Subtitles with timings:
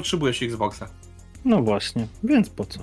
[0.00, 0.88] potrzebujesz Xboxa.
[1.44, 2.80] No właśnie, więc po co?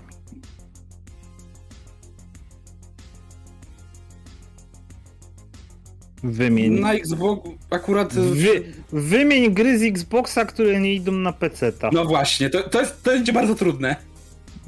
[6.24, 6.80] Wymień.
[6.80, 8.14] Na Xbox akurat.
[8.14, 11.72] Wy, wymień gry z Xboxa, które nie idą na PC.
[11.72, 11.90] -ta.
[11.94, 13.96] No właśnie, to, to, jest, to będzie bardzo trudne.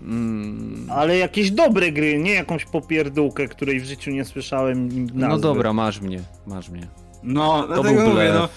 [0.01, 0.87] Mm.
[0.91, 5.13] Ale jakieś dobre gry, nie jakąś popierdółkę, której w życiu nie słyszałem nazwy.
[5.15, 6.87] No dobra, masz mnie, masz mnie.
[7.23, 8.49] No, to był mówię, no.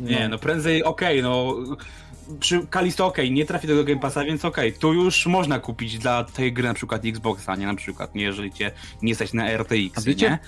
[0.00, 1.56] Nie, no, no prędzej okej, okay, no
[2.40, 6.24] przy Kalisto ok, nie trafi do Game Passa, więc ok, tu już można kupić dla
[6.24, 8.70] tej gry na przykład Xboxa, nie na przykład, nie jeżeli cię
[9.02, 10.38] nie stać na RTX, A wiecie, nie?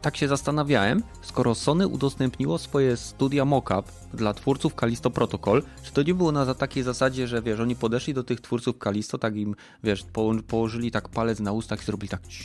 [0.00, 6.02] tak się zastanawiałem, skoro Sony udostępniło swoje studia mockup dla twórców Kalisto Protocol, czy to
[6.02, 9.54] nie było na takiej zasadzie, że wiesz, oni podeszli do tych twórców Kalisto, tak im,
[9.84, 10.04] wiesz,
[10.46, 12.44] położyli tak palec na ustach i zrobili tak cii,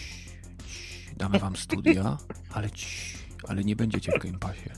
[0.67, 2.17] cii, damy wam studia,
[2.53, 3.17] ale cii,
[3.47, 4.69] ale nie będziecie w Game Passie.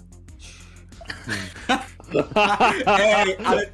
[2.99, 3.69] ej, ale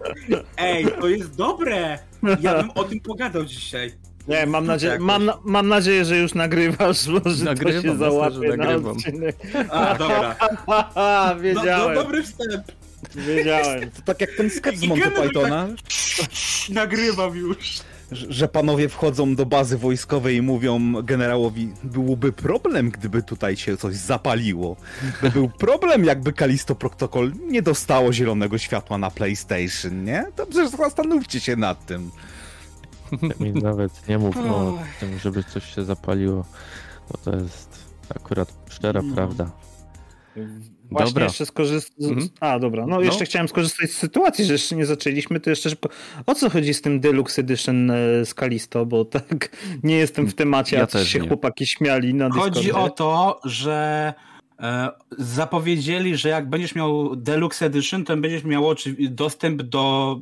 [0.57, 1.99] ej, to jest dobre!
[2.39, 3.91] Ja bym o tym pogadał dzisiaj.
[4.27, 8.75] Nie, mam, nadzieję, mam, mam nadzieję, że już nagrywasz, może nagrywam, to się załapie na
[8.75, 9.35] odcinek.
[9.69, 10.35] A, dobra.
[11.41, 11.95] Wiedziałem.
[11.95, 12.71] No, no, dobry wstęp.
[13.15, 13.91] Wiedziałem.
[13.91, 15.67] To tak jak ten sketch z Monty Pythona.
[15.67, 16.29] Tak...
[16.69, 17.79] Nagrywam już.
[18.11, 23.95] Że panowie wchodzą do bazy wojskowej i mówią generałowi, byłby problem, gdyby tutaj się coś
[23.95, 24.75] zapaliło.
[25.21, 30.25] By był problem, jakby Kalisto Protocol nie dostało zielonego światła na PlayStation, nie?
[30.35, 32.11] To przecież zastanówcie się nad tym.
[33.39, 36.45] Mi nawet nie mów o tym, żeby coś się zapaliło,
[37.11, 37.85] bo to jest
[38.15, 39.15] akurat szczera no.
[39.15, 39.51] prawda.
[40.91, 41.23] Właśnie dobra.
[41.23, 42.05] jeszcze skorzystać.
[42.05, 42.29] Mhm.
[42.39, 42.85] A, dobra.
[42.87, 45.89] No, no, jeszcze chciałem skorzystać z sytuacji, że jeszcze nie zaczęliśmy, to jeszcze szybko.
[46.25, 49.49] O co chodzi z tym Deluxe Edition e, z Kalisto, bo tak
[49.83, 51.27] nie jestem w temacie, ja a się nie.
[51.27, 52.59] chłopaki śmiali na Discordzie.
[52.59, 54.13] Chodzi o to, że
[54.59, 58.75] e, zapowiedzieli, że jak będziesz miał Deluxe Edition, to będziesz miał
[59.09, 60.17] dostęp do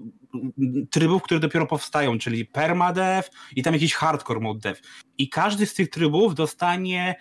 [0.91, 4.79] trybów, które dopiero powstają, czyli permadev i tam jakiś hardcore mode dev.
[5.17, 7.15] I każdy z tych trybów dostanie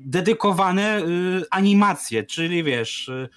[0.00, 3.28] dedykowane y, animacje, czyli wiesz, y,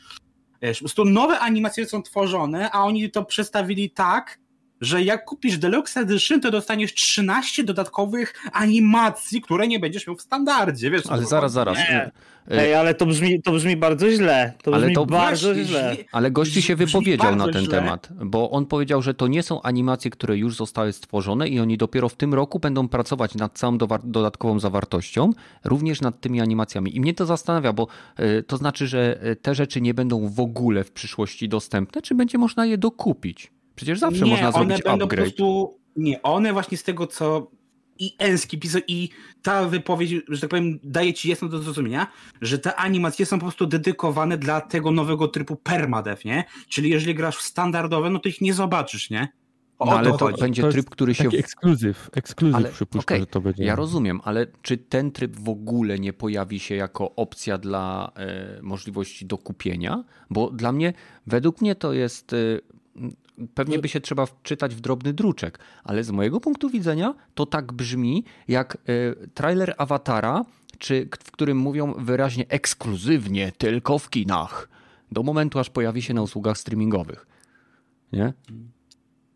[0.61, 4.39] wiesz, po prostu nowe animacje są tworzone, a oni to przedstawili tak,
[4.81, 10.21] że jak kupisz Deluxe Edition, to dostaniesz 13 dodatkowych animacji, które nie będziesz miał w
[10.21, 11.01] standardzie, wiesz.
[11.09, 11.77] Ale zaraz, zaraz.
[11.77, 12.11] Nie.
[12.49, 14.53] Ej, ale to brzmi, to brzmi bardzo źle.
[14.63, 15.97] To ale brzmi to bardzo źle.
[16.11, 17.79] Ale gości się wypowiedział na ten źle.
[17.79, 21.77] temat, bo on powiedział, że to nie są animacje, które już zostały stworzone i oni
[21.77, 25.31] dopiero w tym roku będą pracować nad całą dodatkową zawartością,
[25.63, 26.95] również nad tymi animacjami.
[26.95, 27.87] I mnie to zastanawia, bo
[28.19, 32.15] y, to znaczy, że y, te rzeczy nie będą w ogóle w przyszłości dostępne, czy
[32.15, 33.51] będzie można je dokupić?
[33.79, 35.09] Przecież zawsze nie, można zrobić one będą upgrade.
[35.09, 37.51] Po prostu, nie, one właśnie z tego, co
[37.99, 39.09] i Enski pisał i
[39.41, 42.07] ta wypowiedź, że tak powiem, daje ci jasno do zrozumienia,
[42.41, 46.43] że te animacje są po prostu dedykowane dla tego nowego trybu permadev, nie?
[46.67, 49.27] Czyli jeżeli grasz w standardowe, no to ich nie zobaczysz, nie?
[49.79, 51.23] O no, ale to, to będzie to tryb, który się.
[51.23, 53.63] Taki ekskluzyw, ekskluzyw ale, przypuszczam, okay, że to będzie.
[53.63, 58.59] Ja rozumiem, ale czy ten tryb w ogóle nie pojawi się jako opcja dla e,
[58.61, 60.03] możliwości dokupienia?
[60.29, 60.93] Bo dla mnie,
[61.27, 62.33] według mnie to jest.
[62.33, 62.37] E,
[63.53, 67.73] pewnie by się trzeba wczytać w drobny druczek, ale z mojego punktu widzenia to tak
[67.73, 70.45] brzmi jak e, trailer Awatara,
[70.77, 74.69] czy, w którym mówią wyraźnie ekskluzywnie tylko w kinach.
[75.11, 77.27] Do momentu, aż pojawi się na usługach streamingowych.
[78.13, 78.33] Nie?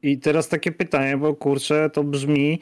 [0.01, 2.59] I teraz takie pytanie, bo kurczę, to brzmi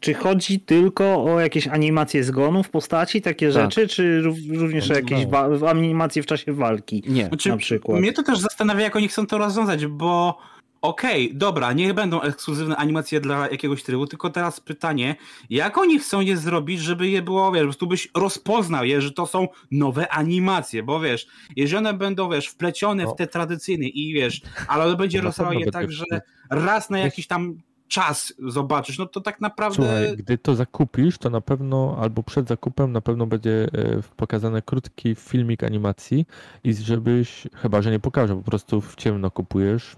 [0.00, 3.62] czy chodzi tylko o jakieś animacje zgonów postaci, takie tak.
[3.62, 5.26] rzeczy, czy również o jakieś
[5.68, 7.02] animacje w czasie walki?
[7.06, 8.00] Nie, znaczy, na przykład.
[8.00, 10.38] Mnie to też zastanawia, jak oni chcą to rozwiązać, bo
[10.82, 15.16] okej, okay, dobra, niech będą ekskluzywne animacje dla jakiegoś trybu, tylko teraz pytanie,
[15.50, 19.12] jak oni chcą je zrobić, żeby je było, wiesz, po prostu byś rozpoznał je, że
[19.12, 21.26] to są nowe animacje, bo wiesz,
[21.56, 23.10] jeżeli one będą, wiesz, wplecione no.
[23.10, 26.04] w te tradycyjne i wiesz, ale one będzie rozsłał je tak, że
[26.50, 27.56] raz na jakiś tam
[27.94, 29.76] czas zobaczysz, no to tak naprawdę...
[29.76, 34.62] Słuchaj, gdy to zakupisz, to na pewno, albo przed zakupem na pewno będzie e, pokazany
[34.62, 36.26] krótki filmik animacji
[36.64, 39.96] i żebyś, chyba że nie pokażę, po prostu w ciemno kupujesz,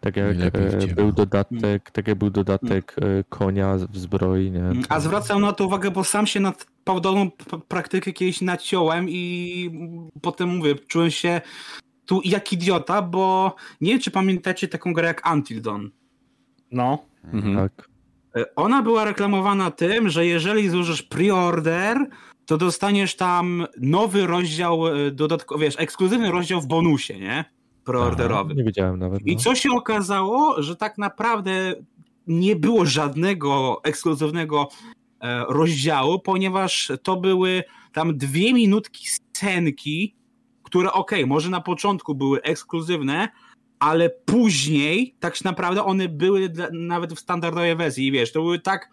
[0.00, 4.64] tak jak e, był dodatek, tak jak był dodatek e, konia w zbroi, nie?
[4.88, 7.30] A zwracam na to uwagę, bo sam się nad podobną
[7.68, 9.70] praktykę kiedyś naciąłem i
[10.22, 11.40] potem mówię, czułem się
[12.06, 15.86] tu jak idiota, bo nie wiem, czy pamiętacie taką grę jak Until Dawn.
[16.70, 17.13] No.
[17.32, 17.56] Mhm.
[17.56, 17.88] Tak.
[18.36, 22.06] E, ona była reklamowana tym, że jeżeli złożysz pre-order,
[22.46, 27.44] to dostaniesz tam nowy rozdział, e, dodatkowy, wiesz, ekskluzywny rozdział w bonusie, nie?
[27.84, 28.56] Preorderowym.
[28.56, 29.20] Nie wiedziałem nawet.
[29.20, 29.32] No.
[29.32, 31.74] I co się okazało, że tak naprawdę
[32.26, 34.68] nie było żadnego ekskluzywnego
[35.20, 40.14] e, rozdziału, ponieważ to były tam dwie minutki scenki,
[40.62, 43.28] które ok, może na początku były ekskluzywne,
[43.84, 48.90] ale później tak naprawdę one były dla, nawet w standardowej wersji, wiesz, to były tak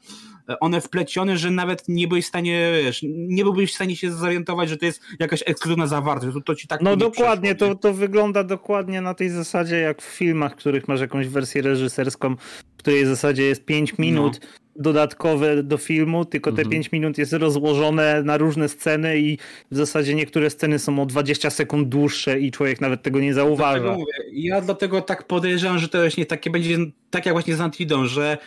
[0.60, 4.70] one wplecione, że nawet nie byłeś w stanie, wiesz, nie byłbyś w stanie się zorientować,
[4.70, 8.44] że to jest jakaś ekskluzywna zawartość, to, to ci tak No dokładnie, to, to wygląda
[8.44, 12.36] dokładnie na tej zasadzie jak w filmach, w których masz jakąś wersję reżyserską,
[12.74, 16.70] w której w zasadzie jest 5 minut, no dodatkowe do filmu, tylko te mhm.
[16.70, 19.38] 5 minut jest rozłożone na różne sceny i
[19.72, 23.94] w zasadzie niektóre sceny są o 20 sekund dłuższe i człowiek nawet tego nie zauważa.
[23.94, 26.78] Mówię, ja dlatego tak podejrzewam, że to właśnie takie będzie
[27.10, 28.38] tak jak właśnie z Antidą, że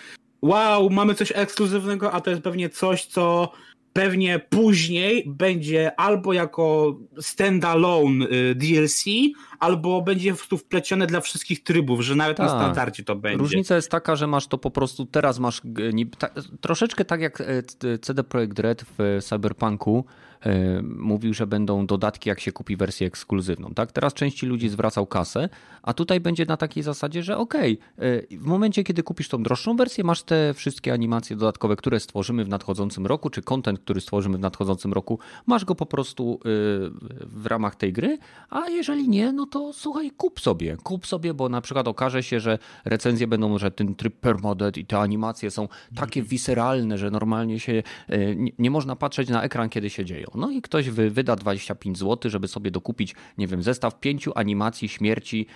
[0.43, 3.53] wow, mamy coś ekskluzywnego, a to jest pewnie coś, co
[3.95, 9.05] pewnie później będzie albo jako standalone y, DLC,
[9.59, 12.59] albo będzie prostu wplecione dla wszystkich trybów, że nawet na tak.
[12.59, 13.39] standardzie to będzie.
[13.39, 15.61] Różnica jest taka, że masz to po prostu, teraz masz
[16.19, 16.29] ta,
[16.61, 20.05] troszeczkę tak jak e, CD Projekt Red w Cyberpunku,
[20.47, 23.75] E, mówił, że będą dodatki, jak się kupi wersję ekskluzywną.
[23.75, 23.93] Tak?
[23.93, 25.49] Teraz części ludzi zwracał kasę,
[25.85, 29.77] a tutaj będzie na takiej zasadzie, że okej, okay, w momencie, kiedy kupisz tą droższą
[29.77, 34.39] wersję, masz te wszystkie animacje dodatkowe, które stworzymy w nadchodzącym roku, czy content, który stworzymy
[34.39, 36.49] w nadchodzącym roku, masz go po prostu e,
[37.21, 38.19] w ramach tej gry,
[38.51, 42.41] a jeżeli nie, no to słuchaj, kup sobie, kup sobie, bo na przykład okaże się,
[42.41, 47.61] że recenzje będą, że ten tryb permodet i te animacje są takie wiseralne, że normalnie
[47.61, 48.19] się e,
[48.59, 50.29] nie, można patrzeć na ekran, kiedy się dzieją.
[50.35, 55.47] No i ktoś wyda 25 zł, żeby sobie dokupić, nie wiem, zestaw pięciu animacji śmierci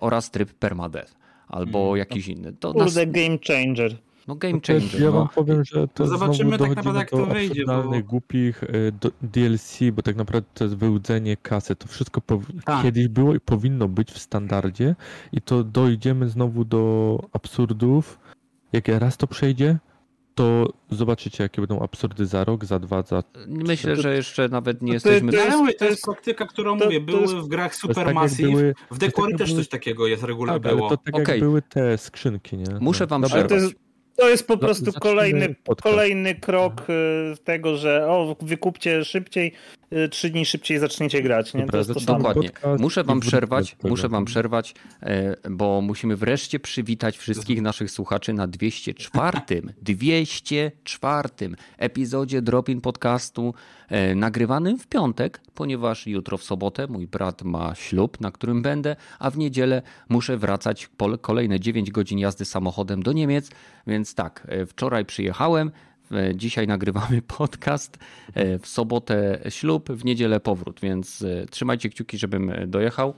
[0.00, 1.14] oraz tryb permadeath
[1.48, 1.98] albo hmm.
[1.98, 2.52] jakiś inny.
[2.52, 3.12] To Kurde, nas...
[3.12, 3.96] game changer.
[4.28, 5.00] No game changer.
[5.00, 5.12] Ja no.
[5.12, 7.64] wam powiem, że to Zobaczymy tak naprawdę jak to wyjdzie.
[7.66, 8.02] Bo...
[8.04, 8.66] głupich e,
[9.22, 11.76] DLC, bo tak naprawdę to jest wyłudzenie kasy.
[11.76, 12.22] To wszystko
[12.64, 12.82] tak.
[12.82, 14.96] kiedyś było i powinno być w standardzie
[15.32, 18.18] i to dojdziemy znowu do absurdów.
[18.72, 19.78] Jak raz to przejdzie,
[20.38, 23.22] to zobaczycie, jakie będą absurdy za rok, za dwa, za.
[23.46, 25.32] Myślę, że jeszcze nawet nie jesteśmy.
[25.32, 27.00] To, to, jest, to jest praktyka, którą to, mówię.
[27.00, 28.48] Były jest, w grach Supermassive.
[28.48, 30.88] Tak były, w Decory tak też były, coś takiego jest regularnie tak, było.
[30.88, 31.34] to tak okay.
[31.34, 32.64] jak były te skrzynki, nie?
[32.80, 33.62] Muszę wam no, przerwać.
[34.16, 39.52] To jest po no, prostu kolejny, kolejny krok y, tego, że o, wykupcie szybciej,
[40.10, 41.54] trzy dni szybciej zaczniecie grać.
[41.54, 41.66] Nie?
[41.66, 42.50] To jest to Dokładnie.
[42.78, 44.74] Muszę wam przerwać, muszę wam przerwać,
[45.50, 49.38] bo musimy wreszcie przywitać wszystkich naszych słuchaczy na 204.
[49.82, 51.28] 204
[51.78, 53.54] epizodzie Dropin Podcastu
[53.88, 58.96] e, nagrywanym w piątek, ponieważ jutro w sobotę mój brat ma ślub, na którym będę,
[59.18, 60.90] a w niedzielę muszę wracać
[61.20, 63.50] kolejne 9 godzin jazdy samochodem do Niemiec,
[63.86, 65.70] więc tak, e, wczoraj przyjechałem,
[66.34, 67.98] Dzisiaj nagrywamy podcast,
[68.34, 73.14] e, w sobotę ślub, w niedzielę powrót, więc e, trzymajcie kciuki, żebym dojechał.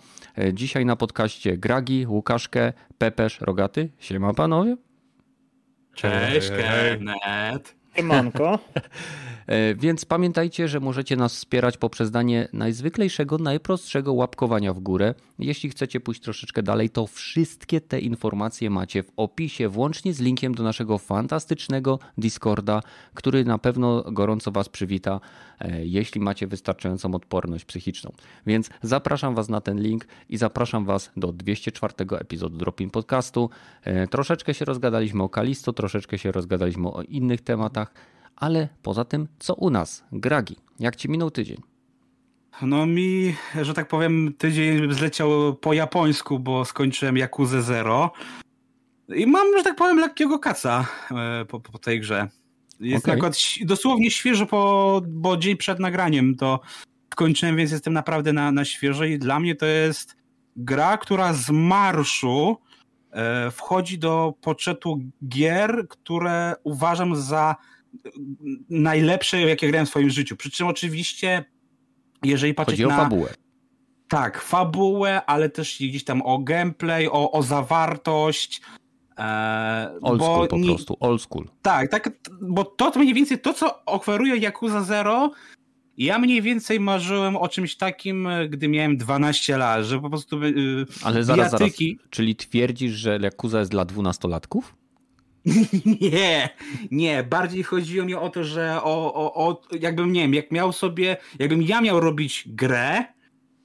[0.52, 3.88] Dzisiaj na podcaście Gragi, Łukaszkę, Pepesz, Rogaty.
[3.98, 4.76] Siema panowie.
[5.94, 7.74] Cześć, Kenneth.
[7.96, 8.58] Siemanko.
[9.50, 15.14] E, więc pamiętajcie, że możecie nas wspierać poprzez danie najzwyklejszego, najprostszego łapkowania w górę.
[15.38, 20.54] Jeśli chcecie pójść troszeczkę dalej, to wszystkie te informacje macie w opisie, włącznie z linkiem
[20.54, 22.82] do naszego fantastycznego Discorda,
[23.14, 25.20] który na pewno gorąco Was przywita,
[25.60, 28.12] e, jeśli macie wystarczającą odporność psychiczną.
[28.46, 33.50] Więc zapraszam Was na ten link i zapraszam Was do 204 epizodu Dropin Podcastu.
[33.84, 37.94] E, troszeczkę się rozgadaliśmy o Kalisto, troszeczkę się rozgadaliśmy o innych tematach
[38.36, 40.04] ale poza tym, co u nas?
[40.12, 41.56] Gragi, jak ci minął tydzień?
[42.62, 48.12] No mi, że tak powiem, tydzień zleciał po japońsku, bo skończyłem Yakuza Zero.
[49.16, 52.28] I mam, że tak powiem, lekkiego kaca e, po, po tej grze.
[52.80, 53.14] Jest okay.
[53.14, 56.60] akurat dosłownie świeżo, po, bo dzień przed nagraniem to
[57.12, 60.16] skończyłem, więc jestem naprawdę na, na świeżo i dla mnie to jest
[60.56, 62.56] gra, która z marszu
[63.10, 67.56] e, wchodzi do poczetu gier, które uważam za
[68.70, 70.36] najlepsze, jakie grałem w swoim życiu.
[70.36, 71.44] Przy czym oczywiście,
[72.24, 73.00] jeżeli patrzeć Chodzi na...
[73.00, 73.34] o fabułę.
[74.08, 78.60] Tak, fabułę, ale też gdzieś tam o gameplay, o, o zawartość.
[79.18, 80.68] E, old school po nie...
[80.68, 81.48] prostu, old school.
[81.62, 85.30] Tak, tak, bo to mniej więcej to, co oferuje Yakuza Zero,
[85.96, 90.86] ja mniej więcej marzyłem o czymś takim, gdy miałem 12 lat, że po prostu yy,
[91.02, 91.96] Ale zaraz, bijatyki...
[91.96, 94.79] zaraz, czyli twierdzisz, że Yakuza jest dla dwunastolatków?
[96.00, 96.48] Nie,
[96.90, 97.22] nie.
[97.22, 101.16] Bardziej chodziło mi o to, że o, o, o, jakbym, nie wiem, jak miał sobie,
[101.38, 103.04] jakbym ja miał robić grę,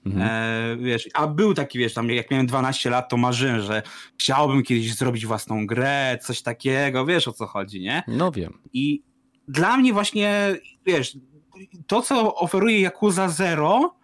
[0.06, 0.30] mhm.
[0.30, 3.82] e, wiesz, a był taki, wiesz, tam jak miałem 12 lat, to marzyłem, że
[4.20, 8.04] chciałbym kiedyś zrobić własną grę, coś takiego, wiesz o co chodzi, nie?
[8.08, 8.60] No wiem.
[8.74, 9.02] I
[9.48, 10.56] dla mnie właśnie,
[10.86, 11.18] wiesz,
[11.88, 13.96] to co oferuje Yakuza Zero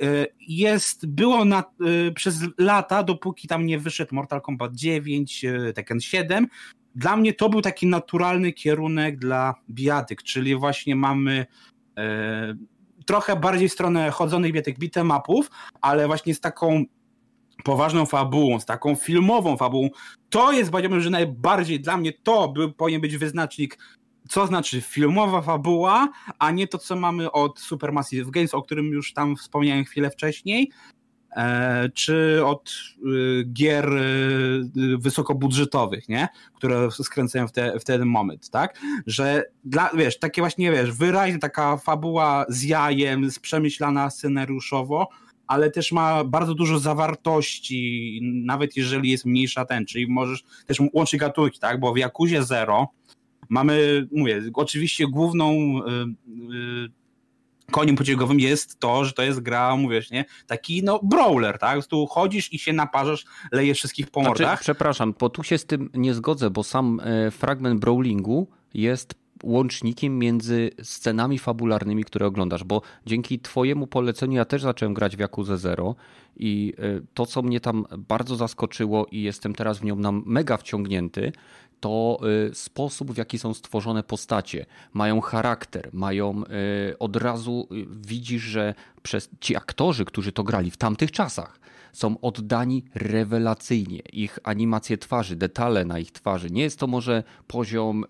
[0.00, 1.64] e, jest, było na,
[2.08, 6.46] e, przez lata, dopóki tam nie wyszedł Mortal Kombat 9, e, Tekken 7,
[6.94, 11.46] dla mnie to był taki naturalny kierunek dla bijatyk, czyli właśnie mamy
[11.98, 12.54] e,
[13.06, 16.84] trochę bardziej stronę chodzonych bijatyk beat'em upów, ale właśnie z taką
[17.64, 19.88] poważną fabułą, z taką filmową fabułą,
[20.30, 23.78] to jest, powiedziałbym, że najbardziej dla mnie to by, powinien być wyznacznik,
[24.28, 29.12] co znaczy filmowa fabuła, a nie to, co mamy od Supermassive Games, o którym już
[29.12, 30.70] tam wspomniałem chwilę wcześniej,
[31.94, 32.70] czy od
[33.06, 36.28] y, gier y, wysokobudżetowych, nie?
[36.54, 38.80] które skręcają w, te, w ten moment, tak?
[39.06, 45.08] Że dla, wiesz, takie właśnie, wiesz, wyraźnie taka fabuła z jajem, przemyślana scenariuszowo,
[45.46, 51.20] ale też ma bardzo dużo zawartości, nawet jeżeli jest mniejsza ten, czyli możesz też łączyć
[51.20, 52.88] gatunki, tak, bo w Jakuzie Zero
[53.48, 56.14] mamy, mówię, oczywiście główną yy,
[56.54, 56.90] yy,
[57.70, 60.24] koniem pociągowym jest to, że to jest gra, mówisz, nie?
[60.46, 61.86] Taki no brawler, tak?
[61.86, 64.60] Tu chodzisz i się naparzasz, lejesz wszystkich po znaczy, mordach.
[64.60, 70.18] Przepraszam, bo tu się z tym nie zgodzę, bo sam e, fragment brawlingu jest łącznikiem
[70.18, 75.56] między scenami fabularnymi, które oglądasz, bo dzięki twojemu poleceniu ja też zacząłem grać w Yakuza
[75.56, 75.94] Zero
[76.36, 80.56] i e, to, co mnie tam bardzo zaskoczyło i jestem teraz w nią na mega
[80.56, 81.32] wciągnięty,
[81.80, 82.18] to
[82.50, 84.66] e, sposób, w jaki są stworzone postacie.
[84.92, 90.76] Mają charakter, mają e, od razu widzisz, że przez ci aktorzy, którzy to grali w
[90.76, 91.60] tamtych czasach,
[91.92, 93.98] są oddani rewelacyjnie.
[94.12, 96.50] Ich animacje twarzy, detale na ich twarzy.
[96.50, 98.04] Nie jest to może poziom,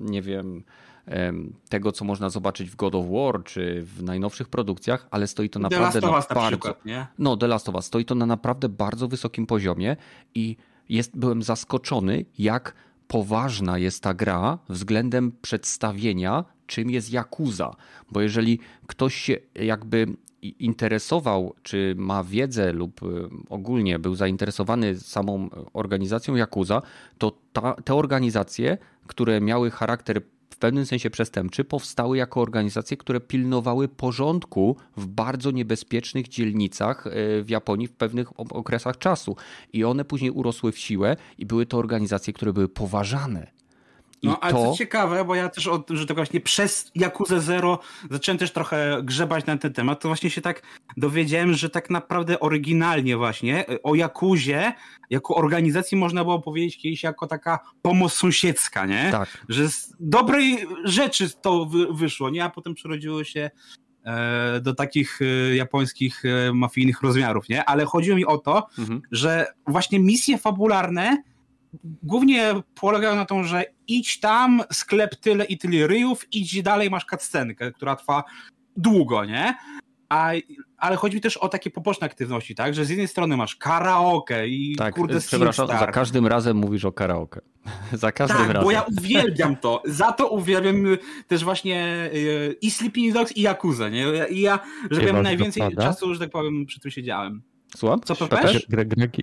[0.00, 0.64] nie wiem,
[1.68, 5.58] tego, co można zobaczyć w God of War czy w najnowszych produkcjach, ale stoi to
[5.58, 6.48] naprawdę na, na bardzo.
[6.48, 7.06] Przykład, nie?
[7.18, 9.96] No, The Last of Us stoi to na naprawdę bardzo wysokim poziomie
[10.34, 10.56] i
[10.88, 12.74] jest, byłem zaskoczony, jak
[13.08, 17.74] poważna jest ta gra względem przedstawienia, czym jest Yakuza.
[18.10, 20.06] Bo jeżeli ktoś się jakby
[20.42, 23.06] interesował, czy ma wiedzę lub y,
[23.48, 26.82] ogólnie był zainteresowany samą organizacją Yakuza,
[27.18, 33.20] to ta, te organizacje, które miały charakter w pewnym sensie przestępczy, powstały jako organizacje, które
[33.20, 37.10] pilnowały porządku w bardzo niebezpiecznych dzielnicach y,
[37.44, 39.36] w Japonii w pewnych okresach czasu.
[39.72, 43.57] I one później urosły w siłę i były to organizacje, które były poważane
[44.22, 44.70] i no, ale to...
[44.70, 47.78] co ciekawe, bo ja też od, że to właśnie przez Jakuzę Zero
[48.10, 50.62] zacząłem też trochę grzebać na ten temat, to właśnie się tak
[50.96, 54.72] dowiedziałem, że tak naprawdę oryginalnie właśnie o Jakuzie
[55.10, 59.08] jako organizacji można było powiedzieć kiedyś jako taka pomoc sąsiedzka, nie?
[59.12, 59.44] Tak.
[59.48, 62.44] Że z dobrej rzeczy to wyszło, nie?
[62.44, 63.50] A potem przerodziło się
[64.04, 67.64] e, do takich e, japońskich e, mafijnych rozmiarów, nie?
[67.64, 69.02] Ale chodziło mi o to, mhm.
[69.10, 71.22] że właśnie misje fabularne
[72.02, 77.04] głównie polegają na tym, że idź tam, sklep tyle i tyle ryjów, idź dalej, masz
[77.04, 78.24] cutscenkę, która trwa
[78.76, 79.54] długo, nie?
[80.08, 80.30] A,
[80.78, 82.74] ale chodzi mi też o takie poboczne aktywności, tak?
[82.74, 86.92] Że z jednej strony masz karaoke i tak, kurde Przepraszam, za każdym razem mówisz o
[86.92, 87.40] karaoke.
[87.92, 88.62] za każdym tak, razem.
[88.62, 89.82] bo ja uwielbiam to.
[89.84, 90.84] Za to uwielbiam
[91.26, 94.06] też właśnie y, i Sleeping Dogs i Yakuza, nie?
[94.30, 94.58] I ja,
[94.90, 95.82] że wiem, najwięcej dopada?
[95.82, 97.42] czasu, że tak powiem, przy tym siedziałem.
[97.76, 98.00] Słucham?
[98.00, 98.66] Co powiesz?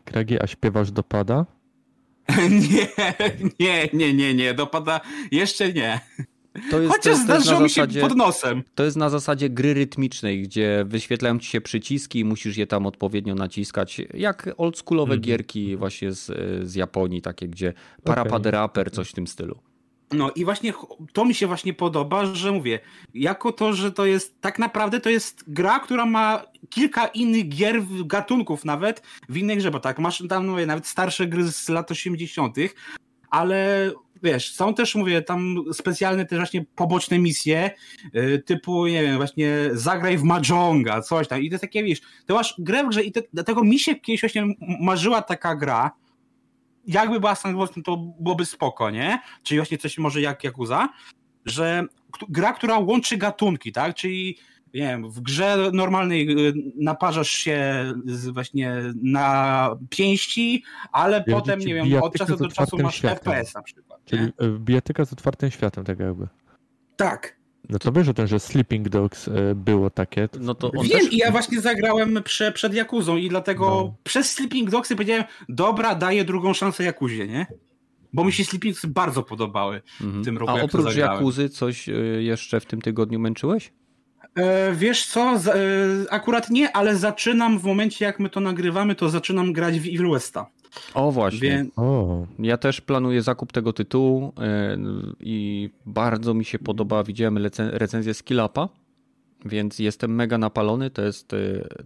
[0.06, 1.46] Gregi, a śpiewasz dopada?
[2.70, 2.88] nie,
[3.60, 5.02] nie, nie, nie, nie, dopada
[5.32, 6.00] jeszcze nie.
[6.72, 8.64] To jest, Chociaż to zdarzyło mi się pod nosem.
[8.76, 12.86] To jest na zasadzie gry rytmicznej, gdzie wyświetlają ci się przyciski i musisz je tam
[12.86, 15.22] odpowiednio naciskać, jak oldschoolowe mm.
[15.22, 16.32] gierki właśnie z,
[16.70, 17.74] z Japonii, takie gdzie
[18.06, 18.90] okay.
[18.92, 19.60] coś w tym stylu.
[20.12, 20.74] No i właśnie
[21.14, 22.80] to mi się właśnie podoba, że mówię,
[23.14, 27.82] jako to, że to jest tak naprawdę to jest gra, która ma kilka innych gier,
[28.06, 31.92] gatunków nawet w innej grze, bo tak, masz tam mówię, nawet starsze gry z lat
[31.92, 32.56] 80.,
[33.30, 33.92] ale
[34.24, 37.72] wiesz, są też, mówię, tam specjalne też właśnie poboczne misje,
[38.14, 42.36] yy, typu, nie wiem, właśnie zagraj w Mahjonga, coś tam i to takie, wiesz, to
[42.36, 44.44] masz grę w grze i te, dlatego mi się kiedyś właśnie
[44.80, 45.92] marzyła taka gra,
[46.88, 49.20] jakby była sandboxem, to byłoby spoko, nie?
[49.44, 50.90] Czyli właśnie coś może jak Yakuza,
[51.46, 51.86] że
[52.30, 53.96] gra, która łączy gatunki, tak?
[53.96, 54.38] Czyli
[54.74, 57.86] nie wiem, w grze normalnej y, naparzasz się
[58.32, 58.74] właśnie
[59.04, 63.34] na pięści, ale ja potem, nie wiem, od czasu do czasu masz światem.
[63.34, 64.02] FPS na przykład.
[64.06, 64.50] Czyli nie?
[64.60, 66.28] Bijatyka z otwartym światem, tak jakby.
[66.96, 67.38] Tak.
[67.70, 70.30] No to wiesz o tym, że Sleeping Dogs e, było takie.
[70.40, 71.14] No to Wiem też...
[71.14, 73.96] i ja właśnie zagrałem prze, przed Jakuzą i dlatego no.
[74.04, 77.48] przez Sleeping Dogsy powiedziałem, dobra, daję drugą szansę Jakuzie, nie?
[78.14, 80.22] Bo mi się Sleeping Dogsy bardzo podobały mhm.
[80.22, 80.52] w tym roku.
[80.52, 83.72] A oprócz Jakuzy coś e, jeszcze w tym tygodniu męczyłeś?
[84.36, 85.54] E, wiesz co, z, e,
[86.14, 90.12] akurat nie, ale zaczynam w momencie jak my to nagrywamy, to zaczynam grać w Evil
[90.12, 90.50] Westa.
[90.94, 91.40] O właśnie.
[91.40, 91.66] Wie...
[91.76, 92.26] O.
[92.40, 94.78] Ja też planuję zakup tego tytułu e,
[95.20, 97.04] i bardzo mi się podoba.
[97.04, 98.70] Widziałem recenzję Skillapa,
[99.46, 100.90] więc jestem mega napalony.
[100.90, 101.38] To jest e,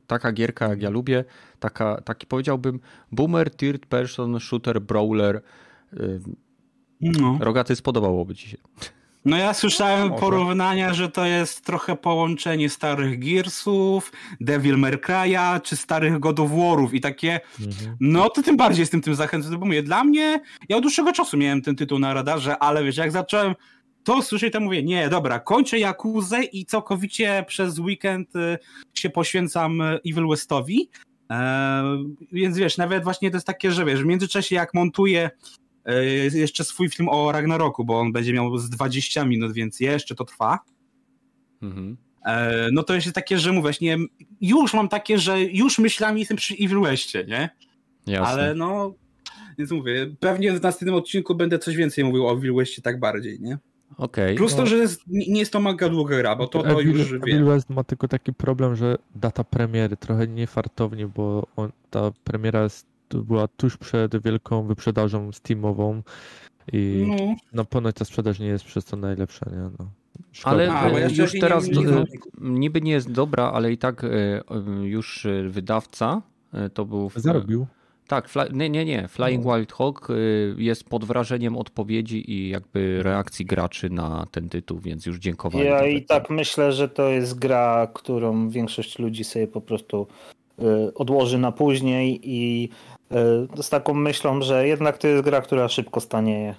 [0.08, 1.26] taka gierka, jak ja lubię.
[1.60, 2.80] Taka, taki powiedziałbym
[3.12, 5.42] boomer, third person, shooter, brawler.
[5.94, 6.00] E,
[7.02, 7.38] no.
[7.42, 8.58] Rogaty spodobałoby ci się.
[9.30, 10.22] No ja słyszałem Może.
[10.22, 16.52] porównania, że to jest trochę połączenie starych Gearsów, Devil May Cry'a, czy starych God of
[16.52, 17.98] War'ów i takie, mhm.
[18.00, 21.38] no to tym bardziej jestem tym zachęcony, bo mówię, dla mnie, ja od dłuższego czasu
[21.38, 23.56] miałem ten tytuł na radarze, ale wiesz, jak zacząłem
[24.04, 28.58] to słyszeć, to mówię, nie, dobra, kończę Jakuzę i całkowicie przez weekend y,
[28.94, 30.90] się poświęcam y, Evil Westowi,
[31.30, 35.30] eee, więc wiesz, nawet właśnie to jest takie, że wiesz, w międzyczasie jak montuję
[36.34, 40.26] jeszcze swój film o Ragnaroku, bo on będzie miał z 20 minut, więc jeszcze to
[40.26, 40.60] trwa.
[41.62, 41.98] Mhm.
[42.26, 43.98] E, no to jest takie, że mówię, nie,
[44.42, 47.50] już mam takie, że już myślami jestem przy Evil Westie, nie?
[48.08, 48.28] Jasne.
[48.28, 48.94] Ale no,
[49.58, 53.40] więc mówię, pewnie w następnym odcinku będę coś więcej mówił o Evil Westie tak bardziej,
[53.42, 53.58] nie?
[53.98, 54.36] Okay.
[54.36, 54.66] Plus to, no.
[54.66, 57.22] że jest, nie jest to mega długa gra, bo to, to już wiem.
[57.24, 62.64] Evil West ma tylko taki problem, że data premiery trochę niefartownie, bo on, ta premiera
[62.64, 66.02] jest była tuż przed wielką wyprzedażą Steamową
[66.74, 69.70] i no, no ponoć ta sprzedaż nie jest przez to najlepsza, nie?
[69.80, 69.90] No.
[70.44, 72.06] Ale A, już teraz nie, nie,
[72.40, 74.10] niby nie jest dobra, ale i tak e,
[74.84, 76.22] już wydawca
[76.74, 77.12] to był...
[77.16, 77.68] Zarobił.
[78.10, 79.08] Tak, fly, nie, nie, nie.
[79.08, 79.56] Flying no.
[79.56, 80.08] Wild Hawk
[80.58, 85.64] jest pod wrażeniem odpowiedzi i jakby reakcji graczy na ten tytuł, więc już dziękowanie.
[85.64, 90.08] Ja i tak myślę, że to jest gra, którą większość ludzi sobie po prostu
[90.96, 92.70] odłoży na później i
[93.12, 96.56] E, z taką myślą, że jednak to jest gra, która szybko stanieje.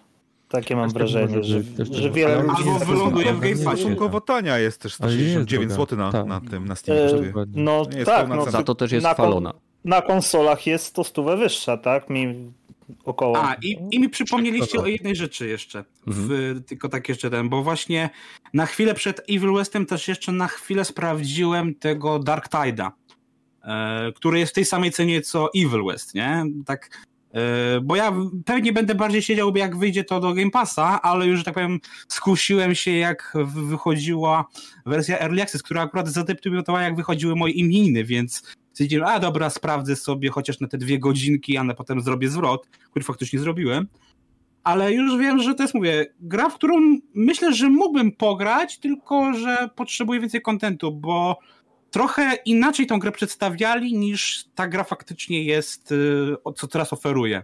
[0.49, 2.63] Takie mam wrażenie, że, że wiele ludzi...
[2.69, 3.81] Albo wyląduje w Game Passie.
[3.81, 6.27] Stosunkowo tania jest też 169 zł na, tak.
[6.27, 7.01] na tym, na Steamie.
[7.01, 9.53] E, no tak, no, za to też jest na falona.
[9.85, 12.11] Na konsolach jest to stówę wyższa, tak?
[12.11, 12.35] Mi
[13.05, 13.45] około...
[13.45, 15.85] A, i, i mi przypomnieliście o jednej rzeczy jeszcze.
[16.07, 16.63] W, mhm.
[16.63, 18.11] Tylko tak jeszcze ten, bo właśnie
[18.55, 22.91] na chwilę przed Evil Westem też jeszcze na chwilę sprawdziłem tego Dark Tide'a.
[23.65, 26.45] E, który jest w tej samej cenie co Evil West, nie?
[26.67, 28.13] Tak, e, bo ja
[28.45, 32.75] pewnie będę bardziej siedział, jak wyjdzie to do Game Passa, ale już, tak powiem, skusiłem
[32.75, 34.45] się, jak wychodziła
[34.87, 39.97] wersja Early Access, która akurat zadebiutowała, jak wychodziły moje imieniny, więc stwierdziłem, a dobra, sprawdzę
[39.97, 43.87] sobie chociaż na te dwie godzinki, a potem zrobię zwrot, który faktycznie zrobiłem.
[44.65, 49.35] Ale już wiem, że to jest, mówię, gra, w którą myślę, że mógłbym pograć, tylko
[49.35, 51.39] że potrzebuję więcej kontentu, bo
[51.91, 57.43] trochę inaczej tą grę przedstawiali niż ta gra faktycznie jest, y, co teraz oferuje.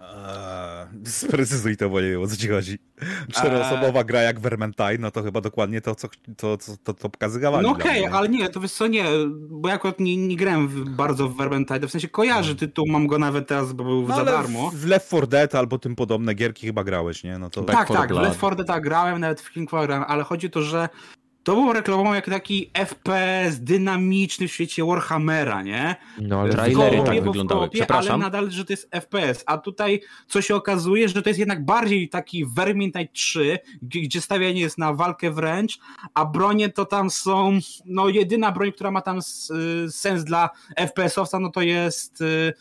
[0.00, 2.78] Eee, sprecyzuj to, bo nie wiem o co ci chodzi.
[3.32, 4.06] Czteroosobowa eee.
[4.06, 7.66] gra jak Vermintide, no to chyba dokładnie to, co to, to, to, to pokazywali.
[7.66, 9.04] No okej, okay, ale nie, to wiesz co, nie,
[9.50, 12.58] bo ja akurat nie, nie grałem w, bardzo w Vermintide, w sensie kojarzy hmm.
[12.58, 14.70] tytuł, mam go nawet teraz, bo był no, za darmo.
[14.74, 17.38] W Left 4 Dead albo tym podobne gierki chyba grałeś, nie?
[17.38, 17.62] No to...
[17.62, 20.50] Tak, tak, w Left 4 Dead tak, grałem, nawet w King grałem, ale chodzi o
[20.50, 20.88] to, że
[21.44, 25.96] to było reklamował jak taki FPS dynamiczny w świecie Warhammera, nie?
[26.20, 28.12] No ale trailery tak wyglądały, przepraszam.
[28.12, 31.64] Ale nadal, że to jest FPS, a tutaj co się okazuje, że to jest jednak
[31.64, 35.78] bardziej taki Vermintide 3, gdzie stawianie jest na walkę wręcz,
[36.14, 39.18] a bronie to tam są, no jedyna broń, która ma tam
[39.90, 42.52] sens dla FPS-owca, no to jest y,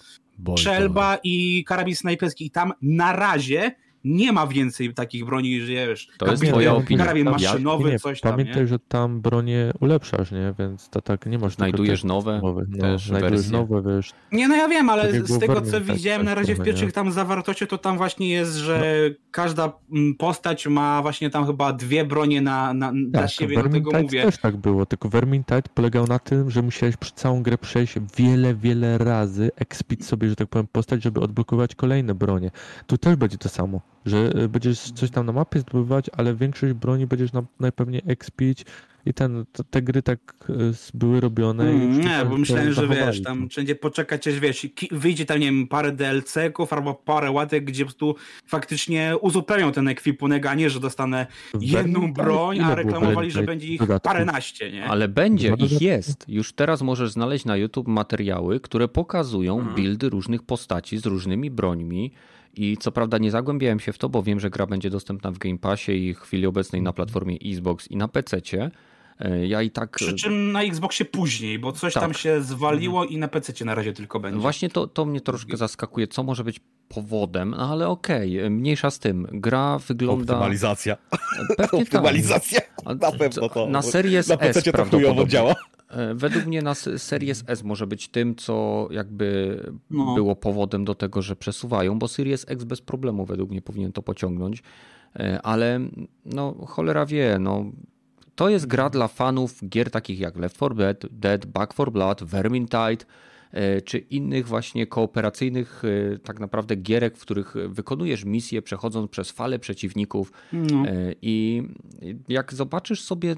[0.57, 6.07] Szelba i karabin snajperski i tam na razie nie ma więcej takich broni, że wiesz,
[6.17, 7.03] to jest twoja opinia.
[7.03, 8.67] karabin maszynowy, nie, coś tam, Pamiętaj, nie?
[8.67, 10.53] że tam bronię ulepszasz, nie?
[10.59, 11.55] Więc to tak nie można.
[11.55, 14.11] Znajdujesz nowe, no, też znajdujesz nowe, wiesz.
[14.31, 16.91] Nie, no ja wiem, ale tak z tego, co tak, widziałem na razie w pierwszych
[16.91, 19.15] tam zawartościach, to tam właśnie jest, że no.
[19.31, 23.69] każda mm, postać ma właśnie tam chyba dwie bronie na, na, tak, dla siebie, do
[23.69, 24.23] tego mówię.
[24.23, 28.55] też tak było, tylko Vermintide polegał na tym, że musiałeś przez całą grę przejść wiele,
[28.55, 32.51] wiele razy, ekspić sobie, że tak powiem, postać, żeby odblokować kolejne bronie.
[32.87, 36.73] Tu też będzie to samo że e, będziesz coś tam na mapie zdobywać, ale większość
[36.73, 38.65] broni będziesz na, najpewniej expić
[39.05, 40.53] i ten, te gry tak e,
[40.93, 41.63] były robione.
[41.63, 45.67] Mm, nie, bo myślałem, że wiesz, tam wszędzie poczekać, aż wiesz, wyjdzie tam, nie wiem,
[45.67, 50.79] parę DLC-ków albo parę łatek, gdzie po prostu faktycznie uzupełnią ten ekwipunek, a nie, że
[50.79, 51.27] dostanę
[51.59, 54.85] jedną broń, a reklamowali, że będzie ich paręnaście, nie?
[54.85, 56.25] Ale będzie, ich jest.
[56.27, 59.75] Już teraz możesz znaleźć na YouTube materiały, które pokazują hmm.
[59.75, 62.11] buildy różnych postaci z różnymi brońmi,
[62.53, 65.37] i co prawda nie zagłębiałem się w to, bo wiem, że gra będzie dostępna w
[65.37, 68.41] Game Passie i w chwili obecnej na platformie Xbox i na PC.
[69.19, 69.91] E, ja i tak.
[69.91, 72.03] Przy czym na Xboxie później, bo coś tak.
[72.03, 73.15] tam się zwaliło mhm.
[73.15, 74.39] i na PC na razie tylko będzie.
[74.39, 76.59] Właśnie to, to mnie troszkę zaskakuje, co może być
[76.93, 79.27] powodem, no ale okej, okay, mniejsza z tym.
[79.31, 80.33] Gra wygląda.
[80.33, 80.97] Optymalizacja.
[81.57, 81.73] Pewnie tak.
[81.73, 82.59] Optymalizacja.
[82.99, 83.67] Na pewno to.
[83.67, 85.27] Na Series na S prawdopodobnie.
[85.27, 85.55] działa.
[85.89, 90.15] E, według mnie na Series S może być tym, co jakby no.
[90.15, 94.01] było powodem do tego, że przesuwają, bo Series X bez problemu według mnie powinien to
[94.01, 94.63] pociągnąć,
[95.15, 95.79] e, ale
[96.25, 97.65] no cholera wie, no
[98.35, 102.23] to jest gra dla fanów gier takich jak Left 4 Dead, Dead Back 4 Blood,
[102.23, 103.05] Vermintide,
[103.85, 109.59] czy innych właśnie kooperacyjnych e, tak naprawdę gierek, w których wykonujesz misje przechodząc przez fale
[109.59, 110.83] przeciwników no.
[111.21, 111.63] i
[112.27, 113.35] jak zobaczysz sobie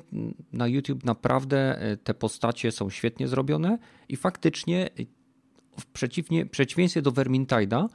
[0.54, 3.78] na YouTube naprawdę te postacie są świetnie zrobione
[4.10, 4.90] i faktycznie
[5.80, 7.88] w przeciwnie, przeciwieństwie do Vermintide'a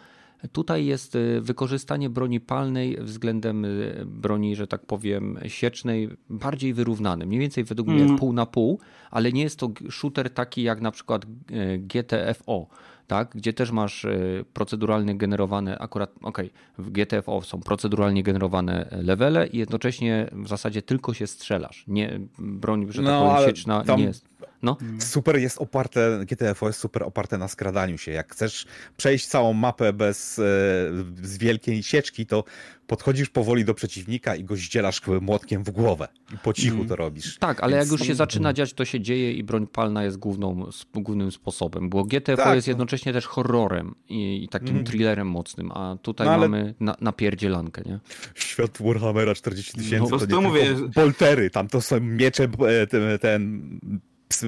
[0.53, 7.27] Tutaj jest y, wykorzystanie broni palnej względem y, broni, że tak powiem, siecznej bardziej wyrównane.
[7.27, 7.97] Mniej więcej według mm.
[7.97, 8.19] mnie mhm.
[8.19, 12.67] pół na pół, ale nie jest to shooter taki jak na przykład y, GTFO,
[13.07, 13.31] tak?
[13.35, 14.07] gdzie też masz
[14.53, 20.83] proceduralnie generowane, akurat, okej, okay, w GTFO są proceduralnie generowane levele i jednocześnie w zasadzie
[20.83, 21.85] tylko się strzelasz.
[21.89, 24.29] Nie, broń, że tak no, powiem, sieczna nie jest.
[24.63, 24.77] No.
[24.99, 28.13] Super jest oparte, GTFO jest super oparte na skradaniu się.
[28.13, 30.43] Jak chcesz przejść całą mapę bez e,
[31.23, 32.45] z wielkiej sieczki, to
[32.91, 36.09] podchodzisz powoli do przeciwnika i go zdzielasz młotkiem w głowę.
[36.35, 36.89] I po cichu mm.
[36.89, 37.39] to robisz.
[37.39, 37.91] Tak, ale Więc...
[37.91, 41.91] jak już się zaczyna dziać, to się dzieje i broń palna jest główną, głównym sposobem.
[41.91, 42.55] Bo GTFO tak.
[42.55, 44.85] jest jednocześnie też horrorem i, i takim mm.
[44.85, 46.49] thrillerem mocnym, a tutaj no, ale...
[46.49, 47.99] mamy na, napierdzielankę, nie?
[48.35, 50.75] Świat Warhammera 40 tysięcy no, to, to mówię...
[50.95, 53.81] boltery, tam to są miecze, e, ten, ten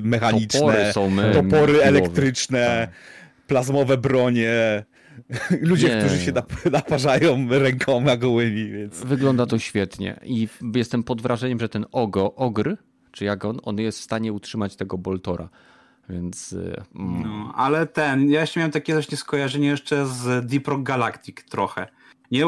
[0.03, 3.47] mechaniczne, topory, są topory elektryczne, tak.
[3.47, 4.85] plazmowe bronie.
[5.61, 6.01] Ludzie, nie.
[6.01, 6.33] którzy się
[6.71, 8.71] naparzają rękoma gołymi.
[8.71, 9.05] Więc...
[9.05, 12.77] Wygląda to świetnie i jestem pod wrażeniem, że ten Ogo, Ogr,
[13.13, 15.49] czy jak on, on jest w stanie utrzymać tego Boltora.
[16.09, 16.53] Więc.
[16.53, 17.23] Y, mm.
[17.23, 21.89] No, ale ten, ja jeszcze miałem takie właśnie skojarzenie jeszcze z Deep Rock Galactic trochę.
[22.33, 22.47] Nie,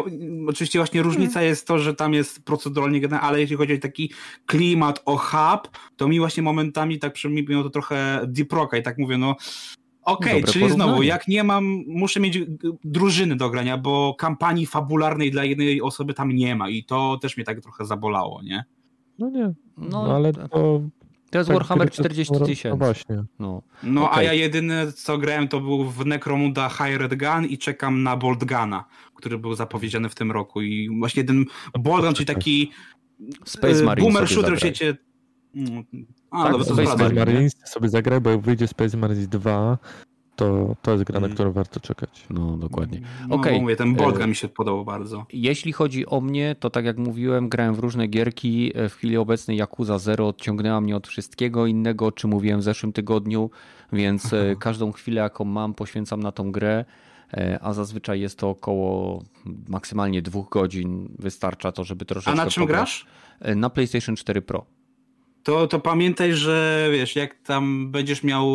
[0.48, 1.48] oczywiście właśnie różnica hmm.
[1.48, 4.12] jest to, że tam jest proceduralnie generalnie, ale jeśli chodzi o taki
[4.46, 8.98] klimat, o hub, to mi właśnie momentami tak przypominało to trochę Deep Rocka i tak
[8.98, 9.36] mówię, no
[10.04, 12.38] Okej, okay, czyli znowu, jak nie mam, muszę mieć
[12.84, 17.36] drużyny do grania, bo kampanii fabularnej dla jednej osoby tam nie ma i to też
[17.36, 18.64] mnie tak trochę zabolało, nie?
[19.18, 20.80] No nie, no, no ale to
[21.34, 22.68] to jest tak, Warhammer 40 tysięcy.
[22.68, 23.24] No właśnie.
[23.38, 24.18] No, no okay.
[24.18, 28.44] a ja jedyne co grałem to był w Necromuda Hired Gun i czekam na Bolt
[28.44, 31.44] Guna, który był zapowiedziany w tym roku i właśnie ten
[31.78, 32.72] Bolt Gun, czyli taki
[33.44, 34.96] Space y, Marine boomer shooter w świecie...
[35.54, 35.82] No,
[36.30, 39.78] a, tak, dobra, Space, Space Marines sobie zagraj, bo jak wyjdzie Space Marines 2,
[40.36, 41.34] to, to jest gra, na mm.
[41.34, 42.26] którą warto czekać.
[42.30, 43.00] No, dokładnie.
[43.28, 43.60] No, okay.
[43.60, 45.26] mówię, ten Bolga e, mi się podobał bardzo.
[45.32, 48.72] Jeśli chodzi o mnie, to tak jak mówiłem, grałem w różne gierki.
[48.74, 52.92] E, w chwili obecnej Yakuza Zero odciągnęła mnie od wszystkiego innego, czy mówiłem w zeszłym
[52.92, 53.50] tygodniu,
[53.92, 54.60] więc e, Aha.
[54.60, 56.84] każdą chwilę, jaką mam, poświęcam na tą grę
[57.60, 59.22] a zazwyczaj jest to około
[59.68, 61.08] maksymalnie dwóch godzin.
[61.18, 62.40] Wystarcza to, żeby troszeczkę.
[62.40, 62.78] A na czym pograć.
[62.78, 63.06] grasz?
[63.56, 64.66] Na PlayStation 4 Pro
[65.44, 68.46] to, to pamiętaj, że wiesz, jak tam będziesz miał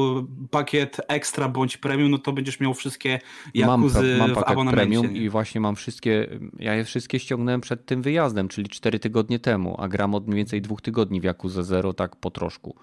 [0.51, 3.19] pakiet ekstra bądź premium, no to będziesz miał wszystkie
[3.53, 6.27] Jakuzy mam, mam pakiet w premium i właśnie mam wszystkie,
[6.59, 10.37] ja je wszystkie ściągnąłem przed tym wyjazdem, czyli 4 tygodnie temu, a gram od mniej
[10.37, 12.75] więcej dwóch tygodni w Jakuzę Zero, tak po troszku.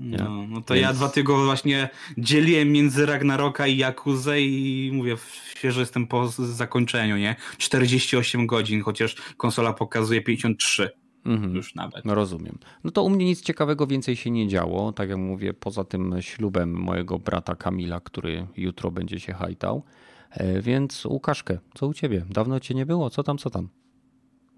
[0.00, 0.86] No, no to Więc...
[0.86, 5.16] ja dwa tygodnie właśnie dzieliłem między Ragnaroka i Jakuzę i mówię,
[5.50, 7.36] świeżo jestem po zakończeniu, nie?
[7.58, 10.90] 48 godzin, chociaż konsola pokazuje 53.
[11.26, 11.56] Mhm.
[11.56, 12.04] Już nawet.
[12.04, 12.58] No rozumiem.
[12.84, 14.92] No to u mnie nic ciekawego więcej się nie działo.
[14.92, 19.82] Tak jak mówię, poza tym ślubem mojego brata Kamila, który jutro będzie się hajtał.
[20.30, 22.24] E, więc Łukaszkę, co u ciebie?
[22.30, 23.10] Dawno cię nie było?
[23.10, 23.68] Co tam, co tam?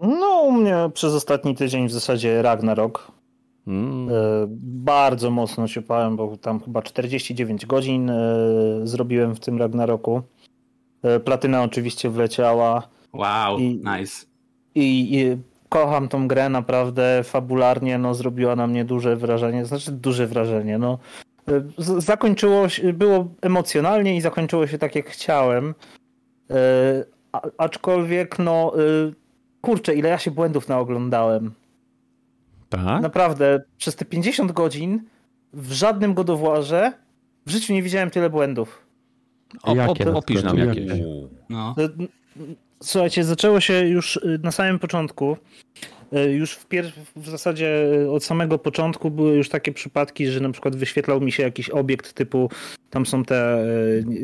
[0.01, 3.11] No, u mnie przez ostatni tydzień w zasadzie Ragnarok.
[3.67, 4.09] Mm.
[4.09, 4.13] E,
[4.61, 8.37] bardzo mocno się pałem, bo tam chyba 49 godzin e,
[8.83, 10.21] zrobiłem w tym Ragnaroku.
[11.25, 12.87] Platyna oczywiście wleciała.
[13.13, 14.25] Wow, I, nice.
[14.75, 15.37] I, i
[15.71, 20.77] kocham tą grę, naprawdę fabularnie no, zrobiła na mnie duże wrażenie, znaczy duże wrażenie.
[20.77, 20.97] No.
[21.97, 25.73] Zakończyło się, było emocjonalnie i zakończyło się tak jak chciałem.
[26.49, 26.55] E,
[27.31, 28.79] a, aczkolwiek, no e,
[29.61, 31.51] kurczę, ile ja się błędów naoglądałem.
[32.69, 33.01] Tak?
[33.01, 35.03] Naprawdę, przez te 50 godzin
[35.53, 36.93] w żadnym godowłarze
[37.45, 38.85] w życiu nie widziałem tyle błędów.
[39.63, 40.13] O, jakie?
[40.13, 40.99] Opisz nam jakieś.
[41.49, 41.75] No.
[42.81, 45.37] Słuchajcie, zaczęło się już y, na samym początku.
[46.13, 50.39] Y, już w, pier- w zasadzie y, od samego początku były już takie przypadki, że
[50.39, 52.49] na przykład wyświetlał mi się jakiś obiekt typu
[52.89, 53.65] tam są te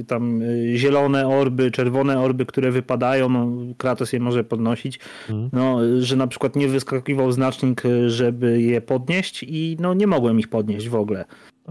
[0.07, 0.41] tam
[0.75, 5.49] zielone orby, czerwone orby, które wypadają, no, Kratos je może podnosić, mhm.
[5.53, 10.47] no, że na przykład nie wyskakiwał znacznik, żeby je podnieść i no nie mogłem ich
[10.47, 11.25] podnieść w ogóle.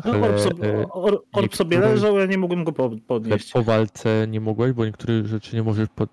[0.05, 2.73] No, orb sobie, e, or, orb sobie leżał, ja nie mogłem go
[3.07, 3.53] podnieść.
[3.53, 6.11] Po walce nie mogłeś, bo niektóre rzeczy nie możesz, pod,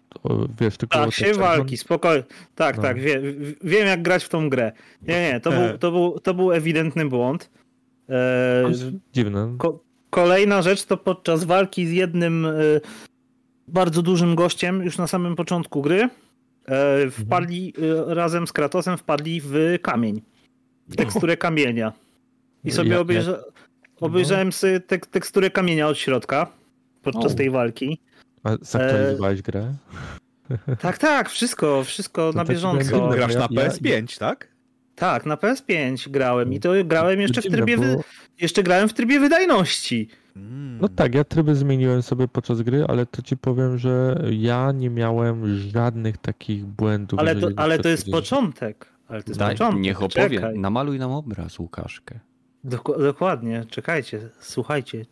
[0.60, 1.00] wiesz, tylko...
[1.00, 2.24] Tak, się walki, spokojnie.
[2.56, 2.84] Tak, no.
[2.84, 3.22] tak, wie,
[3.64, 4.72] wiem jak grać w tą grę.
[5.02, 5.78] Nie, nie, to, był, e.
[5.78, 7.50] to, był, to był ewidentny błąd.
[8.10, 8.72] E,
[9.14, 9.56] dziwne.
[9.58, 12.52] Ko kolejna rzecz to podczas walki z jednym e,
[13.68, 16.10] bardzo dużym gościem już na samym początku gry e,
[16.68, 17.12] mhm.
[17.12, 18.10] wpadli mhm.
[18.10, 20.22] razem z Kratosem wpadli w kamień.
[20.88, 21.94] W teksturę kamienia.
[22.64, 23.42] I sobie obejrzałem
[24.00, 26.48] obejrzałem sobie tek teksturę kamienia od środka
[27.02, 27.36] podczas o.
[27.36, 28.00] tej walki.
[28.44, 29.44] A zaktualizowałeś e...
[29.44, 29.74] grę?
[30.80, 33.10] Tak, tak, wszystko, wszystko to na bieżąco.
[33.10, 34.54] Grasz na PS5, tak?
[34.96, 37.98] Tak, na PS5 grałem i to grałem jeszcze w trybie, wy...
[38.42, 40.08] jeszcze grałem w trybie wydajności.
[40.34, 40.78] Hmm.
[40.82, 44.90] No tak, ja tryby zmieniłem sobie podczas gry, ale to ci powiem, że ja nie
[44.90, 47.20] miałem żadnych takich błędów.
[47.20, 48.94] Ale to, ale to jest początek.
[49.08, 49.82] Ale to jest Daj, początek.
[49.82, 50.40] Niech opowie.
[50.40, 50.60] Czekaj.
[50.60, 52.20] Namaluj nam obraz, Łukaszkę.
[52.64, 55.06] Dok dokładnie, czekajcie, słuchajcie.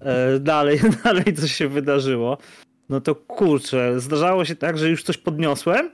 [0.00, 2.38] E, dalej, dalej co się wydarzyło.
[2.88, 5.90] No to kurczę, zdarzało się tak, że już coś podniosłem,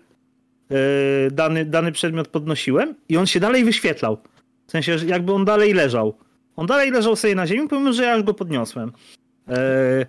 [0.71, 4.19] e, dany, dany przedmiot podnosiłem i on się dalej wyświetlał.
[4.67, 6.19] W sensie, jakby on dalej leżał.
[6.57, 8.93] On dalej leżał sobie na ziemi, pomimo, że ja już go podniosłem.
[9.49, 10.07] E,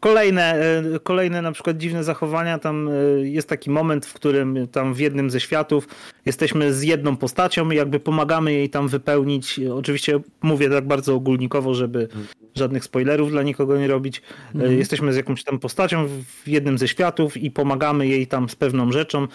[0.00, 2.92] kolejne, e, kolejne na przykład dziwne zachowania, tam e,
[3.28, 5.88] jest taki moment, w którym tam w jednym ze światów
[6.26, 11.74] jesteśmy z jedną postacią i jakby pomagamy jej tam wypełnić, oczywiście mówię tak bardzo ogólnikowo,
[11.74, 12.08] żeby
[12.54, 14.22] żadnych spoilerów dla nikogo nie robić,
[14.54, 14.78] mhm.
[14.78, 16.08] jesteśmy z jakąś tam postacią
[16.44, 19.28] w jednym ze światów i pomagamy jej tam z pewną rzeczą.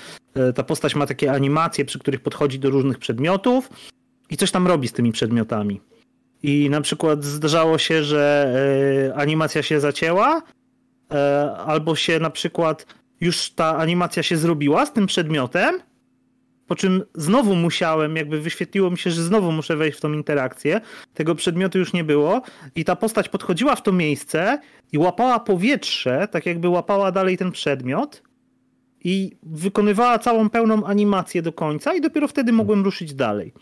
[0.55, 3.69] Ta postać ma takie animacje, przy których podchodzi do różnych przedmiotów
[4.29, 5.81] i coś tam robi z tymi przedmiotami.
[6.43, 8.53] I na przykład zdarzało się, że
[9.09, 10.41] e, animacja się zacięła,
[11.11, 12.85] e, albo się na przykład
[13.21, 15.79] już ta animacja się zrobiła z tym przedmiotem,
[16.67, 20.81] po czym znowu musiałem, jakby wyświetliło mi się, że znowu muszę wejść w tą interakcję.
[21.13, 22.41] Tego przedmiotu już nie było
[22.75, 24.59] i ta postać podchodziła w to miejsce
[24.91, 28.23] i łapała powietrze, tak jakby łapała dalej ten przedmiot
[29.03, 33.53] i wykonywała całą pełną animację do końca i dopiero wtedy mogłem ruszyć dalej.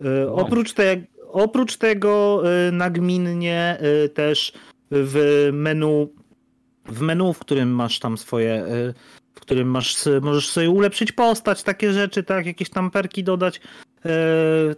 [0.00, 0.34] No.
[0.34, 0.96] Oprócz, te,
[1.34, 4.52] Oprócz tego y, nagminnie y, też
[4.90, 6.08] w menu,
[6.86, 8.94] w menu, w którym masz tam swoje, y,
[9.34, 13.60] w którym masz, możesz sobie ulepszyć postać, takie rzeczy, tak, jakieś tam perki dodać.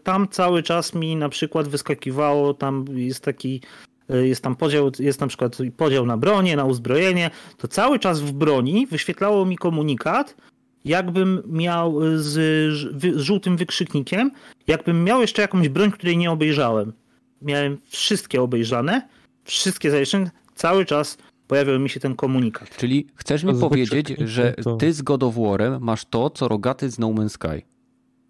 [0.02, 3.60] Tam cały czas mi na przykład wyskakiwało, tam jest taki,
[4.08, 8.32] jest tam podział, jest na przykład podział na bronię, na uzbrojenie, to cały czas w
[8.32, 10.36] broni wyświetlało mi komunikat,
[10.86, 12.32] jakbym miał z,
[13.00, 14.30] z żółtym wykrzyknikiem,
[14.66, 16.92] jakbym miał jeszcze jakąś broń, której nie obejrzałem.
[17.42, 19.08] Miałem wszystkie obejrzane,
[19.44, 22.76] wszystkie zaliczone, cały czas pojawiał mi się ten komunikat.
[22.76, 26.98] Czyli chcesz mi powiedzieć, że ty z God of War'em masz to, co rogaty z
[26.98, 27.75] No Man's Sky.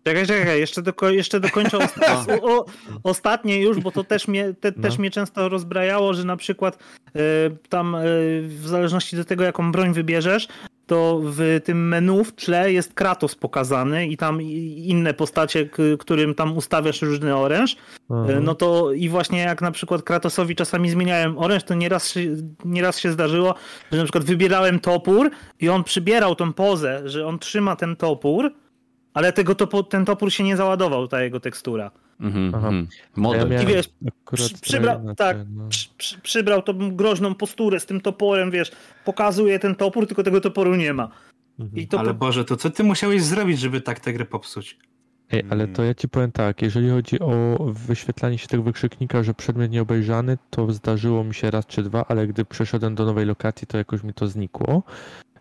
[0.07, 2.65] Czekaj, czekaj, jeszcze, do, jeszcze dokończę osta o,
[3.03, 4.83] ostatnie już, bo to też mnie, te, no.
[4.83, 7.19] też mnie często rozbrajało, że na przykład y,
[7.69, 8.01] tam y,
[8.43, 10.49] w zależności do tego, jaką broń wybierzesz,
[10.87, 16.57] to w tym menu w tle jest Kratos pokazany i tam inne postacie, którym tam
[16.57, 17.77] ustawiasz różny oręż.
[18.11, 18.45] Mhm.
[18.45, 22.15] No to i właśnie jak na przykład Kratosowi czasami zmieniałem oręż, to nieraz
[22.65, 23.55] nieraz się zdarzyło,
[23.93, 28.53] że na przykład wybierałem topór i on przybierał tą pozę, że on trzyma ten topór,
[29.17, 31.91] ale tego topo, ten topór się nie załadował, ta jego tekstura.
[32.21, 32.89] Mhm, mhm.
[33.51, 33.89] Ja I wiesz,
[34.33, 35.69] przy, przybrał, tak, no.
[35.69, 38.73] przy, przy, przybrał tą groźną posturę z tym toporem, wiesz,
[39.05, 41.11] pokazuje ten topór, tylko tego toporu nie ma.
[41.59, 41.87] Mhm.
[41.87, 41.99] To...
[41.99, 44.79] Ale Boże, to co ty musiałeś zrobić, żeby tak tę grę popsuć?
[45.31, 49.35] Ej, ale to ja ci powiem tak, jeżeli chodzi o wyświetlanie się tego wykrzyknika, że
[49.35, 53.67] przedmiot nieobejrzany, to zdarzyło mi się raz czy dwa, ale gdy przeszedłem do nowej lokacji,
[53.67, 54.83] to jakoś mi to znikło.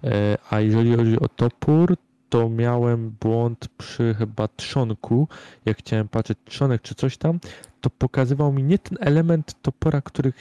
[0.04, 1.96] E, a jeżeli chodzi o topór,
[2.30, 5.28] to miałem błąd przy chyba trzonku,
[5.66, 7.40] jak chciałem patrzeć trzonek czy coś tam,
[7.82, 10.34] to pokazywał mi nie ten element topora, który,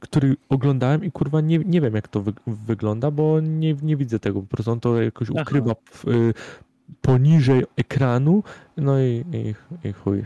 [0.00, 4.18] który oglądałem i kurwa nie, nie wiem jak to wy, wygląda, bo nie, nie widzę
[4.18, 6.34] tego, po prostu on to jakoś ukrywa w, y,
[7.00, 8.42] poniżej ekranu,
[8.76, 9.54] no i, i,
[9.88, 10.22] i chuj.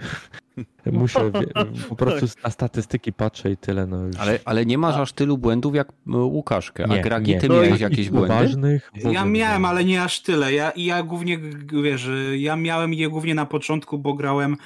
[0.92, 1.31] Muszę
[1.88, 3.87] po prostu na statystyki patrzę i tyle.
[3.87, 4.16] No już.
[4.16, 6.85] Ale, ale nie masz aż tylu błędów jak e, Łukaszkę.
[6.90, 8.29] A Gragi, ty miałeś jakieś błędy?
[8.29, 10.53] Ważnych, ja miałem, ale nie aż tyle.
[10.53, 11.38] Ja, ja głównie,
[11.83, 14.57] wiesz, ja miałem je głównie na początku, bo grałem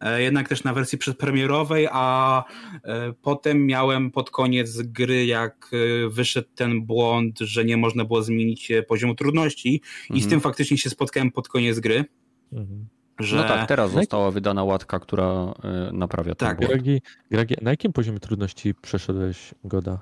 [0.00, 2.44] e, jednak też na wersji przedpremierowej, a
[2.84, 5.70] e, potem miałem pod koniec gry, jak
[6.10, 10.18] wyszedł ten błąd, że nie można było zmienić poziomu trudności mhm.
[10.18, 10.30] i z mhm.
[10.30, 12.04] tym faktycznie się spotkałem pod koniec gry.
[12.52, 12.88] Mhm.
[13.18, 13.36] Że...
[13.36, 15.54] No tak, teraz została wydana łatka, która
[15.88, 16.34] y, naprawia.
[16.34, 16.58] Tak.
[16.58, 19.98] Gragi, Gragi, na jakim poziomie trudności przeszedłeś Goda?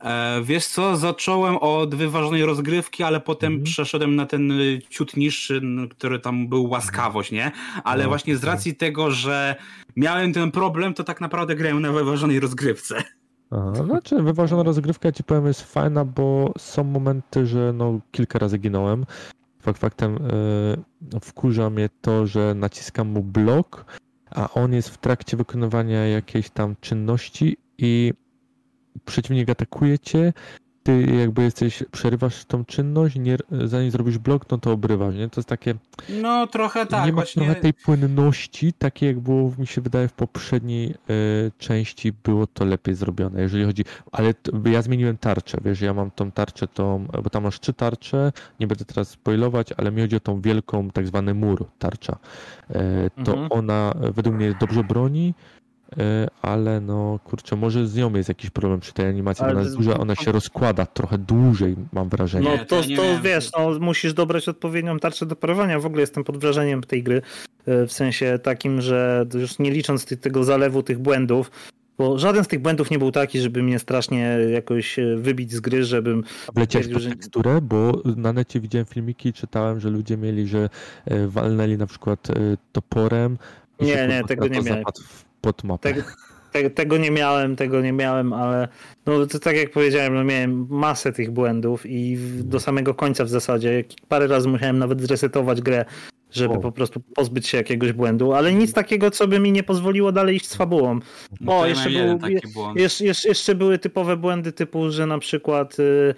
[0.00, 3.66] E, wiesz co, zacząłem od wyważonej rozgrywki, ale potem mm -hmm.
[3.66, 7.52] przeszedłem na ten y, ciut niższy, który tam był łaskawość, nie?
[7.84, 8.80] Ale no, właśnie z racji tak.
[8.80, 9.56] tego, że
[9.96, 13.02] miałem ten problem, to tak naprawdę grałem na wyważonej rozgrywce.
[13.50, 18.58] Aha, znaczy wyważona rozgrywka, ci powiem, jest fajna, bo są momenty, że no kilka razy
[18.58, 19.06] ginąłem
[19.66, 20.84] Fakt faktem yy,
[21.22, 23.98] wkurza mnie to, że naciskam mu blok,
[24.30, 28.12] a on jest w trakcie wykonywania jakiejś tam czynności i
[29.04, 30.32] przeciwnik atakuje cię
[30.86, 35.28] ty jakby jesteś, przerywasz tą czynność, nie, zanim zrobisz blok, no to obrywasz, nie?
[35.28, 35.74] To jest takie...
[36.22, 37.44] No trochę tak, Nie ma właśnie...
[37.44, 42.64] trochę tej płynności, takie jak było, mi się wydaje, w poprzedniej y, części było to
[42.64, 43.84] lepiej zrobione, jeżeli chodzi...
[44.12, 48.32] Ale ja zmieniłem tarczę, wiesz, ja mam tą tarczę, tą, bo tam masz trzy tarcze,
[48.60, 52.18] nie będę teraz spoilować, ale mi chodzi o tą wielką, tak zwany mur tarcza.
[52.70, 52.74] Y,
[53.24, 53.48] to mhm.
[53.50, 55.34] ona według mnie dobrze broni,
[56.42, 59.52] ale no kurczę, może z nią jest jakiś problem przy tej animacji, ale...
[59.52, 62.48] bo ona jest duża, ona się rozkłada trochę dłużej, mam wrażenie.
[62.48, 65.80] No to, to, to wiesz, no, musisz dobrać odpowiednią tarczę do parowania.
[65.80, 67.22] W ogóle jestem pod wrażeniem tej gry,
[67.66, 71.50] e, w sensie takim, że już nie licząc tego zalewu, tych błędów,
[71.98, 75.60] bo żaden z tych błędów nie był taki, żeby mnie strasznie jakoś e, wybić z
[75.60, 76.24] gry, żebym...
[76.54, 80.68] Wleciałeś pod teksturę, bo na necie widziałem filmiki i czytałem, że ludzie mieli, że
[81.26, 82.28] walnęli na przykład
[82.72, 83.38] toporem.
[83.80, 84.84] Nie, nie, tego nie miałem
[85.46, 85.94] pod mapę.
[85.94, 86.02] Tego,
[86.52, 88.68] te, tego nie miałem, tego nie miałem, ale
[89.06, 93.28] no to tak jak powiedziałem, no miałem masę tych błędów i do samego końca w
[93.28, 95.84] zasadzie parę razy musiałem nawet zresetować grę,
[96.30, 96.58] żeby o.
[96.58, 100.36] po prostu pozbyć się jakiegoś błędu, ale nic takiego, co by mi nie pozwoliło dalej
[100.36, 101.00] iść z fabułą.
[101.40, 102.18] No o, jeszcze, był,
[102.76, 106.14] jeszcze, jeszcze, były typowe błędy typu, że na przykład y,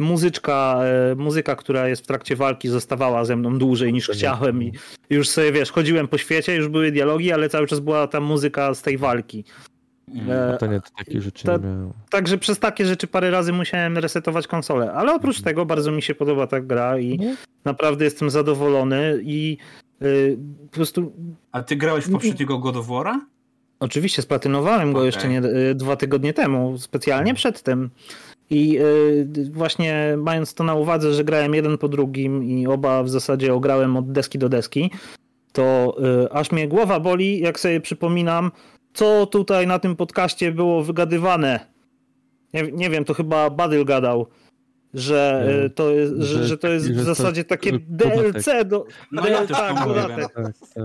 [0.00, 0.80] muzyczka,
[1.12, 4.72] e, muzyka, która jest w trakcie walki, zostawała ze mną dłużej niż chciałem i
[5.10, 8.74] już sobie, wiesz, chodziłem po świecie, już były dialogi, ale cały czas była ta muzyka
[8.74, 9.44] z tej walki.
[10.14, 11.92] Mm, to nie, to takie rzeczy ta, nie miałem.
[12.10, 15.44] Także przez takie rzeczy parę razy musiałem resetować konsolę, ale oprócz mhm.
[15.44, 17.36] tego bardzo mi się podoba ta gra i mhm.
[17.64, 19.58] naprawdę jestem zadowolony i
[20.00, 20.38] yy,
[20.70, 21.12] po prostu...
[21.52, 23.18] A ty grałeś w poprzedniego God of War'a?
[23.80, 25.06] Oczywiście, splatynowałem go okay.
[25.06, 25.42] jeszcze nie,
[25.74, 27.36] dwa tygodnie temu, specjalnie mhm.
[27.36, 27.90] przed tym.
[28.52, 33.08] I y, właśnie mając to na uwadze, że grałem jeden po drugim i oba w
[33.08, 34.90] zasadzie ograłem od deski do deski,
[35.52, 38.50] to y, aż mnie głowa boli, jak sobie przypominam,
[38.92, 41.60] co tutaj na tym podcaście było wygadywane.
[42.54, 44.26] Nie, nie wiem, to chyba Badyl gadał
[44.94, 48.86] że y, to jest, że, że to jest w zasadzie takie DLC do.
[49.12, 50.34] No ja też tak, dodatek.
[50.34, 50.84] Tak, tak.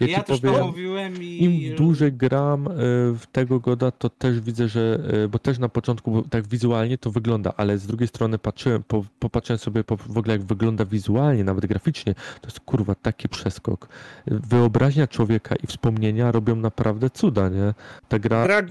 [0.00, 1.44] Ja, ja też powiem, to mówiłem i...
[1.44, 2.70] Im dłużej gram e,
[3.14, 7.10] w tego goda, to też widzę, że, e, bo też na początku tak wizualnie to
[7.10, 11.44] wygląda, ale z drugiej strony patrzyłem, po, popatrzyłem sobie po, w ogóle jak wygląda wizualnie,
[11.44, 13.88] nawet graficznie, to jest kurwa taki przeskok.
[14.26, 17.74] Wyobraźnia człowieka i wspomnienia robią naprawdę cuda, nie?
[18.08, 18.62] Ta gra Gra...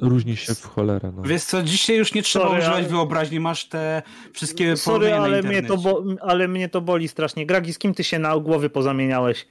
[0.00, 1.12] różni się w cholerę.
[1.16, 1.22] No.
[1.22, 2.88] Wiesz co, dzisiaj już nie trzeba Sorry, używać ale...
[2.88, 7.46] wyobraźni, masz te wszystkie Sorry, ale mnie, to bo, ale mnie to boli strasznie.
[7.46, 9.46] Gragi, z kim ty się na głowy pozamieniałeś?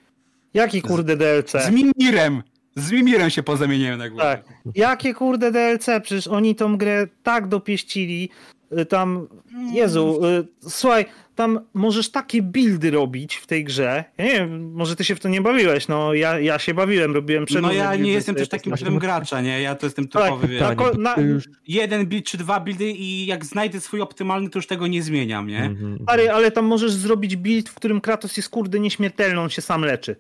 [0.53, 1.51] Jaki kurde DLC?
[1.51, 2.43] Z Mimirem!
[2.75, 4.23] Z Mimirem się pozamieniłem na górę.
[4.23, 4.43] Tak.
[4.75, 5.85] Jakie kurde DLC?
[6.03, 8.29] Przecież oni tą grę tak dopieścili.
[8.79, 9.27] Y, tam,
[9.73, 14.03] Jezu, y, słuchaj, tam możesz takie buildy robić w tej grze.
[14.17, 17.13] Ja nie wiem, może ty się w to nie bawiłeś, no ja, ja się bawiłem,
[17.13, 17.61] robiłem przed.
[17.61, 19.61] No ja nie jestem też takim typem gracza, nie?
[19.61, 21.15] Ja to jestem typowy, tak, na,
[21.67, 25.47] jeden build czy dwa buildy i jak znajdę swój optymalny, to już tego nie zmieniam,
[25.47, 25.63] nie?
[25.63, 25.97] Mhm.
[26.07, 29.81] Ale, ale tam możesz zrobić build, w którym Kratos jest kurde nieśmiertelny, on się sam
[29.81, 30.15] leczy.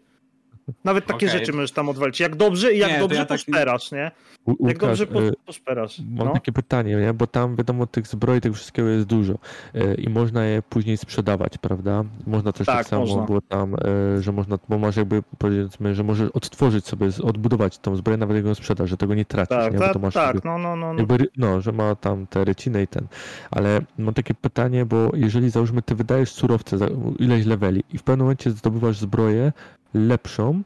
[0.83, 1.39] Nawet takie okay.
[1.39, 2.19] rzeczy możesz tam odwalić.
[2.19, 3.99] Jak dobrze i jak nie, dobrze ja tak poszperasz, tak...
[3.99, 4.11] nie?
[4.45, 5.99] U, jak dobrze y, poszperasz.
[5.99, 6.33] Mam no?
[6.33, 7.13] takie pytanie, nie?
[7.13, 9.33] bo tam wiadomo tych zbroi, tego wszystkiego jest dużo
[9.75, 12.03] y, i można je później sprzedawać, prawda?
[12.27, 13.23] Można też tak, tak samo można.
[13.23, 13.75] było tam,
[14.17, 18.37] y, że można, bo masz jakby powiedzmy, że możesz odtworzyć sobie, odbudować tą zbroję, nawet
[18.37, 19.79] jak ją sprzedasz, że tego nie tracisz, tak, nie?
[19.79, 20.99] Bo to masz tak, jakby, no, no, no, no.
[20.99, 23.07] Jakby, no, że ma tam te ryciny i ten.
[23.51, 26.77] Ale mam takie pytanie, bo jeżeli załóżmy, ty wydajesz surowce,
[27.19, 29.51] ileś leveli i w pewnym momencie zdobywasz zbroję
[29.93, 30.61] lepszą,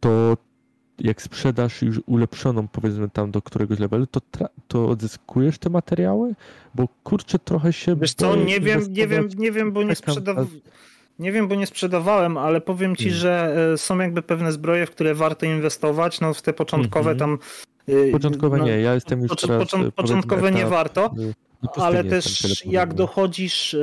[0.00, 0.36] to
[0.98, 4.20] jak sprzedasz już ulepszoną, powiedzmy tam do któregoś levelu, to,
[4.68, 6.34] to odzyskujesz te materiały?
[6.74, 7.96] Bo kurczę, trochę się.
[7.96, 10.48] Wiesz co, nie wiem, nie wiem, nie wiem, bo nie sprzedawałem.
[11.18, 13.20] Nie wiem, bo nie sprzedawałem, ale powiem ci, hmm.
[13.20, 16.20] że e, są jakby pewne zbroje, w które warto inwestować.
[16.20, 17.18] No w te początkowe hmm.
[17.18, 17.38] tam.
[17.88, 21.14] E, początkowe no, nie, ja jestem już teraz, począ, Początkowe nie warto,
[21.62, 23.78] no ale też jak dochodzisz, e,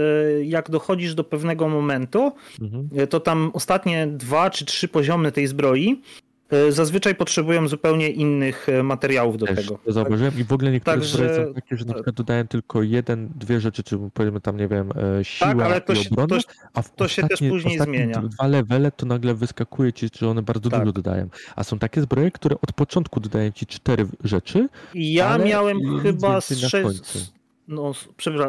[0.45, 3.07] jak dochodzisz do pewnego momentu, mhm.
[3.07, 6.01] to tam ostatnie dwa czy trzy poziomy tej zbroi
[6.49, 9.79] E, zazwyczaj potrzebują zupełnie innych e, materiałów do Też tego.
[9.85, 11.35] To zauważyłem i w ogóle niektóre Także...
[11.35, 14.89] są takie, że na przykład dodają tylko jeden, dwie rzeczy, czy powiedzmy tam, nie wiem,
[15.19, 16.38] e, siła tak, ale to się, to,
[16.73, 18.21] a w to się też później zmienia.
[18.21, 20.79] dwa levele to nagle wyskakuje ci, że one bardzo tak.
[20.79, 21.29] dużo dodają.
[21.55, 24.69] A są takie zbroje, które od początku dodają ci cztery rzeczy.
[24.93, 27.35] Ja miałem chyba sześć...
[27.67, 27.91] No,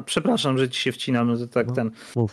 [0.07, 1.91] przepraszam, że ci się wcinam, że tak no, ten.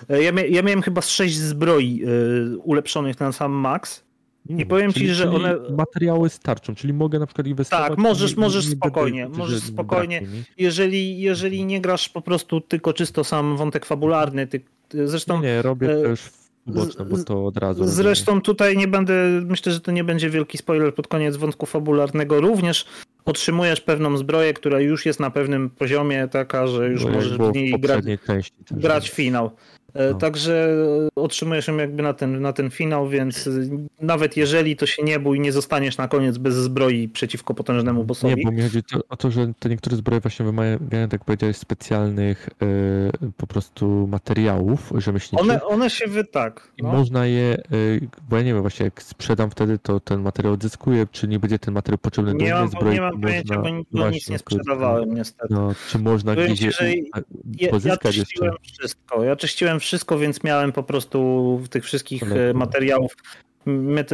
[0.10, 4.04] Ja, ja, miałem chyba z sześć zbroi y, ulepszonych na sam max
[4.50, 5.56] i powiem czyli, ci, że one.
[5.69, 7.90] Materiały starczą, czyli mogę na przykład inwestować.
[7.90, 9.29] Tak, możesz, możesz spokojnie.
[9.29, 10.21] możesz spokojnie.
[10.58, 14.62] Jeżeli, jeżeli nie grasz po prostu tylko czysto sam wątek fabularny, ty,
[14.94, 15.42] zresztą.
[15.42, 16.29] Nie, robię e, też
[16.67, 17.88] boczne, bo to od razu.
[17.88, 19.13] Zresztą tutaj nie będę,
[19.46, 22.86] myślę, że to nie będzie wielki spoiler pod koniec wątku fabularnego również,
[23.26, 27.56] otrzymujesz pewną zbroję, która już jest na pewnym poziomie, taka, że już no, możesz w
[27.56, 28.06] niej grać,
[28.71, 29.52] grać finał.
[29.94, 30.17] E, no.
[30.17, 30.69] Także
[31.15, 33.50] otrzymujesz ją jakby na ten, na ten finał, więc
[34.02, 38.35] nawet jeżeli to się nie bój, nie zostaniesz na koniec bez zbroi przeciwko potężnemu bossowi.
[38.35, 38.79] Nie, bo mi chodzi
[39.10, 42.50] o to, że te niektóre zbroje właśnie wymagają, tak powiedziałeś, specjalnych
[43.21, 45.50] yy, po prostu materiałów rzemieślniczych.
[45.50, 46.71] One, one się wy tak.
[46.81, 46.89] No.
[46.89, 50.54] I można je, yy, bo ja nie wiem właśnie, jak sprzedam wtedy, to ten materiał
[50.54, 52.94] odzyskuję, czy nie będzie ten materiał potrzebny nie do mam, zbroi?
[52.94, 55.54] Nie mam pojęcia, bo właśnie, nic nie sprzedawałem niestety.
[55.54, 56.77] No, czy można Powiem gdzieś
[57.60, 58.77] ja, pozyskać ja czyściłem jeszcze?
[58.77, 63.15] wszystko, ja czyściłem wszystko, więc miałem po prostu tych wszystkich e, materiałów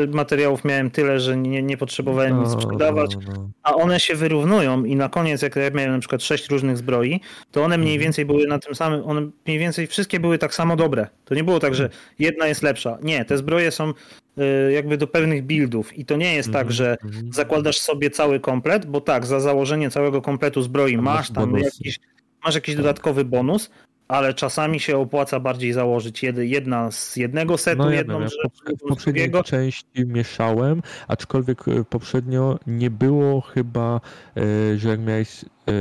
[0.08, 3.50] materiałów miałem tyle, że nie, nie potrzebowałem no, nic sprzedawać, no, no.
[3.64, 7.22] a one się wyrównują i na koniec, jak ja miałem na przykład sześć różnych zbroi,
[7.52, 8.04] to one mniej mhm.
[8.04, 11.08] więcej były na tym samym, one mniej więcej wszystkie były tak samo dobre.
[11.26, 12.02] To nie było tak, że mhm.
[12.20, 12.98] jedna jest lepsza.
[13.04, 13.94] Nie, te zbroje są
[14.38, 16.72] e, jakby do pewnych buildów i to nie jest tak, mhm.
[16.72, 16.98] że
[17.32, 22.00] zakładasz sobie cały komplet, bo tak, za założenie całego kompletu zbroi masz tam jakiś
[22.46, 23.70] masz jakiś dodatkowy bonus,
[24.10, 28.80] ale czasami się opłaca bardziej założyć jedna z jednego setu, no, ja jedną wiem, rzecz
[28.84, 34.02] w poprzedniej części mieszałem, aczkolwiek e, poprzednio nie było chyba,
[34.38, 35.74] e, że jak miałeś e,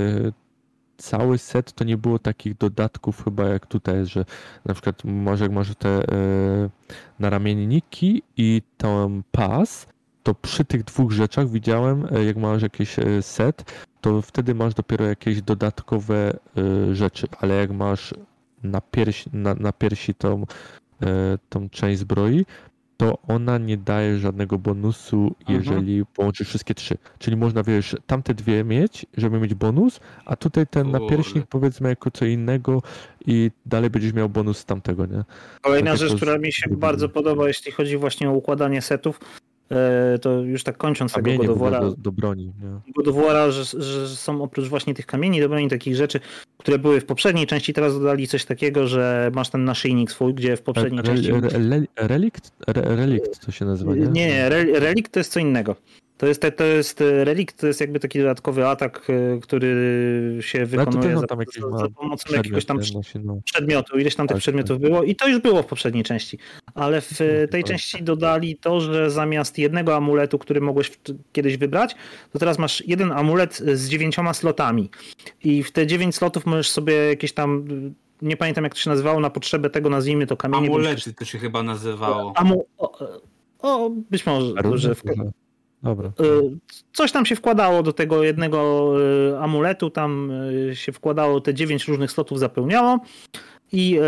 [0.97, 4.25] cały set, to nie było takich dodatków chyba jak tutaj że
[4.65, 6.03] na przykład może jak masz te
[7.19, 9.87] naramienniki i ten pas,
[10.23, 15.43] to przy tych dwóch rzeczach widziałem, jak masz jakiś set, to wtedy masz dopiero jakieś
[15.43, 18.15] dodatkowe y, rzeczy, ale jak masz
[18.63, 21.07] na, piersi, na, na piersi tą, y,
[21.49, 22.45] tą część zbroi,
[22.99, 25.59] to ona nie daje żadnego bonusu, mhm.
[25.59, 26.99] jeżeli połączysz wszystkie trzy.
[27.19, 32.11] Czyli można, wiesz, tamte dwie mieć, żeby mieć bonus, a tutaj ten napierśnik powiedzmy jako
[32.11, 32.83] co innego
[33.27, 35.25] i dalej będziesz miał bonus z tamtego, nie?
[35.61, 39.21] Kolejna rzecz, która mi się bardzo podoba, jeśli chodzi właśnie o układanie setów,
[40.21, 42.53] to już tak kończąc tego godowora, do, do broni.
[42.97, 46.21] Godowora, że, że są oprócz właśnie tych kamieni do broni, takich rzeczy,
[46.59, 50.57] które były w poprzedniej części, teraz dodali coś takiego, że masz ten naszyjnik swój, gdzie
[50.57, 51.33] w poprzedniej re, części...
[51.33, 52.53] Re, re, relikt?
[52.67, 54.07] relikt to się nazywa, nie?
[54.07, 54.49] Nie,
[54.79, 55.77] relikt to jest co innego.
[56.19, 60.67] To jest, to jest e, relikt, to jest jakby taki dodatkowy atak, e, który się
[60.67, 61.27] wykonuje no, za,
[61.71, 62.79] za, za, pomocą jakiegoś tam
[63.25, 63.41] no.
[63.45, 63.99] przedmiotu.
[63.99, 64.91] Ileś tam tych tak, przedmiotów tak.
[64.91, 66.39] było i to już było w poprzedniej części.
[66.75, 70.99] Ale w no, tej części dodali to, że zamiast jednego amuletu, który mogłeś
[71.33, 71.97] kiedyś wybrać,
[72.33, 74.91] to teraz masz jeden amulet z dziewięcioma slotami.
[75.45, 77.65] I w te dziewięć slotów możesz sobie jakieś tam
[78.23, 80.67] nie pamiętam jak to się nazywało, na potrzebę tego nazwijmy to kamienie.
[80.67, 82.33] Amulety to się chyba nazywało.
[82.37, 82.67] Amu...
[82.79, 82.99] O,
[83.59, 85.03] o, być może, że w,
[85.83, 86.09] Dobra.
[86.09, 86.13] Y,
[86.93, 88.93] coś tam się wkładało do tego jednego
[89.33, 90.31] y, amuletu, tam
[90.71, 92.99] y, się wkładało te dziewięć różnych slotów zapełniało
[93.73, 94.01] i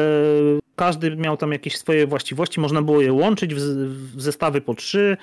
[0.76, 5.16] każdy miał tam jakieś swoje właściwości, można było je łączyć w zestawy po trzy,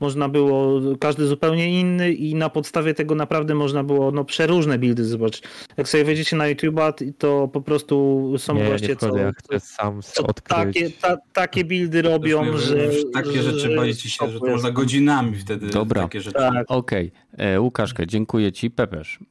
[0.00, 5.04] można było, każdy zupełnie inny i na podstawie tego naprawdę można było no, przeróżne buildy
[5.04, 5.42] zobaczyć.
[5.76, 9.60] Jak sobie wejdziecie na YouTube'a, to po prostu są nie, właśnie nie co, ja chcę
[9.60, 12.90] sam co takie, ta, takie buildy robią, że...
[13.14, 16.38] Takie że, rzeczy boicie się, że to można godzinami wtedy Dobra, takie rzeczy.
[16.38, 16.64] Tak.
[16.68, 17.46] Okej, okay.
[17.46, 18.70] E, Łukaszkę, dziękuję Ci.
[18.70, 19.24] Pepesz, e,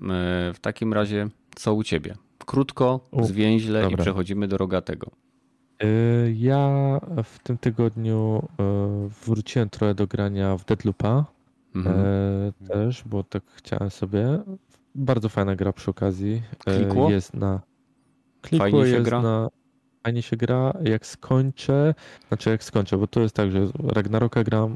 [0.54, 2.16] w takim razie co u Ciebie?
[2.46, 3.98] Krótko, zwięźle Dobra.
[3.98, 5.12] i przechodzimy do rogatego.
[5.84, 8.48] Y, ja w tym tygodniu
[9.06, 11.26] y, wróciłem trochę do grania w Deadloopa
[11.76, 12.06] mhm.
[12.06, 14.40] Y, też, bo tak chciałem sobie.
[14.96, 16.42] Bardzo fajna gra przy okazji.
[16.60, 17.12] Klikło?
[17.12, 17.62] Jest na...
[18.42, 19.22] Klikło Fajnie się jest gra?
[19.22, 19.50] na...
[20.04, 20.74] Fajnie się gra.
[20.84, 21.96] Jak skończę,
[22.28, 24.76] znaczy jak skończę, bo to jest tak, że Ragnaroka gram,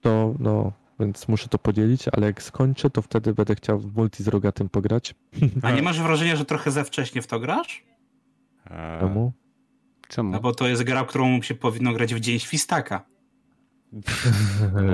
[0.00, 4.22] to no, więc muszę to podzielić, ale jak skończę, to wtedy będę chciał w multi
[4.22, 5.14] z Rogatym pograć.
[5.62, 7.84] A nie masz wrażenia, że trochę za wcześnie w to grasz?
[9.00, 9.32] Czemu?
[10.12, 10.32] Czemu?
[10.32, 13.04] No bo to jest gra, którą się powinno grać w dzień świstaka.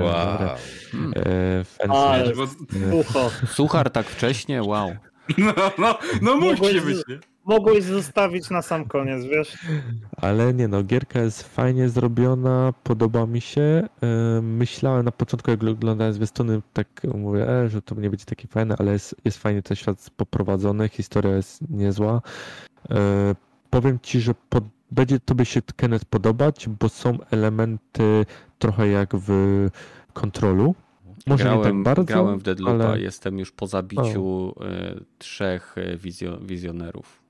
[0.03, 0.49] wow.
[1.89, 2.33] Ale,
[2.91, 3.29] ucho.
[3.47, 4.63] Suchar tak wcześnie?
[4.63, 4.89] Wow.
[5.37, 6.97] No, no, no musi być.
[7.45, 9.57] Mogłeś zostawić na sam koniec, wiesz?
[10.17, 13.61] Ale nie no, gierka jest fajnie zrobiona, podoba mi się.
[13.61, 13.87] E,
[14.41, 18.75] myślałem na początku, jak oglądałem zwiastuny, tak mówię, e, że to nie będzie takie fajne,
[18.79, 22.21] ale jest, jest fajnie ten świat poprowadzony, historia jest niezła.
[22.89, 23.35] E,
[23.69, 28.25] powiem ci, że pod będzie tobie się Kenneth podobać, bo są elementy
[28.59, 29.29] trochę jak w
[30.13, 30.75] kontrolu.
[31.27, 33.01] Może grałem, nie tak bardzo, grałem w Deadloopa, ale...
[33.01, 34.65] jestem już po zabiciu o.
[34.65, 37.21] E, trzech e, wizjo, wizjonerów.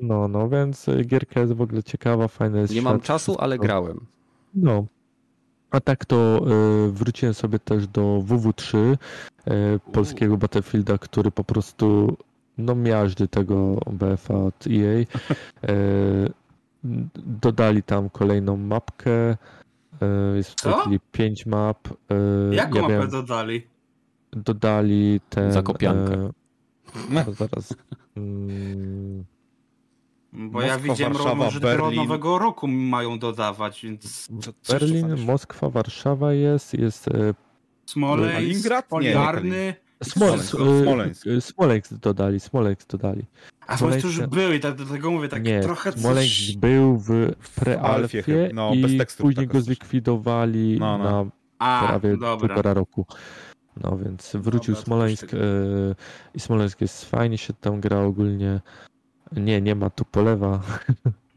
[0.00, 3.58] No, no, więc gierka jest w ogóle ciekawa, fajna jest Nie świat, mam czasu, ale
[3.58, 4.06] grałem.
[4.54, 4.86] No.
[5.70, 6.40] A tak to
[6.88, 8.96] y, wróciłem sobie też do WW3 y,
[9.92, 12.16] polskiego Battlefielda, który po prostu
[12.58, 15.04] no miażdży tego BFA od EA.
[15.70, 16.45] Y,
[17.16, 19.36] dodali tam kolejną mapkę.
[20.02, 21.88] E, jest w tej chwili pięć map.
[21.88, 23.10] E, Jaką ja mapę miałem...
[23.10, 23.62] dodali?
[24.36, 25.52] dodali ten...
[25.52, 26.14] Zakopiankę.
[26.14, 26.30] E,
[27.10, 27.74] no, zaraz.
[28.16, 29.24] Mm,
[30.32, 31.96] bo Moskwa, ja widziałem, Warszawa, że Berlin.
[31.96, 34.28] nowego roku mają dodawać, więc...
[34.68, 37.08] Berlin, Moskwa, Warszawa jest, jest...
[37.08, 37.34] E,
[37.86, 39.74] Smoleńsk, Poliarny...
[40.04, 41.24] Smoleńsk, Smoleńsk.
[41.40, 43.24] Smoleńsk dodali, Smoleńsk dodali.
[43.66, 46.56] A Smoleńsk już był i tak, dlatego mówię, tak nie, trochę Smoleńsk coś...
[46.56, 51.04] był w prealfie no, i później go zlikwidowali no, no.
[51.04, 52.48] na A, prawie dobra.
[52.48, 53.06] półtora roku.
[53.82, 55.38] No więc wrócił dobra, Smoleńsk e,
[56.34, 58.60] i Smoleńsk jest fajnie się tam gra ogólnie.
[59.32, 60.60] Nie, nie ma tu polewa.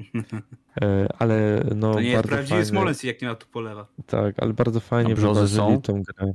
[0.82, 3.88] e, ale no to nie bardzo jest prawdziwy Smoleńsk jak nie ma tu polewa.
[4.08, 6.34] Tak, ale bardzo fajnie wyważyli tą grę.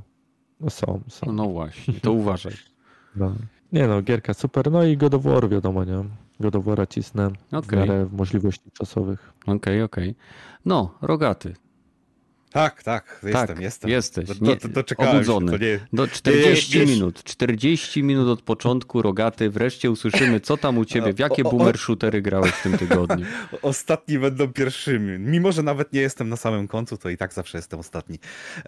[0.59, 1.31] No są, są.
[1.31, 2.53] No właśnie, to uważaj.
[3.15, 3.35] No.
[3.71, 4.71] Nie no, gierka super.
[4.71, 6.03] No i God of War wiadomo, nie?
[6.39, 8.05] God of War cisnę okay.
[8.05, 9.33] w możliwości czasowych.
[9.41, 10.09] Okej, okay, okej.
[10.09, 10.15] Okay.
[10.65, 11.53] No, Rogaty,
[12.55, 13.91] tak, tak, jestem, tak, jestem.
[13.91, 14.27] Jesteś.
[14.27, 15.51] Do, do, obudzony.
[15.51, 15.79] Się, nie...
[15.93, 17.23] Do 40 nie, minut.
[17.23, 19.49] 40 minut od początku rogaty.
[19.49, 23.25] Wreszcie usłyszymy, co tam u ciebie, w jakie boomer shootery grałeś w tym tygodniu.
[23.61, 25.19] Ostatni będą pierwszymi.
[25.19, 28.19] Mimo, że nawet nie jestem na samym końcu, to i tak zawsze jestem ostatni.
[28.57, 28.63] Eee,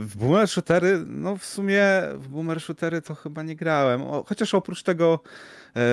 [0.00, 1.82] w boomer shootery, no w sumie
[2.14, 4.02] w boomer shootery to chyba nie grałem.
[4.02, 5.20] O, chociaż oprócz tego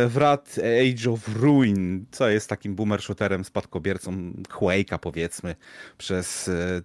[0.09, 4.11] Wrat Age of Ruin, co jest takim boomer shooterem, spadkobiercą
[4.49, 5.55] Quake'a powiedzmy,
[5.97, 6.81] przez e,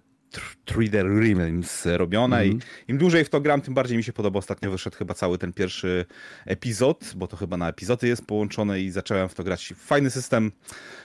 [0.65, 2.51] 3D Realms robione mm -hmm.
[2.51, 2.71] i mhm.
[2.87, 4.39] im dłużej w to gram, tym bardziej mi się podoba.
[4.39, 6.05] Ostatnio wyszedł chyba cały ten pierwszy
[6.45, 9.73] epizod, bo to chyba na epizody jest połączone i zacząłem w to grać.
[9.77, 10.51] Fajny system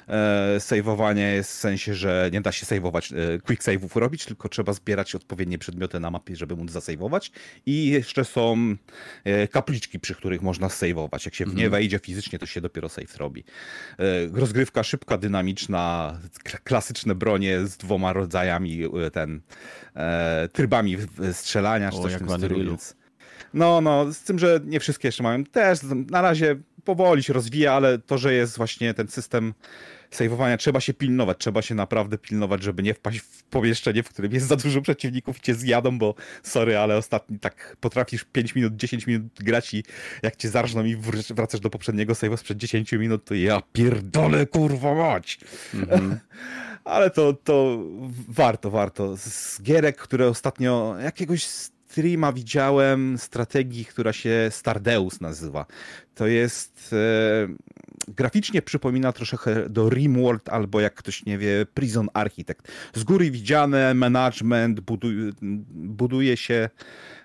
[0.09, 4.49] e, saveowania jest w sensie, że nie da się saveować, e, quick save'ów robić, tylko
[4.49, 7.33] trzeba zbierać odpowiednie przedmioty na mapie, żeby móc zasejwować
[7.67, 8.77] i jeszcze są
[9.25, 11.25] e, kapliczki, przy których można saveować.
[11.25, 11.71] Jak się w nie mhm.
[11.71, 13.45] wejdzie fizycznie, to się dopiero save robi.
[13.99, 16.19] E, rozgrywka szybka, dynamiczna,
[16.65, 19.41] klasyczne bronie z dwoma rodzajami e, ten
[19.97, 20.97] e, trybami
[21.33, 22.97] strzelania, czy o, coś w tym stylu, więc...
[23.55, 25.45] No, no, z tym, że nie wszystkie jeszcze mają.
[25.45, 25.79] Też
[26.11, 29.55] na razie powoli się rozwija, ale to, że jest właśnie ten system
[30.11, 34.33] sejwowania, trzeba się pilnować, trzeba się naprawdę pilnować, żeby nie wpaść w pomieszczenie, w którym
[34.33, 38.77] jest za dużo przeciwników i cię zjadą, bo sorry, ale ostatni tak potrafisz 5 minut,
[38.77, 39.85] 10 minut grać i
[40.23, 40.97] jak cię zarżną i
[41.31, 45.39] wracasz do poprzedniego save'a sprzed 10 minut, to ja pierdolę, kurwa mać.
[45.75, 46.17] Mm -hmm.
[46.85, 47.79] ale to, to
[48.29, 49.17] warto, warto.
[49.17, 51.45] Z gierek, które ostatnio jakiegoś
[51.93, 55.67] streama widziałem strategii, która się Stardeus nazywa.
[56.15, 57.49] To jest e,
[58.09, 62.69] graficznie przypomina troszeczkę do Rimworld albo jak ktoś nie wie Prison Architect.
[62.95, 65.33] Z góry widziane management buduje,
[65.73, 66.69] buduje się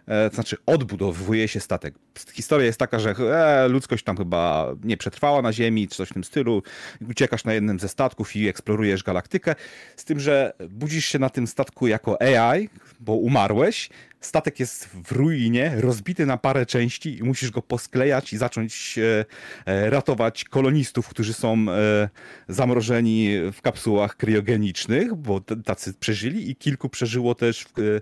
[0.07, 1.95] e, znaczy odbudowuje się statek.
[2.33, 6.13] Historia jest taka, że e, ludzkość tam chyba nie przetrwała na Ziemi, czy coś w
[6.13, 6.63] tym stylu.
[7.09, 9.55] Uciekasz na jednym ze statków i eksplorujesz galaktykę.
[9.95, 13.89] Z tym, że budzisz się na tym statku jako AI, bo umarłeś
[14.21, 19.25] statek jest w ruinie, rozbity na parę części i musisz go posklejać i zacząć e,
[19.65, 22.09] e, ratować kolonistów, którzy są e,
[22.47, 27.99] zamrożeni w kapsułach kryogenicznych, bo tacy przeżyli i kilku przeżyło też w,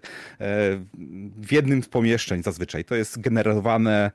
[1.37, 2.85] w jednym z pomieszczeń zazwyczaj.
[2.85, 4.11] To jest generowane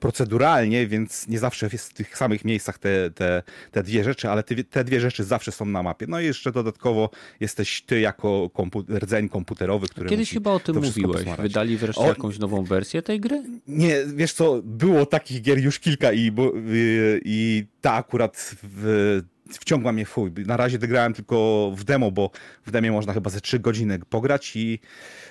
[0.00, 4.42] proceduralnie, więc nie zawsze jest w tych samych miejscach te, te, te dwie rzeczy, ale
[4.42, 6.06] te, te dwie rzeczy zawsze są na mapie.
[6.08, 7.10] No i jeszcze dodatkowo
[7.40, 11.27] jesteś ty jako komputer, rdzeń komputerowy, który Kiedyś chyba o tym mówiłeś.
[11.36, 12.08] Wydali wreszcie o...
[12.08, 13.42] jakąś nową wersję tej gry?
[13.66, 19.22] Nie, wiesz co, było takich gier już kilka i, bo, i, i ta akurat w,
[19.52, 20.32] wciągła mnie chuj.
[20.46, 22.30] Na razie grałem tylko w demo, bo
[22.66, 24.78] w demie można chyba ze 3 godziny pograć i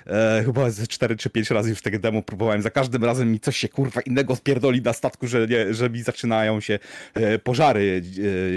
[0.08, 2.62] e, chyba ze 4 czy 5 razy już tego demo próbowałem.
[2.62, 6.04] Za każdym razem mi coś się kurwa innego spierdoli na statku, że, nie, że mi
[6.04, 6.80] zaczynają się
[7.14, 8.02] e, pożary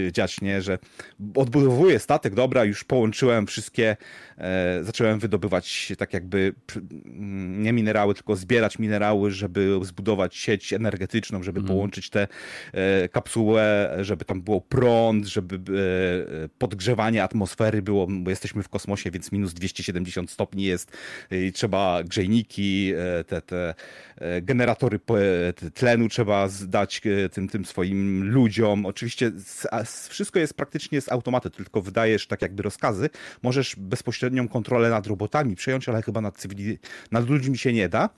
[0.09, 0.63] e, dziać, nie?
[0.63, 0.79] Że
[1.35, 3.97] odbudowuję statek, dobra, już połączyłem wszystkie
[4.83, 11.59] zacząłem wydobywać tak jakby mm, nie minerały, tylko zbierać minerały, żeby zbudować sieć energetyczną, żeby
[11.59, 11.69] mm.
[11.69, 12.29] połączyć te
[12.73, 19.11] e, kapsułę, żeby tam było prąd, żeby e, podgrzewanie atmosfery było, bo jesteśmy w kosmosie,
[19.11, 20.97] więc minus 270 stopni jest
[21.31, 22.93] i trzeba grzejniki,
[23.27, 23.75] te, te
[24.43, 25.01] generatory
[25.75, 27.01] tlenu trzeba zdać
[27.33, 28.87] tym, tym swoim ludziom.
[28.87, 29.33] Oczywiście
[30.09, 33.11] wszystko jest praktycznie z automatu, tylko wydajesz tak jakby rozkazy.
[33.43, 36.79] Możesz bezpośrednio bezpośrednią kontrolę nad robotami przejąć, ale chyba nad, cywili...
[37.11, 38.11] nad ludźmi się nie da.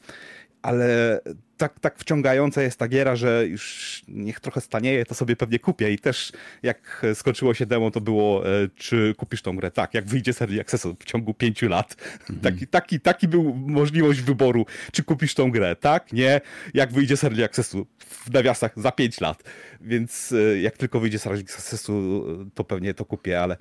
[0.63, 1.21] Ale
[1.57, 5.93] tak, tak wciągająca jest ta giera, że już niech trochę stanieje, to sobie pewnie kupię.
[5.93, 6.33] I też
[6.63, 9.71] jak skończyło się demo, to było, e, czy kupisz tą grę?
[9.71, 11.97] Tak, jak wyjdzie serii Accessu w ciągu pięciu lat.
[12.21, 12.41] Mhm.
[12.41, 15.77] Taki, taki, taki był możliwość wyboru, czy kupisz tą grę?
[15.77, 16.41] Tak, nie?
[16.75, 19.43] Jak wyjdzie serii Accessu w nawiasach za pięć lat.
[19.81, 23.57] Więc e, jak tylko wyjdzie serii Accessu, to pewnie to kupię, ale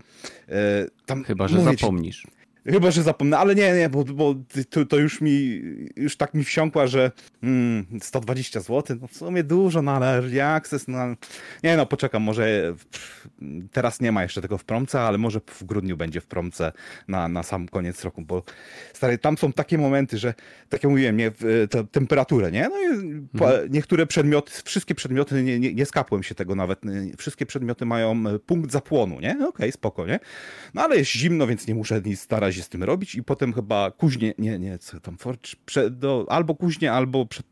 [0.49, 1.23] e, tam...
[1.23, 2.27] Chyba, że zapomnisz.
[2.65, 4.35] Chyba, że zapomnę, ale nie, nie, bo, bo
[4.69, 5.61] to, to, już mi,
[5.95, 7.11] już tak mi wsiąkła, że
[7.43, 10.97] mm, 120 zł, no w sumie dużo, no ale early access, no
[11.63, 12.75] nie no, poczekam, może
[13.71, 16.71] teraz nie ma jeszcze tego w promce, ale może w grudniu będzie w promce
[17.07, 18.43] na, na sam koniec roku, bo
[18.93, 20.33] stary, tam są takie momenty, że
[20.69, 21.31] tak jak mówiłem, nie,
[21.69, 23.71] te, temperaturę, nie, no i mhm.
[23.71, 26.81] niektóre przedmioty, wszystkie przedmioty, nie, nie, nie skapłem się tego nawet,
[27.17, 30.19] wszystkie przedmioty mają e, punkt zapłonu, nie, okej, okay, spoko, nie,
[30.73, 33.53] no ale jest zimno, więc nie muszę nic starać razie z tym robić i potem
[33.53, 35.17] chyba kuźnie, nie, nie, co tam,
[35.65, 37.45] prze, do, albo kuźnie, albo przed,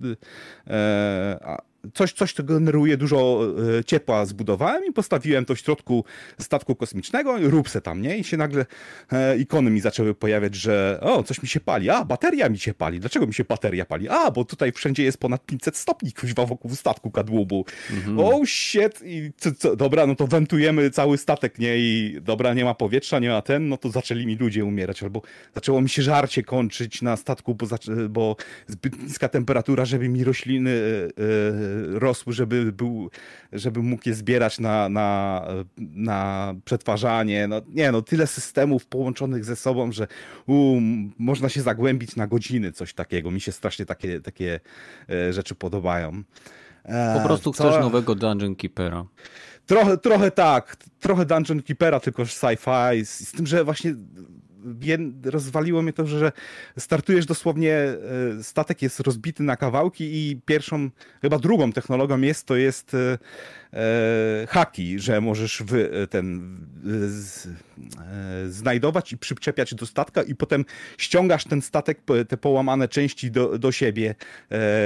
[0.67, 3.41] e, coś, coś, co generuje dużo
[3.79, 6.05] e, ciepła zbudowałem i postawiłem to w środku
[6.39, 8.17] statku kosmicznego i rób se tam, nie?
[8.17, 8.65] I się nagle
[9.11, 12.73] e, ikony mi zaczęły pojawiać, że o, coś mi się pali, a, bateria mi się
[12.73, 12.99] pali.
[12.99, 14.09] Dlaczego mi się bateria pali?
[14.09, 17.65] A, bo tutaj wszędzie jest ponad 500 stopni, kuźwa, wokół statku kadłubu.
[17.91, 18.19] Mhm.
[18.19, 18.99] Oh shit!
[19.03, 21.77] I co, co, dobra, no to wentujemy cały statek, nie?
[21.77, 25.21] I dobra, nie ma powietrza, nie ma ten, no to zaczęli mi ludzie umierać, albo
[25.55, 27.65] zaczęło mi się żarcie kończyć na statku, bo,
[28.09, 28.35] bo
[28.67, 33.09] zbyt niska temperatura, żeby mi rośliny e, rosły, żeby, był,
[33.53, 35.45] żeby mógł je zbierać na, na,
[35.77, 37.47] na przetwarzanie.
[37.47, 40.07] No, nie no, tyle systemów połączonych ze sobą, że
[40.47, 40.79] u,
[41.17, 43.31] można się zagłębić na godziny, coś takiego.
[43.31, 44.59] Mi się strasznie takie, takie
[45.09, 46.23] e, rzeczy podobają.
[46.85, 47.79] E, po prostu chcesz Co?
[47.79, 49.05] nowego Dungeon Keepera.
[49.65, 53.95] Trochę, trochę tak, trochę Dungeon Keepera, tylko sci-fi, z, z tym, że właśnie
[55.23, 56.31] rozwaliło mnie to, że
[56.77, 57.97] startujesz dosłownie, e,
[58.43, 60.89] statek jest rozbity na kawałki i pierwszą,
[61.21, 63.17] chyba drugą technologią jest, to jest e,
[64.47, 66.57] haki, że możesz wy, ten
[67.07, 67.47] z,
[68.47, 70.65] znajdować i przyczepiać do statka i potem
[70.97, 74.15] ściągasz ten statek, te połamane części do, do siebie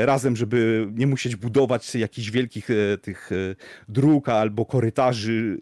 [0.03, 2.67] razem, żeby nie musieć budować jakichś wielkich
[3.01, 3.29] tych
[3.89, 5.57] dróg albo korytarzy,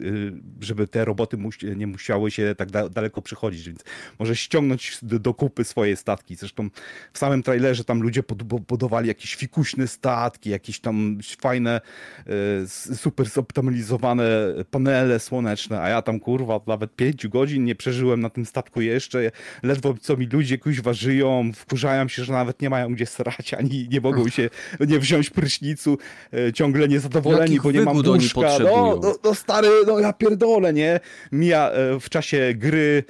[0.60, 1.38] żeby te roboty
[1.76, 3.84] nie musiały się tak daleko przychodzić, więc
[4.18, 6.36] może ściągnąć do, kupy swoje statki.
[6.36, 6.68] Zresztą
[7.12, 8.22] w samym trailerze tam ludzie
[8.68, 11.80] budowali jakieś fikuśne statki, jakieś tam fajne,
[12.26, 14.24] e, super zoptymalizowane
[14.70, 19.30] panele słoneczne, a ja tam kurwa nawet pięciu godzin nie przeżyłem na tym statku jeszcze.
[19.62, 23.88] Ledwo co mi ludzie kuźwa żyją, wkurzają się, że nawet nie mają gdzie srać, ani
[23.90, 24.50] nie mogą się
[24.88, 25.98] nie wziąć prysznicu,
[26.32, 28.58] e, ciągle niezadowoleni, Jakich bo nie mam łóżka.
[28.58, 31.00] No, no, no stary, no ja pierdolę, nie?
[31.32, 33.04] Mija e, w czasie gry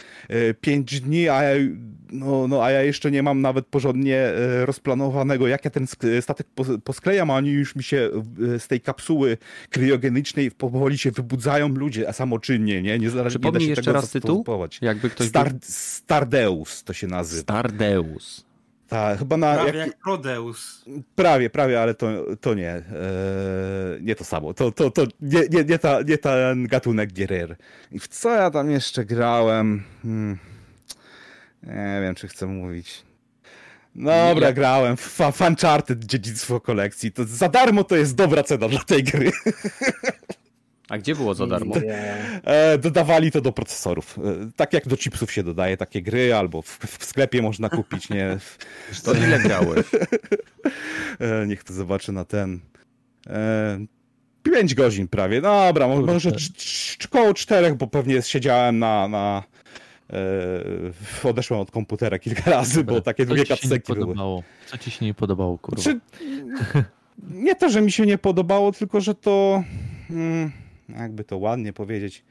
[0.61, 1.55] 5 dni, a ja,
[2.12, 5.86] no, no, a ja jeszcze nie mam nawet porządnie e, rozplanowanego, jak ja ten
[6.20, 6.46] statek
[6.84, 8.11] posklejam, a oni już mi się
[8.55, 9.38] e, z tej kapsuły
[9.93, 12.99] kryogenicznej powoli się wybudzają ludzie, a samoczynnie, nie?
[12.99, 14.45] Nie, zależy, nie da się jeszcze tego raz tytuł?
[14.82, 15.59] Jakby ktoś Star, był...
[15.62, 17.43] Stardeus to się nazywa.
[17.43, 18.45] Stardeus.
[18.88, 19.55] Tak, chyba na.
[19.55, 20.84] Prawie jak, jak Prodeus.
[21.14, 22.07] Prawie, prawie, ale to,
[22.40, 22.70] to nie.
[22.70, 22.82] Eee,
[24.03, 24.55] nie to samo.
[24.55, 27.57] To, to, to nie, nie, nie, ta, nie ten gatunek gier.
[27.93, 29.82] I w co ja tam jeszcze grałem?
[30.03, 30.38] Hmm.
[31.62, 33.03] Nie wiem, czy chcę mówić.
[33.95, 34.53] Dobra, ja...
[34.53, 34.97] grałem.
[35.32, 37.12] Fancharted dziedzictwo kolekcji.
[37.12, 39.30] To za darmo to jest dobra cena dla tej gry.
[40.88, 41.74] A gdzie było za darmo?
[42.45, 44.18] E, dodawali to do procesorów.
[44.18, 48.11] E, tak jak do chipsów się dodaje takie gry, albo w, w sklepie można kupić,
[48.11, 48.38] nie?
[49.05, 49.86] To ile grałeś?
[51.20, 52.61] E, niech to zobaczy na ten.
[54.43, 55.40] Pięć godzin prawie.
[55.40, 56.30] Dobra, może
[57.05, 59.43] około czterech, bo pewnie siedziałem na, na
[61.24, 64.14] odeszłem od komputera kilka razy, bo takie dwie cutscenki były.
[64.66, 65.82] Co ci się nie podobało, kurwa?
[65.82, 66.00] Czy...
[67.30, 69.64] Nie to, że mi się nie podobało, tylko że to...
[70.08, 70.52] Hmm
[70.98, 72.24] jakby to ładnie powiedzieć.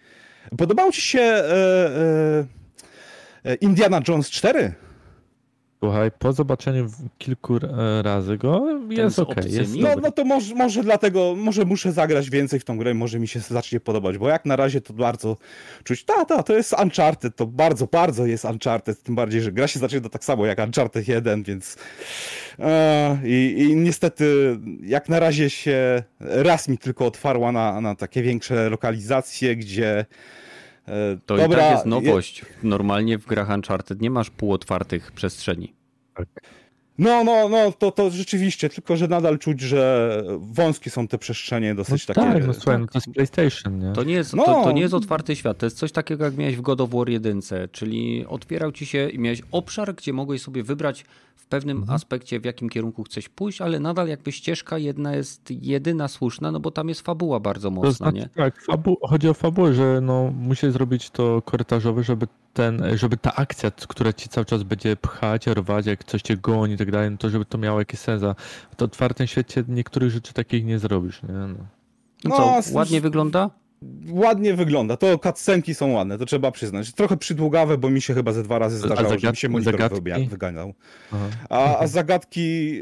[0.58, 1.46] Podobało ci się e,
[3.44, 4.74] e, e Indiana Jones 4?
[5.84, 7.60] Słuchaj, po zobaczeniu kilku
[8.02, 9.36] razy go jest ok.
[9.46, 13.20] Jest no, no to może, może dlatego, może muszę zagrać więcej w tą grę, może
[13.20, 15.38] mi się zacznie podobać, bo jak na razie to bardzo
[15.84, 19.68] czuć, ta, ta, to jest Uncharted, to bardzo, bardzo jest Uncharted, tym bardziej, że gra
[19.68, 21.78] się zaczyna tak samo jak Uncharted 1, więc
[22.60, 28.22] e, i, i niestety jak na razie się raz mi tylko otwarła na, na takie
[28.22, 30.06] większe lokalizacje, gdzie
[31.26, 32.46] to Dobra, i tak jest nowość.
[32.64, 35.74] Normalnie w grach Uncharted nie masz półotwartych przestrzeni.
[36.98, 37.06] Tak.
[37.06, 41.76] No, no, no, to, to rzeczywiście, tylko że nadal czuć, że wąskie są te przestrzenie
[41.76, 42.34] dosyć no takie.
[42.34, 43.94] Tak, no słuchaj, no to jest PlayStation, nie?
[43.94, 44.44] To nie jest, no.
[44.46, 46.90] to, to, nie jest otwarty świat, to jest coś takiego jak miałeś w God of
[46.90, 51.06] War 1, czyli otwierał ci się i miałeś obszar, gdzie mogłeś sobie wybrać
[51.52, 51.96] pewnym mhm.
[51.96, 56.60] aspekcie, w jakim kierunku chcesz pójść, ale nadal jakby ścieżka jedna jest jedyna słuszna, no
[56.60, 58.30] bo tam jest fabuła bardzo mocna, to znaczy, nie?
[58.36, 63.36] Tak, fabu chodzi o fabułę, że no, musisz zrobić to korytarzowe, żeby ten, żeby ta
[63.36, 67.12] akcja, która ci cały czas będzie pchać, rwać, jak coś cię goni i tak dalej,
[67.12, 68.24] no to żeby to miało jakiś sens.
[68.24, 68.36] A
[68.78, 71.34] w otwartym świecie niektórych rzeczy takich nie zrobisz, nie?
[71.34, 71.56] No,
[72.24, 73.50] no co, ładnie wygląda?
[74.10, 74.98] ładnie wygląda.
[74.98, 76.94] To cutscenki są ładne, to trzeba przyznać.
[76.94, 80.28] Trochę przydługawe, bo mi się chyba ze dwa razy zdarzało, że mi się monitor zagadki?
[80.28, 80.74] wyganiał.
[81.50, 82.82] A, a, zagadki...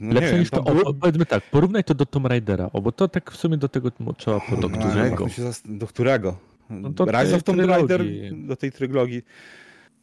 [0.00, 0.90] No Lepsze niż to, było...
[0.90, 3.68] o, powiedzmy tak, porównaj to do Tomb Raidera, o, bo to tak w sumie do
[3.68, 4.82] tego trzeba porównać.
[4.82, 5.26] Do którego?
[5.64, 6.49] Do którego?
[6.70, 9.22] No Rise of Tomb Raider, do tej trylogii.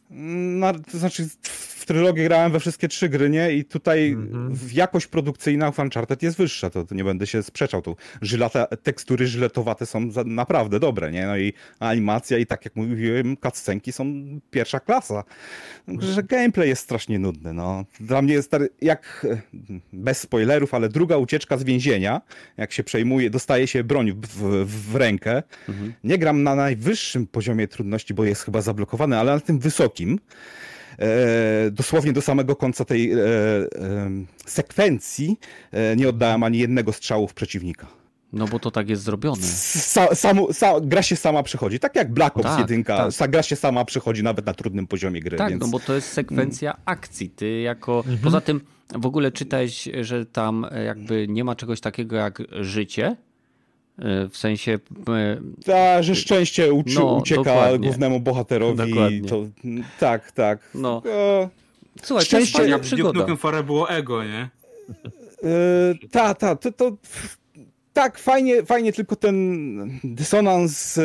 [0.09, 3.51] No, to znaczy w trylogię grałem we wszystkie trzy gry, nie?
[3.51, 4.75] I tutaj mm -hmm.
[4.77, 7.81] jakość produkcyjna w Uncharted jest wyższa, to, to, nie będę się sprzeczał.
[7.81, 11.27] Tu żylata, tekstury żyletowate są za, naprawdę dobre, nie?
[11.27, 14.05] No i animacja i tak jak mówiłem, cutscenki są
[14.51, 15.23] pierwsza klasa.
[15.99, 17.85] Że gameplay jest strasznie nudny, no.
[17.99, 18.51] Dla mnie jest
[18.81, 19.27] jak,
[19.93, 22.21] bez spoilerów, ale druga ucieczka z więzienia,
[22.57, 25.43] jak się przejmuje, dostaje się broń w, w, w rękę.
[25.69, 25.91] Mm -hmm.
[26.03, 29.96] Nie gram na najwyższym poziomie trudności, bo jest chyba zablokowany, ale na tym wysokim.
[30.99, 33.67] E, dosłownie do samego końca tej e, e,
[34.45, 35.39] sekwencji
[35.97, 37.87] nie oddałem ani jednego strzału w przeciwnika.
[38.33, 39.41] No bo to tak jest zrobione.
[39.41, 41.79] Sa, samu, sa, gra się sama przychodzi.
[41.79, 43.31] Tak jak Black Ops tak, 1, tak.
[43.31, 45.37] gra się sama przychodzi nawet na trudnym poziomie gry.
[45.37, 45.61] Tak, więc...
[45.61, 46.81] no bo to jest sekwencja mm.
[46.85, 47.29] akcji.
[47.29, 47.97] Ty jako...
[47.97, 48.17] Mhm.
[48.17, 48.61] Poza tym
[48.95, 53.15] w ogóle czytałeś, że tam jakby nie ma czegoś takiego jak życie,
[54.29, 54.79] w sensie.
[55.09, 57.87] E, Ta, że szczęście uczy, no, ucieka dokładnie.
[57.87, 59.21] głównemu bohaterowi.
[59.29, 59.45] To,
[59.99, 60.59] tak, tak.
[60.75, 61.01] No.
[61.05, 61.49] E,
[62.03, 62.57] Słuchaj, szczęście...
[62.57, 63.19] to jest przygoda.
[63.27, 64.49] Nukem było ego, nie?
[65.43, 66.97] E, ta, ta, to, to
[67.93, 71.01] tak, fajnie, fajnie, tylko ten dysonans e,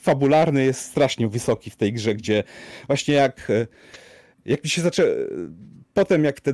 [0.00, 2.44] fabularny jest strasznie wysoki w tej grze, gdzie
[2.86, 3.52] właśnie jak,
[4.44, 5.08] jak mi się zaczęło
[5.94, 6.52] potem jak te,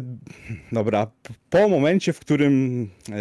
[0.72, 1.06] dobra,
[1.50, 3.14] po momencie, w którym e,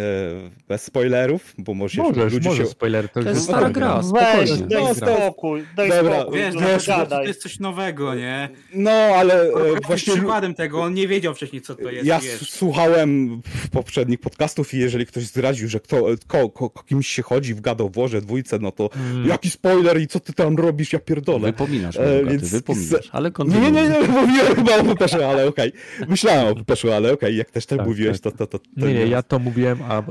[0.68, 2.68] bez spoilerów, bo może Możesz, ludzie może się...
[2.68, 6.60] spoiler, to, to jest stara gra, Weź, daj no, spokój, daj dobra, spokój, wiesz, no,
[6.60, 8.48] wiesz, to jest coś nowego, nie?
[8.74, 10.12] No, ale e, właśnie...
[10.14, 12.06] przykładem tego, on nie wiedział wcześniej, co to jest.
[12.06, 12.50] Ja wiesz.
[12.50, 13.40] słuchałem
[13.72, 17.60] poprzednich podcastów i jeżeli ktoś zdradził, że kto, ko, ko, kimś się chodzi w
[17.94, 19.28] Warze dwójce, no to hmm.
[19.28, 21.46] jaki spoiler i co ty tam robisz, ja pierdolę.
[21.52, 22.48] Wypominasz, e, więc...
[22.48, 23.72] wypominasz, ale kontynuuj.
[23.72, 25.68] Nie, nie, nie, mówiłem chyba o Peperze, ale okej.
[25.68, 26.07] Okay.
[26.08, 28.32] Myślałem o ale okej, okay, jak też tak, tak mówiłeś, tak.
[28.32, 28.86] to, to, to, to...
[28.86, 30.02] Nie, nie, ja to mówiłem, a e,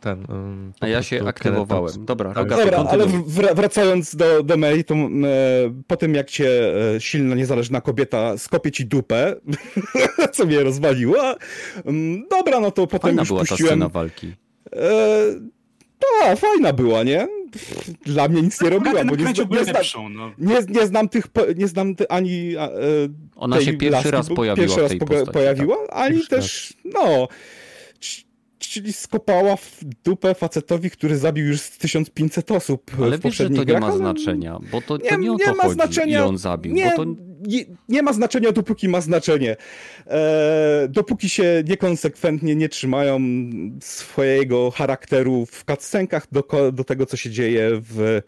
[0.00, 0.26] ten...
[0.80, 2.04] A ja się aktywowałem.
[2.04, 2.48] Dobra, tak.
[2.48, 3.06] Dobra, ale
[3.54, 4.68] wracając do, do e,
[5.86, 9.34] po tym jak cię e, silna, niezależna kobieta skopie ci dupę,
[10.34, 11.34] co mnie rozwaliło,
[11.84, 13.60] mm, dobra, no to potem Fajna już była puściłem...
[13.60, 14.32] ta scena walki.
[16.22, 17.37] E, fajna była, nie?
[18.06, 20.32] Dla mnie nic nie robiła, bo nie, nie, znam, no.
[20.38, 21.26] nie, nie znam tych,
[21.56, 22.68] nie znam ty, ani e,
[23.36, 25.96] Ona się pierwszy laski, raz pojawiła Pierwszy raz postaci, pojawiła, tak.
[25.96, 27.28] ani też, no
[28.68, 33.64] czyli skopała w dupę facetowi, który zabił już 1500 osób Ale w wiesz, że to
[33.64, 36.72] nie ma znaczenia, bo to nie, to nie o to ma chodzi, znaczenia, on zabił.
[36.72, 37.04] Nie, to...
[37.46, 39.56] nie, nie, ma znaczenia, dopóki ma znaczenie.
[40.06, 43.20] E, dopóki się niekonsekwentnie nie trzymają
[43.80, 48.20] swojego charakteru w cutscenkach do, do tego, co się dzieje w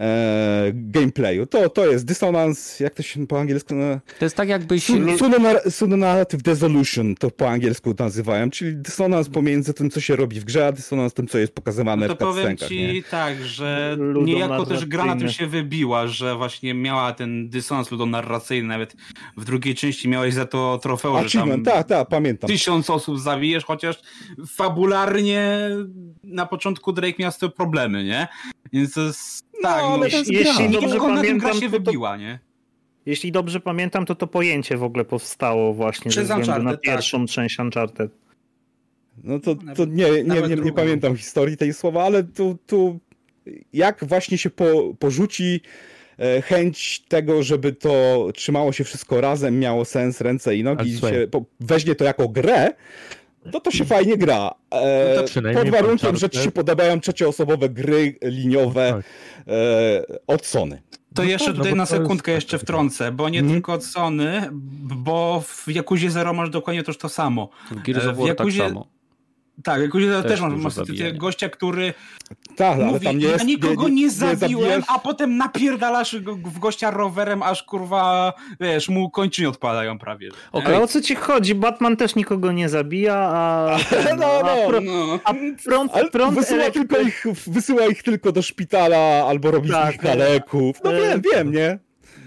[0.00, 1.46] e, gameplayu.
[1.46, 3.74] To, to jest dysonans, jak to się po angielsku...
[4.18, 4.90] To jest tak jakbyś...
[5.68, 10.66] Pseudo-narrative dissolution to po angielsku nazywają, czyli dysonans pomiędzy tym, co się robi w grze,
[10.66, 13.02] a dysonans tym, co jest pokazywane no to w powiem ci nie?
[13.02, 18.68] tak, że niejako też gra na tym się wybiła, że właśnie miała ten dysonans ludonarracyjny,
[18.68, 18.96] nawet
[19.36, 22.48] w drugiej części miałeś za to trofeum, że tam tak, tak, pamiętam.
[22.48, 24.00] tysiąc osób zabijesz, chociaż
[24.48, 25.70] fabularnie
[26.24, 28.28] na początku Drake miał z tym problemy, nie?
[28.72, 32.38] Więc to jest tak, no, ale jeśli, jeśli dobrze pamiętam, gra się wybiła, nie?
[33.06, 36.80] Jeśli dobrze pamiętam, to to pojęcie w ogóle powstało właśnie Przez ze względu na tak.
[36.80, 37.34] pierwszą tak.
[37.34, 38.10] część Uncharted.
[39.24, 42.98] No to, to nie, nie, nie, nie, pamiętam historii tej słowa, ale tu, tu
[43.72, 45.60] jak właśnie się po, porzuci
[46.18, 51.28] e, chęć tego, żeby to trzymało się wszystko razem, miało sens, ręce i nogi, się,
[51.30, 52.70] po, weźmie to jako grę,
[53.44, 54.50] no to się fajnie gra.
[54.70, 59.04] E, no pod warunkiem, że ci się podobają trzecioosobowe gry liniowe tak.
[59.48, 60.82] e, od Sony.
[61.14, 63.54] To no jeszcze tak, no tutaj no na sekundkę jeszcze wtrącę, bo nie hmm.
[63.54, 64.48] tylko od Sony,
[64.82, 67.48] bo w Jakuzie Zero masz dokładnie też to samo.
[67.70, 68.58] W Gears of War w Jakuzie...
[68.60, 68.99] tak samo.
[69.64, 70.74] Tak, jakoś też, też masz
[71.14, 71.94] gościa, który
[72.56, 76.16] tak, mówi, ale tam nie jest, ja nikogo nie, nie, nie zabiłem, a potem napierdalasz
[76.44, 80.28] w gościa rowerem, aż kurwa, wiesz, mu kończyny odpadają prawie.
[80.52, 80.74] Okay.
[80.74, 81.54] Ale o co ci chodzi?
[81.54, 83.76] Batman też nikogo nie zabija, a...
[84.18, 85.18] no, no, no.
[85.24, 85.34] A
[85.64, 90.00] prąd, prąd wysyła, tylko ich, wysyła ich tylko do szpitala albo robi tak, z nich
[90.00, 90.76] kaleków.
[90.84, 91.78] No wiem, wiem, nie?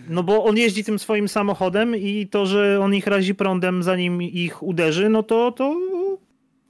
[0.09, 4.21] No bo on jeździ tym swoim samochodem i to, że on ich razi prądem zanim
[4.21, 5.75] ich uderzy, no to, to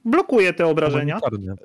[0.04, 1.20] blokuje te obrażenia.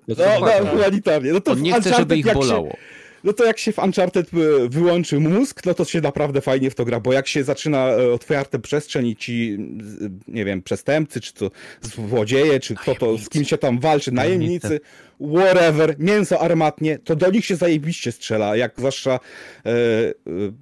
[0.07, 1.33] No, no, humanitarnie.
[1.33, 2.77] No to On nie chce, żeby ich bolało.
[3.23, 6.75] no to jak się w Uncharted e, wyłączy mózg, no to się naprawdę fajnie w
[6.75, 9.57] to gra, bo jak się zaczyna e, otwarte przestrzeń i ci,
[10.27, 14.79] nie wiem, przestępcy, czy to złodzieje, czy kto to, z kim się tam walczy, najemnicy,
[15.35, 19.19] whatever, mięso armatnie, to do nich się zajebiście strzela, jak zwłaszcza,
[19.65, 20.13] e, e,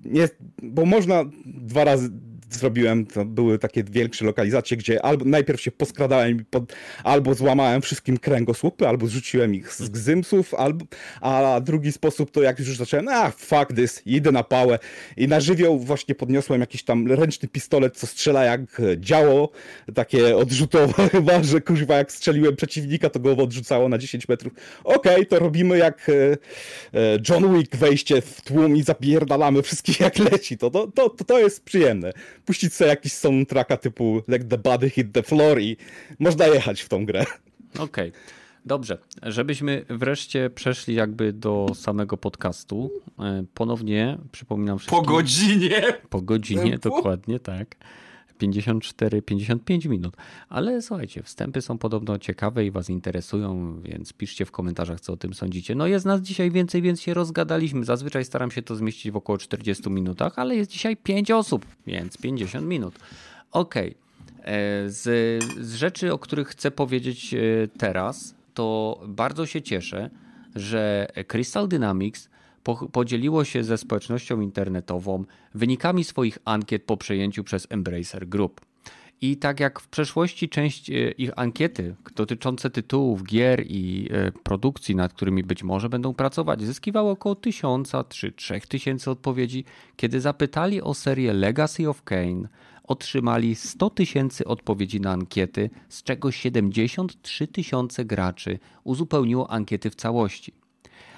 [0.05, 0.29] nie,
[0.61, 2.09] bo można dwa razy,
[2.49, 6.73] zrobiłem, to były takie większe lokalizacje, gdzie albo najpierw się poskradałem pod,
[7.03, 10.85] albo złamałem wszystkim kręgosłupy, albo zrzuciłem ich z gzymsów, albo,
[11.21, 14.79] a drugi sposób to jak już zacząłem, a fuck this, idę na pałę.
[15.17, 19.49] I na żywioł właśnie podniosłem jakiś tam ręczny pistolet, co strzela jak działo,
[19.93, 24.53] takie odrzutowe chyba, że kurwa jak strzeliłem przeciwnika, to go odrzucało na 10 metrów.
[24.83, 26.13] Okej, okay, to robimy jak e,
[26.93, 31.39] e, John Wick wejście w tłum i zapierdalamy wszystkich jak leci, to, to, to, to
[31.39, 32.13] jest przyjemne
[32.47, 35.77] puścić sobie jakiś soundtracka typu Let the body hit the floor i
[36.19, 37.25] można jechać w tą grę.
[37.73, 38.09] Okej.
[38.09, 38.11] Okay.
[38.65, 42.91] Dobrze, żebyśmy wreszcie przeszli jakby do samego podcastu.
[43.19, 44.99] E, ponownie przypominam wszystkim.
[44.99, 45.81] Po godzinie!
[46.09, 47.75] Po godzinie, dokładnie, tak.
[48.37, 50.15] 54-55 minut.
[50.49, 55.17] Ale słuchajcie, wstępy są podobno ciekawe i Was interesują, więc piszcie w komentarzach, co o
[55.17, 55.75] tym sądzicie.
[55.75, 57.85] No jest nas dzisiaj więcej, więc się rozgadaliśmy.
[57.85, 62.17] Zazwyczaj staram się to zmieścić w około 40 minutach, ale jest dzisiaj 5 osób, więc
[62.17, 62.95] 50 minut.
[63.51, 63.89] Okej.
[63.89, 64.07] Okay.
[64.47, 65.03] E, z,
[65.61, 67.37] z rzeczy, o których chcę powiedzieć e,
[67.77, 70.09] teraz, to bardzo się cieszę,
[70.55, 72.29] że Crystal Dynamics
[72.75, 78.61] podzieliło się ze społecznością internetową wynikami swoich ankiet po przejęciu przez Embracer Group.
[79.21, 84.95] I tak jak w przeszłości część e, ich ankiety dotyczące tytułów, gier i e, produkcji,
[84.95, 89.65] nad którymi być może będą pracować, zyskiwały około 1000 czy 3000 odpowiedzi,
[89.95, 92.47] kiedy zapytali o serię Legacy of Kane,
[92.83, 100.53] otrzymali 100 tysięcy odpowiedzi na ankiety, z czego 73 tysiące graczy uzupełniło ankiety w całości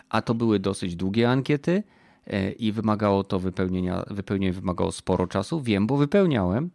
[0.10, 1.84] a to były dosyć długie ankiety
[2.28, 5.62] e, i wymagało to wypełnienia, wypełnienie wymagało sporo czasu.
[5.62, 6.70] Wiem, bo wypełniałem.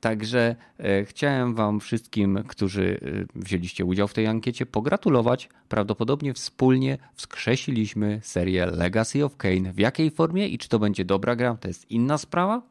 [0.00, 3.00] Także e, chciałem Wam wszystkim, którzy
[3.36, 5.48] e, wzięliście udział w tej ankiecie, pogratulować.
[5.68, 9.72] Prawdopodobnie wspólnie wskrzesiliśmy serię Legacy of Kane.
[9.72, 12.62] W jakiej formie i czy to będzie dobra gra, to jest inna sprawa.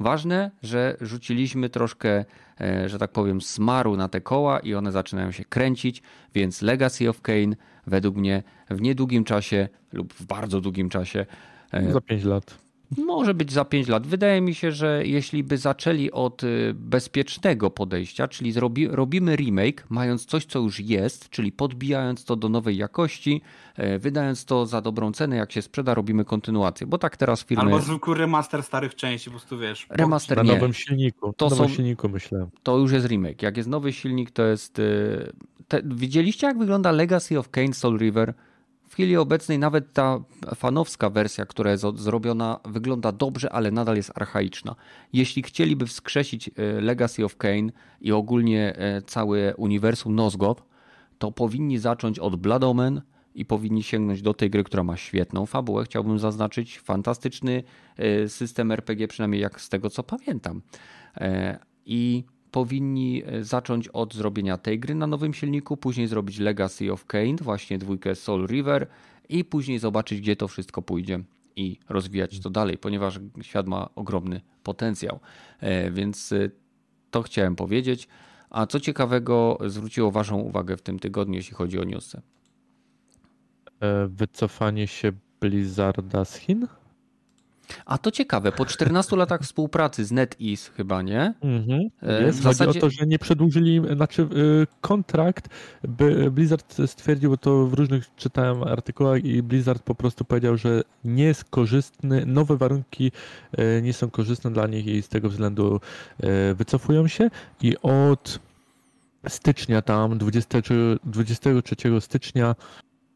[0.00, 2.24] Ważne, że rzuciliśmy troszkę,
[2.86, 6.02] że tak powiem, smaru na te koła i one zaczynają się kręcić,
[6.34, 11.26] więc Legacy of Kane według mnie w niedługim czasie lub w bardzo długim czasie.
[11.72, 12.58] E, za 5 lat.
[12.98, 14.06] Może być za 5 lat.
[14.06, 19.84] Wydaje mi się, że jeśli by zaczęli od y, bezpiecznego podejścia, czyli zrobi, robimy remake,
[19.88, 23.42] mając coś, co już jest, czyli podbijając to do nowej jakości,
[23.76, 26.86] e, wydając to za dobrą cenę, jak się sprzeda, robimy kontynuację.
[26.86, 27.62] Bo tak teraz firmy.
[27.62, 29.86] Albo zwykły remaster starych części, po prostu wiesz.
[29.90, 30.52] Remaster na nie.
[30.52, 31.32] nowym silniku.
[31.36, 32.48] To nowym są, silniku myślę.
[32.62, 33.42] To już jest remake.
[33.42, 34.78] Jak jest nowy silnik, to jest.
[34.78, 35.32] Y,
[35.68, 38.34] te, widzieliście, jak wygląda Legacy of Kane Soul River?
[38.92, 40.20] W chwili obecnej nawet ta
[40.54, 44.74] fanowska wersja, która jest zrobiona, wygląda dobrze, ale nadal jest archaiczna.
[45.12, 50.62] Jeśli chcieliby wskrzesić e, Legacy of Kane i ogólnie e, całe uniwersum Nosgoth,
[51.18, 53.02] to powinni zacząć od Blood Omen
[53.34, 55.84] i powinni sięgnąć do tej gry, która ma świetną fabułę.
[55.84, 57.62] Chciałbym zaznaczyć fantastyczny
[57.96, 60.62] e, system RPG, przynajmniej jak z tego co pamiętam.
[61.86, 67.06] I powinni e, zacząć od zrobienia tej gry na nowym silniku, później zrobić Legacy of
[67.06, 68.86] Kane, właśnie dwójkę Soul River
[69.28, 71.20] i później zobaczyć, gdzie to wszystko pójdzie
[71.56, 75.20] i rozwijać to dalej, ponieważ świat ma ogromny potencjał.
[75.60, 76.50] E, więc e,
[77.10, 78.08] to chciałem powiedzieć.
[78.50, 82.20] A co ciekawego zwróciło Waszą uwagę w tym tygodniu, jeśli chodzi o newsy?
[84.08, 86.66] Wycofanie się Blizzarda z Chin?
[87.86, 91.34] A to ciekawe, po 14 latach współpracy z NetEase chyba, nie?
[91.42, 91.80] Mhm.
[92.02, 92.66] E, Jest, w zasadzie...
[92.66, 95.48] chodzi o to, że nie przedłużyli, znaczy y, kontrakt,
[96.30, 101.24] Blizzard stwierdził, bo to w różnych czytałem artykułach i Blizzard po prostu powiedział, że nie
[101.24, 103.12] jest korzystny, nowe warunki
[103.58, 105.80] y, nie są korzystne dla nich i z tego względu
[106.24, 107.30] y, wycofują się
[107.62, 108.38] i od
[109.28, 112.54] stycznia tam, 23, 23 stycznia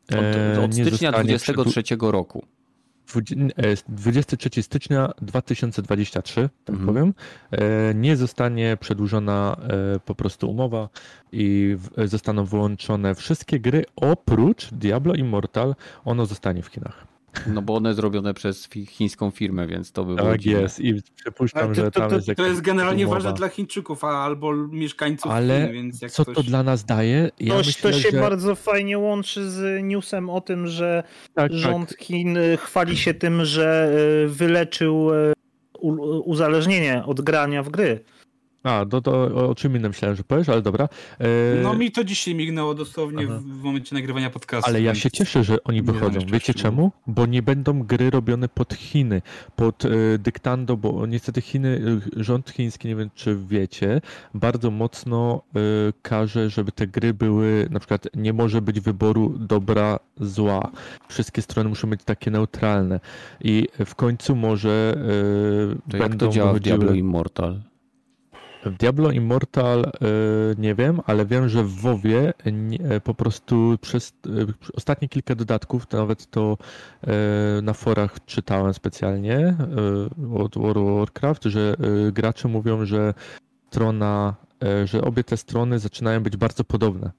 [0.09, 2.46] od, od stycznia 23 roku.
[3.88, 6.86] 23 e, stycznia 2023, tak mhm.
[6.86, 7.14] powiem,
[7.50, 9.57] e, nie zostanie przedłużona
[9.96, 10.88] e, po prostu umowa
[11.32, 15.74] i zostaną wyłączone wszystkie gry oprócz Diablo Immortal.
[16.04, 17.15] Ono zostanie w Chinach.
[17.47, 20.62] No bo one zrobione przez chińską firmę, więc to by było Tak dziwne.
[20.62, 24.57] jest i przypuszczam, to, że tam to, jest To jest generalnie ważne dla Chińczyków albo
[24.57, 26.37] mieszkańców Ale Chin, więc co ktoś...
[26.37, 27.30] to dla nas daje?
[27.41, 28.20] Ja myślę, to się że...
[28.20, 31.03] bardzo fajnie łączy z newsem o tym, że
[31.34, 31.53] tak, tak.
[31.53, 31.99] rząd tak.
[31.99, 33.93] Chin y, chwali się tym, że
[34.24, 35.32] y, wyleczył y,
[36.24, 38.05] uzależnienie od grania w gry.
[38.66, 40.88] A, do, do, o czym innym myślałem, że powiesz, ale dobra.
[41.18, 41.26] E...
[41.62, 44.70] No mi to dzisiaj mignęło dosłownie w, w momencie nagrywania podcastu.
[44.70, 46.20] Ale ja się cieszę, że oni wychodzą.
[46.32, 46.92] Wiecie czemu?
[47.06, 49.22] Bo nie będą gry robione pod Chiny,
[49.56, 49.88] pod e,
[50.18, 54.00] dyktando, bo niestety Chiny, e, rząd chiński, nie wiem czy wiecie,
[54.34, 55.60] bardzo mocno e,
[56.02, 60.70] każe, żeby te gry były, na przykład nie może być wyboru dobra, zła.
[61.08, 63.00] Wszystkie strony muszą być takie neutralne.
[63.40, 66.76] I w końcu może e, to będą jak to działa wychodziły...
[66.76, 67.60] w Diablo Immortal?
[68.70, 69.90] W Diablo Immortal e,
[70.58, 74.30] nie wiem, ale wiem, że w WoWie e, po prostu przez e,
[74.74, 76.58] ostatnie kilka dodatków, to nawet to
[77.62, 79.56] na forach czytałem specjalnie
[80.34, 81.76] od World of Warcraft, że
[82.12, 83.14] gracze mówią, że
[83.70, 84.34] strona,
[84.84, 87.10] że obie te strony zaczynają być bardzo podobne.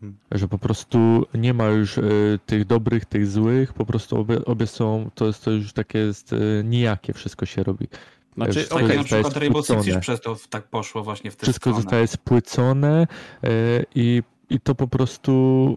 [0.00, 0.18] Hmm.
[0.32, 2.00] Że po prostu nie ma już
[2.46, 6.34] tych dobrych, tych złych, po prostu obie, obie są, to jest to już takie jest
[6.64, 7.88] nijakie wszystko się robi.
[8.34, 11.70] Znaczy, okej, okay, na przykład Rainbow Six przez to tak poszło właśnie w tę Wszystko
[11.70, 11.82] stronę.
[11.82, 13.06] zostaje spłycone
[13.44, 13.48] e,
[13.94, 15.32] i i to po prostu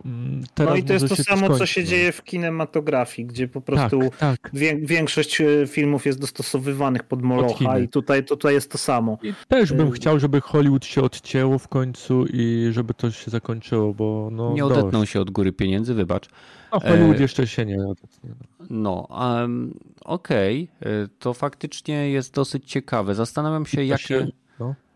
[0.05, 1.87] mm, teraz No i to jest to samo, skończy, co się no.
[1.87, 4.51] dzieje w kinematografii, gdzie po prostu tak, tak.
[4.81, 9.17] większość e, filmów jest dostosowywanych pod Molocha i tutaj, tutaj jest to samo.
[9.23, 13.31] I też bym e, chciał, żeby Hollywood się odcięło w końcu i żeby to się
[13.31, 16.29] zakończyło, bo no Nie odetną się od góry pieniędzy, wybacz.
[16.71, 17.21] No Hollywood e...
[17.21, 18.29] jeszcze się nie odetnie.
[18.69, 21.09] No, um, okej, okay.
[21.19, 23.15] to faktycznie jest dosyć ciekawe.
[23.15, 24.03] Zastanawiam się, jakie...
[24.03, 24.27] Się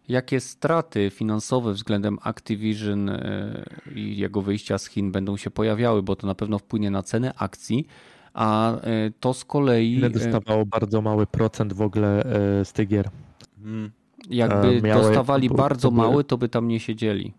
[0.08, 6.16] jakie straty finansowe względem Activision e, i jego wyjścia z Chin będą się pojawiały, bo
[6.16, 7.88] to na pewno wpłynie na cenę akcji,
[8.34, 8.80] a e,
[9.20, 9.94] to z kolei...
[9.94, 13.10] Ile dostawało bardzo mały procent w ogóle e, z tych gier?
[13.64, 13.92] Hmm.
[14.30, 17.34] Jakby Miały, dostawali bardzo mały, to by tam nie siedzieli.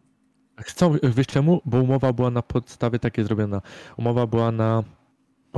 [0.61, 1.61] Chcą, wiesz czemu?
[1.65, 3.61] Bo umowa była na podstawie takiej zrobiona.
[3.97, 4.85] Umowa była na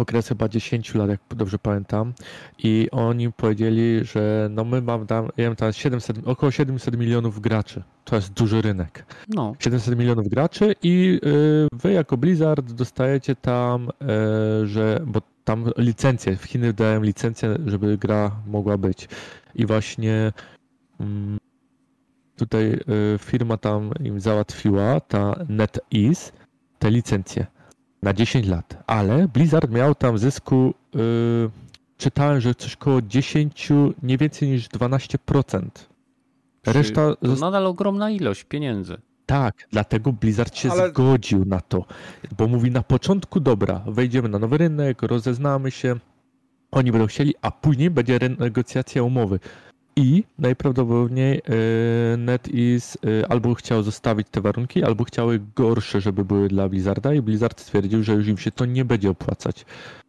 [0.01, 2.13] okres chyba 10 lat, jak dobrze pamiętam.
[2.59, 7.41] I oni powiedzieli, że no my mamy tam, ja wiem, tam 700, około 700 milionów
[7.41, 7.83] graczy.
[8.05, 9.07] To jest duży rynek.
[9.29, 9.55] No.
[9.59, 16.37] 700 milionów graczy i y, wy jako Blizzard dostajecie tam, y, że, bo tam licencje,
[16.37, 19.09] w Chiny dają licencję, żeby gra mogła być.
[19.55, 20.33] I właśnie
[21.01, 21.39] mm,
[22.37, 22.79] tutaj y,
[23.19, 26.33] firma tam im załatwiła, ta NetEase,
[26.79, 27.47] te licencje
[28.03, 31.51] na 10 lat, ale Blizzard miał tam zysku, yy,
[31.97, 33.69] czytałem, że coś koło 10,
[34.03, 35.63] nie więcej niż 12%.
[36.67, 37.17] Reszta...
[37.17, 38.97] To nadal ogromna ilość pieniędzy.
[39.27, 40.89] Tak, dlatego Blizzard się ale...
[40.89, 41.85] zgodził na to,
[42.39, 45.97] bo mówi na początku, dobra, wejdziemy na nowy rynek, rozeznamy się,
[46.71, 49.41] oni będą chcieli, a później będzie renegocjacja umowy.
[49.97, 51.39] I najprawdopodobniej
[52.13, 57.23] e, NetEase albo chciał zostawić te warunki, albo chciały gorsze, żeby były dla Blizzarda i
[57.23, 59.65] Blizzard stwierdził, że już im się to nie będzie opłacać.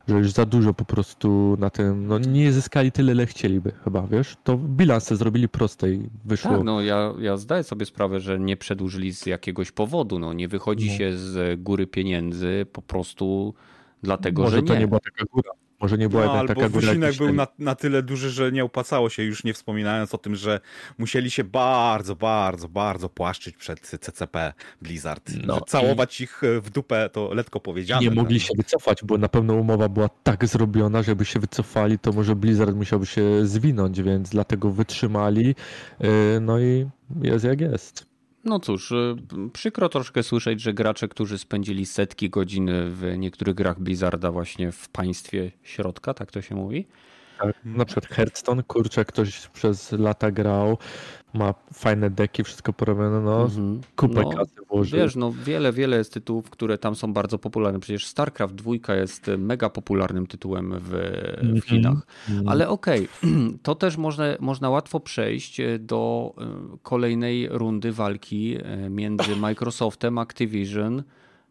[0.08, 4.08] Że już za dużo po prostu na tym, no nie zyskali tyle, ile chcieliby chyba,
[4.08, 4.38] wiesz?
[4.44, 6.52] To bilanse zrobili proste i wyszło.
[6.52, 10.48] Tak, no ja, ja zdaję sobie sprawę, że nie przedłużyli z jakiegoś powodu, no nie
[10.48, 10.98] wychodzi no.
[10.98, 13.54] się z góry pieniędzy po prostu
[14.04, 14.68] dlatego, Może że nie.
[14.68, 15.52] to nie była taka góra.
[15.82, 19.10] Może nie była no, albo taka wysiłek był na, na tyle duży, że nie opłacało
[19.10, 20.60] się, już nie wspominając o tym, że
[20.98, 25.32] musieli się bardzo, bardzo, bardzo płaszczyć przed CCP Blizzard.
[25.46, 28.02] No, całować ich w dupę to letko powiedziane.
[28.02, 32.12] Nie mogli się wycofać, bo na pewno umowa była tak zrobiona, żeby się wycofali, to
[32.12, 35.56] może Blizzard musiałby się zwinąć, więc dlatego wytrzymali.
[36.04, 36.90] Y, no i
[37.22, 38.11] jest jak jest.
[38.44, 39.16] No cóż, y,
[39.54, 44.90] przykro troszkę słyszeć, że gracze, którzy spędzili setki godzin w niektórych grach Blizzarda właśnie w
[44.90, 46.86] państwie środka, tak to się mówi?
[47.40, 50.78] Tak, na przykład Hearthstone, kurczę, ktoś przez lata grał,
[51.34, 53.80] ma fajne deki, wszystko porobione, no, mm-hmm.
[53.96, 55.00] kupę no, kasy włożył.
[55.00, 57.80] Wiesz, no wiele, wiele jest tytułów, które tam są bardzo popularne.
[57.80, 60.94] Przecież StarCraft 2 jest mega popularnym tytułem w, w
[61.42, 61.62] mhm.
[61.62, 61.98] Chinach.
[61.98, 62.44] Mm-hmm.
[62.48, 63.32] Ale okej, okay,
[63.64, 71.04] to też można, można łatwo przejść do e, kolejnej rundy walki e, między Microsoftem, Activision,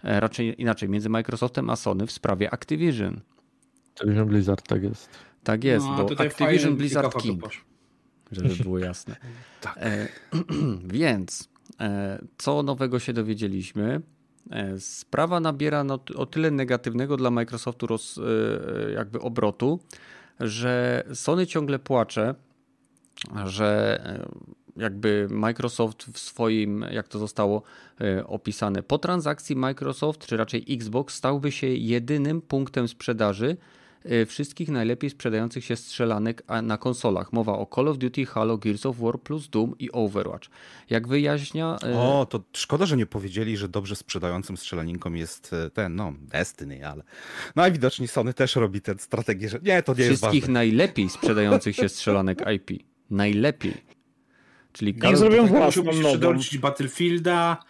[0.04, 3.20] e, raczej inaczej, między Microsoftem a Sony w sprawie Activision.
[3.94, 5.08] Activision Blizzard, tak jest.
[5.44, 7.42] Tak jest, no, bo Activision Blizzard King
[8.32, 9.16] żeby było jasne.
[9.60, 9.78] tak.
[9.78, 10.08] E,
[10.84, 11.48] więc
[11.80, 14.00] e, co nowego się dowiedzieliśmy?
[14.50, 19.80] E, sprawa nabiera no, o tyle negatywnego dla Microsoftu roz, e, jakby obrotu,
[20.40, 22.34] że Sony ciągle płacze,
[23.44, 24.28] że e,
[24.76, 27.62] jakby Microsoft w swoim, jak to zostało
[28.00, 33.56] e, opisane, po transakcji Microsoft, czy raczej Xbox, stałby się jedynym punktem sprzedaży,
[34.26, 37.32] wszystkich najlepiej sprzedających się strzelanek na konsolach.
[37.32, 40.48] Mowa o Call of Duty, Halo, Gears of War plus Doom i Overwatch.
[40.90, 41.76] Jak wyjaśnia...
[41.84, 46.12] Y, o, to szkoda, że nie powiedzieli, że dobrze sprzedającym strzelaninką jest y, ten, no,
[46.18, 47.02] Destiny, ale
[47.56, 50.32] najwidoczniej no, Sony też robi tę strategię, że nie, to nie jest ważne.
[50.32, 52.82] Wszystkich najlepiej sprzedających się strzelanek IP.
[53.10, 53.74] Najlepiej.
[54.72, 56.38] Czyli Niech zrobią własną nową.
[56.60, 57.64] Battlefielda.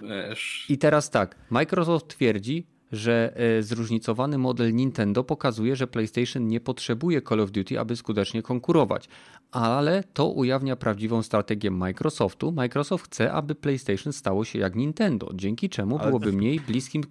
[0.00, 0.66] Wiesz.
[0.68, 7.22] I teraz tak, Microsoft twierdzi, że e, zróżnicowany model Nintendo pokazuje, że PlayStation nie potrzebuje
[7.22, 9.08] Call of Duty, aby skutecznie konkurować.
[9.50, 12.52] Ale to ujawnia prawdziwą strategię Microsoftu.
[12.52, 17.02] Microsoft chce, aby PlayStation stało się jak Nintendo, dzięki czemu byłoby mniej bliskim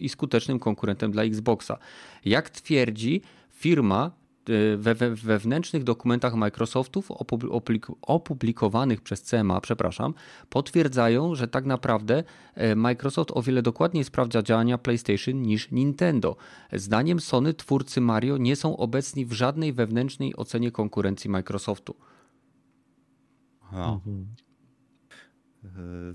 [0.00, 1.78] i skutecznym konkurentem dla Xboxa.
[2.24, 4.10] Jak twierdzi firma,
[4.78, 7.10] we, we wewnętrznych dokumentach Microsoftów
[8.02, 10.14] opublikowanych przez CMA, przepraszam,
[10.48, 12.24] potwierdzają, że tak naprawdę
[12.54, 16.36] e, Microsoft o wiele dokładniej sprawdza działania PlayStation niż Nintendo.
[16.72, 21.94] Zdaniem Sony twórcy Mario nie są obecni w żadnej wewnętrznej ocenie konkurencji Microsoftu.
[23.72, 23.92] No.
[24.06, 24.47] Mhm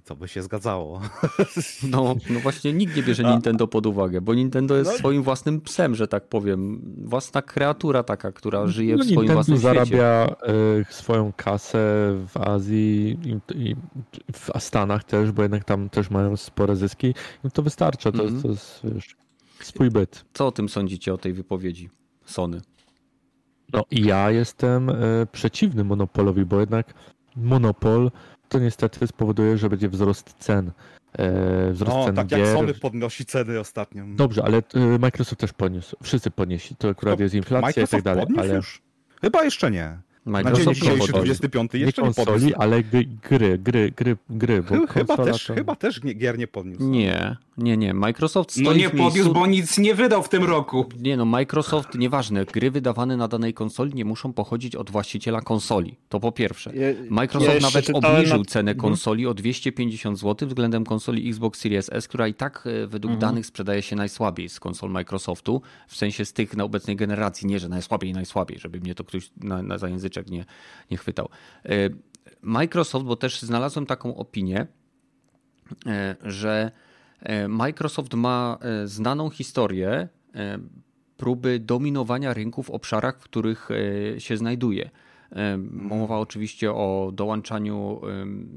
[0.03, 1.01] co by się zgadzało.
[1.89, 5.61] No, no właśnie nikt nie bierze Nintendo pod uwagę, bo Nintendo jest no, swoim własnym
[5.61, 6.81] psem, że tak powiem.
[6.97, 9.73] Własna kreatura taka, która żyje no, w swoim Nintendo własnym świecie.
[9.73, 10.35] zarabia
[10.81, 11.79] y, swoją kasę
[12.27, 13.75] w Azji i, i,
[14.33, 17.13] w Stanach też, bo jednak tam też mają spore zyski.
[17.43, 18.41] No to wystarcza, to, mm -hmm.
[18.41, 19.15] to jest wiesz,
[19.59, 20.25] swój byt.
[20.33, 21.89] Co o tym sądzicie, o tej wypowiedzi
[22.25, 22.61] Sony?
[23.73, 26.93] No ja jestem y, przeciwny monopolowi, bo jednak
[27.35, 28.11] monopol
[28.53, 30.71] to niestety spowoduje, że będzie wzrost cen.
[31.13, 32.39] E, wzrost no, cen tak gier.
[32.39, 34.03] jak Sony podnosi ceny ostatnio.
[34.07, 35.95] Dobrze, ale e, Microsoft też podniósł.
[36.03, 36.75] Wszyscy podnieśli.
[36.75, 38.25] To akurat to jest inflacja Microsoft i tak dalej.
[38.37, 38.55] Ale...
[38.55, 38.81] Już?
[39.21, 39.97] Chyba jeszcze nie.
[40.25, 44.63] Microsoft na dzień dzisiejszy 25 jeszcze nie konsoli, nie ale gry, gry, gry, gry, gry
[44.63, 45.55] bo chyba, też, to...
[45.55, 46.83] chyba też gier nie podniósł.
[46.83, 47.93] Nie, nie, nie.
[47.93, 49.33] Microsoft stoi No nie podniósł, miejscu...
[49.33, 50.85] bo nic nie wydał w tym roku.
[50.99, 55.97] Nie no, Microsoft, nieważne, gry wydawane na danej konsoli nie muszą pochodzić od właściciela konsoli.
[56.09, 56.71] To po pierwsze.
[57.09, 58.45] Microsoft ja nawet obniżył na...
[58.45, 58.89] cenę mhm.
[58.89, 63.19] konsoli o 250 zł względem konsoli Xbox Series S, która i tak e, według mhm.
[63.19, 67.59] danych sprzedaje się najsłabiej z konsol Microsoftu, w sensie z tych na obecnej generacji, nie,
[67.59, 70.45] że najsłabiej, najsłabiej, żeby mnie to ktoś na, na za języczek nie,
[70.91, 71.29] nie chwytał.
[71.65, 71.69] E,
[72.41, 74.67] Microsoft, bo też znalazłem taką opinię,
[75.85, 76.71] e, że
[77.49, 80.07] Microsoft ma znaną historię
[81.17, 83.69] próby dominowania rynku w obszarach, w których
[84.17, 84.89] się znajduje.
[85.71, 88.01] Mowa oczywiście o dołączaniu,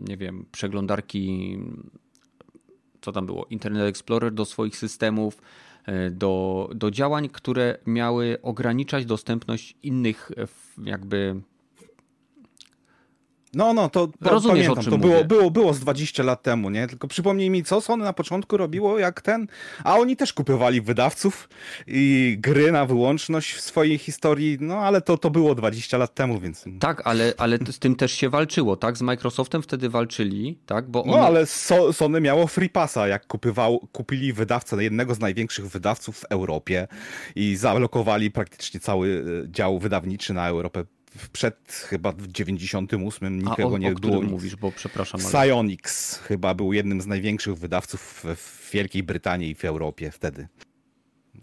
[0.08, 1.58] nie wiem, przeglądarki,
[3.00, 5.42] co tam było, Internet Explorer do swoich systemów,
[6.10, 10.32] do, do działań, które miały ograniczać dostępność innych
[10.84, 11.40] jakby
[13.56, 16.86] no, no, to Rozumiesz, pamiętam, to było, było, było z 20 lat temu, nie?
[16.86, 19.46] Tylko przypomnij mi, co Sony na początku robiło, jak ten,
[19.84, 21.48] a oni też kupowali wydawców
[21.86, 26.40] i gry na wyłączność w swojej historii, no ale to, to było 20 lat temu,
[26.40, 26.64] więc...
[26.80, 28.96] Tak, ale, ale z tym też się walczyło, tak?
[28.96, 30.90] Z Microsoftem wtedy walczyli, tak?
[30.90, 31.16] Bo no.
[31.16, 36.18] No, ale so, Sony miało free passa, jak kupywał, kupili wydawcę, jednego z największych wydawców
[36.18, 36.88] w Europie
[37.36, 40.84] i zablokowali praktycznie cały e, dział wydawniczny na Europę
[41.32, 44.22] przed chyba w 98 nikogo o, nie o było.
[44.22, 45.20] mówisz, bo przepraszam.
[45.20, 45.30] Ale...
[45.30, 50.48] Psyonix chyba był jednym z największych wydawców w Wielkiej Brytanii i w Europie wtedy.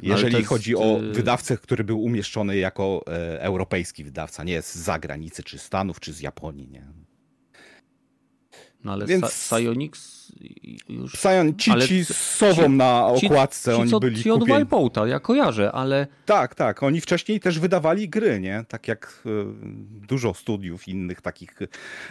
[0.02, 0.48] Jeżeli jest...
[0.48, 5.58] chodzi o y- wydawcę, który był umieszczony jako e, europejski wydawca, nie z zagranicy, czy
[5.58, 6.88] Stanów, czy z Japonii, nie?
[8.84, 9.26] No ale Więc...
[9.26, 10.13] Psyonix
[10.90, 11.14] już...
[11.14, 11.88] Psion, ci, ale...
[11.88, 15.72] ci z sową na okładce, ci, ci, oni co, byli ci od Wipeouta, ja kojarzę,
[15.72, 16.08] ale...
[16.26, 18.66] Tak, tak, oni wcześniej też wydawali gry, nie?
[18.68, 19.30] Tak jak e,
[20.08, 21.60] dużo studiów innych takich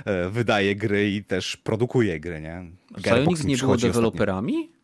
[0.04, 2.64] e, wydaje gry i też produkuje gry, nie?
[3.02, 4.54] Psyonix nie było deweloperami?
[4.54, 4.82] Ostatnio.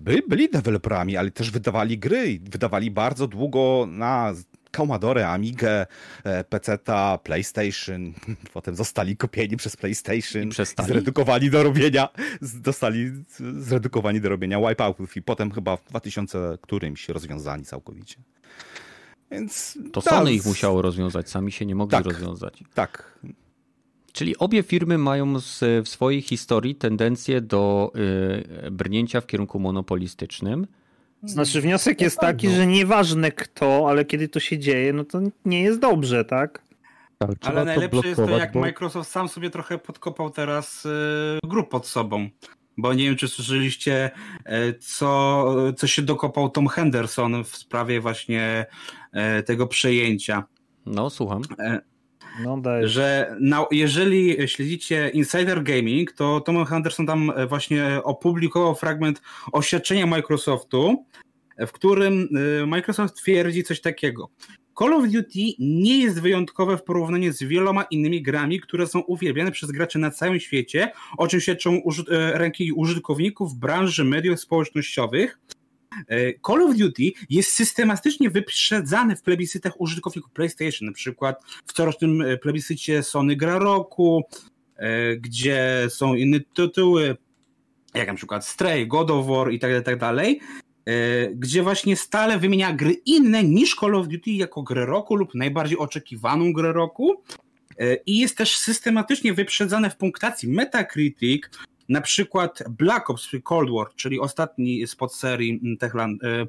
[0.00, 2.40] By, byli deweloperami, ale też wydawali gry.
[2.42, 4.34] Wydawali bardzo długo na
[4.76, 5.86] Commodore, Amigę,
[6.24, 8.12] e, PC-ta, PlayStation,
[8.54, 12.08] potem zostali kupieni przez PlayStation, i zredukowani do robienia,
[12.42, 13.10] dostali
[13.58, 18.16] zredukowani do robienia wipeoutów i potem chyba w 2000 którymś rozwiązani całkowicie.
[19.30, 22.64] Więc to Sony ich musiało rozwiązać, sami się nie mogli tak, rozwiązać.
[22.74, 23.18] Tak.
[24.12, 25.34] Czyli obie firmy mają
[25.84, 27.92] w swojej historii tendencję do
[28.66, 30.66] y, brnięcia w kierunku monopolistycznym.
[31.22, 35.62] Znaczy wniosek jest taki, że nieważne kto, ale kiedy to się dzieje, no to nie
[35.62, 36.62] jest dobrze, tak?
[37.18, 38.60] tak ale najlepsze jest to, jak bo...
[38.60, 42.28] Microsoft sam sobie trochę podkopał teraz y, grup pod sobą.
[42.76, 44.10] Bo nie wiem, czy słyszeliście,
[44.46, 48.66] y, co, co się dokopał Tom Henderson w sprawie właśnie
[49.38, 50.44] y, tego przejęcia.
[50.86, 51.42] No, słucham.
[52.40, 59.22] E, no, że na, jeżeli śledzicie Insider Gaming, to Tom Henderson tam właśnie opublikował fragment
[59.52, 61.06] oświadczenia Microsoftu,
[61.58, 62.28] w którym
[62.62, 64.30] y, Microsoft twierdzi coś takiego.
[64.78, 69.52] Call of Duty nie jest wyjątkowe w porównaniu z wieloma innymi grami, które są uwielbiane
[69.52, 75.38] przez graczy na całym świecie, o czym świadczą e, ręki użytkowników branży mediów społecznościowych.
[76.08, 82.22] E, Call of Duty jest systematycznie wyprzedzany w plebiscytach użytkowników PlayStation, na przykład w corocznym
[82.22, 84.22] e, plebiscycie Sony Gra Roku,
[85.18, 87.16] gdzie są inne tytuły,
[87.94, 92.72] jak na przykład Stray, God of War i tak dalej, tak gdzie właśnie stale wymienia
[92.72, 97.22] gry inne niż Call of Duty jako grę roku lub najbardziej oczekiwaną grę roku.
[98.06, 101.42] I jest też systematycznie wyprzedzane w punktacji Metacritic,
[101.92, 106.46] na przykład Black Ops Cold War, czyli ostatni z podserii Techland, e,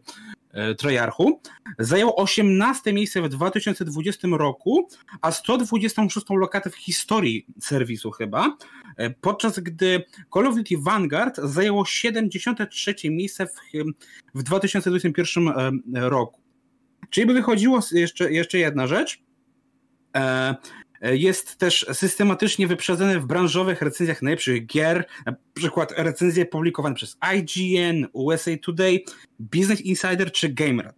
[0.51, 1.41] e, Treyarchu,
[1.79, 4.87] zajął 18 miejsce w 2020 roku,
[5.21, 8.57] a 126 lokatę w historii serwisu chyba,
[8.97, 10.03] e, podczas gdy
[10.33, 13.55] Call of Duty Vanguard zajęło 73 miejsce w,
[14.35, 15.71] w 2021 e,
[16.09, 16.41] roku.
[17.09, 19.23] Czyli by wychodziło jeszcze, jeszcze jedna rzecz.
[21.03, 27.17] E, jest też systematycznie wyprzedzany w branżowych recenzjach najlepszych gier, na przykład recenzje publikowane przez
[27.35, 29.03] IGN, USA Today,
[29.39, 30.95] Business Insider czy GameRat.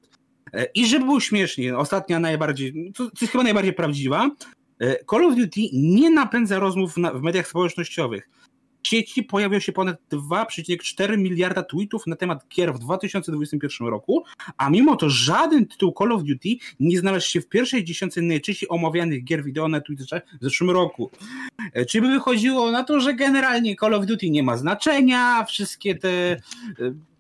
[0.74, 4.30] I żeby było śmiesznie, ostatnia najbardziej, to jest chyba najbardziej prawdziwa,
[5.10, 8.30] Call of Duty nie napędza rozmów w mediach społecznościowych
[8.86, 14.24] sieci pojawiło się ponad 2,4 miliarda tweetów na temat gier w 2021 roku,
[14.58, 16.50] a mimo to żaden tytuł Call of Duty
[16.80, 21.12] nie znalazł się w pierwszej dziesiątce najczęściej omawianych gier wideo na Twitterze w zeszłym roku.
[21.74, 25.96] E, Czyli by wychodziło na to, że generalnie Call of Duty nie ma znaczenia, wszystkie
[25.96, 26.40] te e,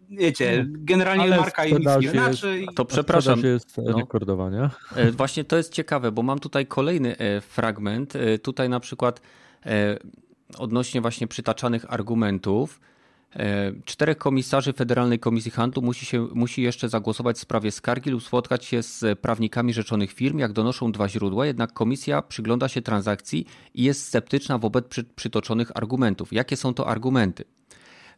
[0.10, 2.66] wiecie, generalnie Ale marka i nic nie znaczy.
[2.76, 3.40] To przepraszam.
[3.44, 3.98] jest no.
[3.98, 4.72] rekordowania.
[4.96, 8.14] E, właśnie to jest ciekawe, bo mam tutaj kolejny fragment.
[8.42, 9.22] Tutaj na przykład
[10.57, 12.80] odnośnie właśnie przytaczanych argumentów.
[13.35, 18.23] E, czterech komisarzy Federalnej Komisji Handlu musi, się, musi jeszcze zagłosować w sprawie skargi lub
[18.23, 23.45] spotkać się z prawnikami rzeczonych firm, jak donoszą dwa źródła, jednak komisja przygląda się transakcji
[23.73, 26.34] i jest sceptyczna wobec przy, przytoczonych argumentów.
[26.34, 27.43] Jakie są to argumenty?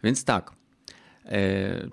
[0.03, 0.51] Więc tak,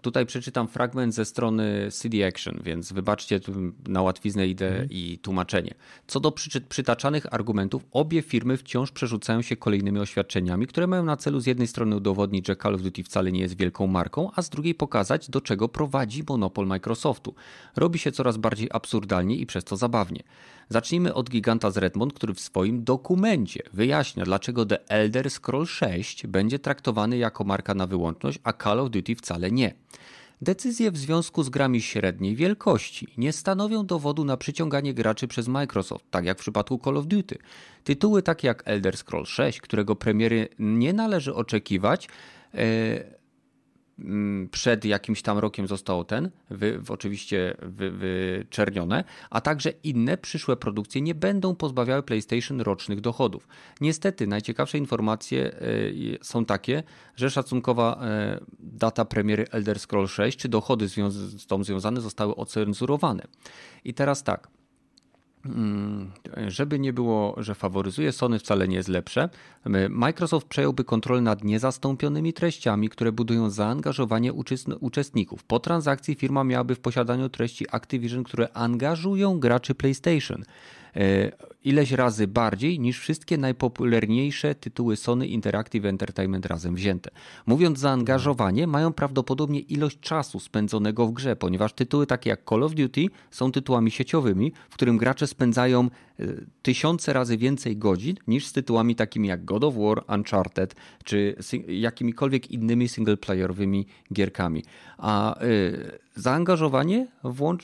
[0.02, 3.40] tutaj przeczytam fragment ze strony CD Action, więc wybaczcie
[3.88, 4.88] na łatwiznę idę mhm.
[4.90, 5.74] i tłumaczenie.
[6.06, 6.32] Co do
[6.68, 11.66] przytaczanych argumentów, obie firmy wciąż przerzucają się kolejnymi oświadczeniami, które mają na celu z jednej
[11.66, 15.30] strony udowodnić, że Call of Duty wcale nie jest wielką marką, a z drugiej pokazać,
[15.30, 17.34] do czego prowadzi monopol Microsoftu.
[17.76, 20.22] Robi się coraz bardziej absurdalnie i przez to zabawnie.
[20.68, 26.26] Zacznijmy od giganta z Redmond, który w swoim dokumencie wyjaśnia, dlaczego The Elder Scroll 6
[26.26, 29.74] będzie traktowany jako marka na wyłączność, a Call of Duty wcale nie.
[30.42, 36.04] Decyzje w związku z grami średniej wielkości nie stanowią dowodu na przyciąganie graczy przez Microsoft,
[36.10, 37.38] tak jak w przypadku Call of Duty.
[37.84, 42.08] Tytuły takie jak Elder Scroll 6, którego premiery nie należy oczekiwać,
[42.54, 43.13] Mm,
[44.50, 48.46] przed jakimś tam rokiem zostało ten, wy, oczywiście wy,
[49.30, 53.48] a także inne przyszłe produkcje nie będą pozbawiały PlayStation rocznych dochodów.
[53.80, 55.58] Niestety najciekawsze informacje e,
[56.22, 56.82] są takie,
[57.16, 63.22] że szacunkowa e, data premiery Elder Scroll 6 czy dochody z tą związane zostały ocenzurowane.
[63.84, 64.63] I teraz tak, Mm,
[66.48, 69.28] żeby nie było, że faworyzuje Sony, wcale nie jest lepsze.
[69.90, 74.32] Microsoft przejąłby kontrolę nad niezastąpionymi treściami, które budują zaangażowanie
[74.80, 75.44] uczestników.
[75.44, 80.44] Po transakcji firma miałaby w posiadaniu treści Activision, które angażują graczy PlayStation.
[80.96, 81.32] E,
[81.64, 87.10] ileś razy bardziej niż wszystkie najpopularniejsze tytuły Sony Interactive Entertainment razem wzięte.
[87.46, 92.74] Mówiąc zaangażowanie, mają prawdopodobnie ilość czasu spędzonego w grze, ponieważ tytuły takie jak Call of
[92.74, 95.80] Duty są tytułami sieciowymi, w którym gracze spędzają
[96.20, 96.26] e,
[96.62, 101.36] tysiące razy więcej godzin niż z tytułami takimi jak God of War, Uncharted czy
[101.68, 104.64] jakimikolwiek innymi singleplayerowymi gierkami.
[104.98, 107.06] A y, zaangażowanie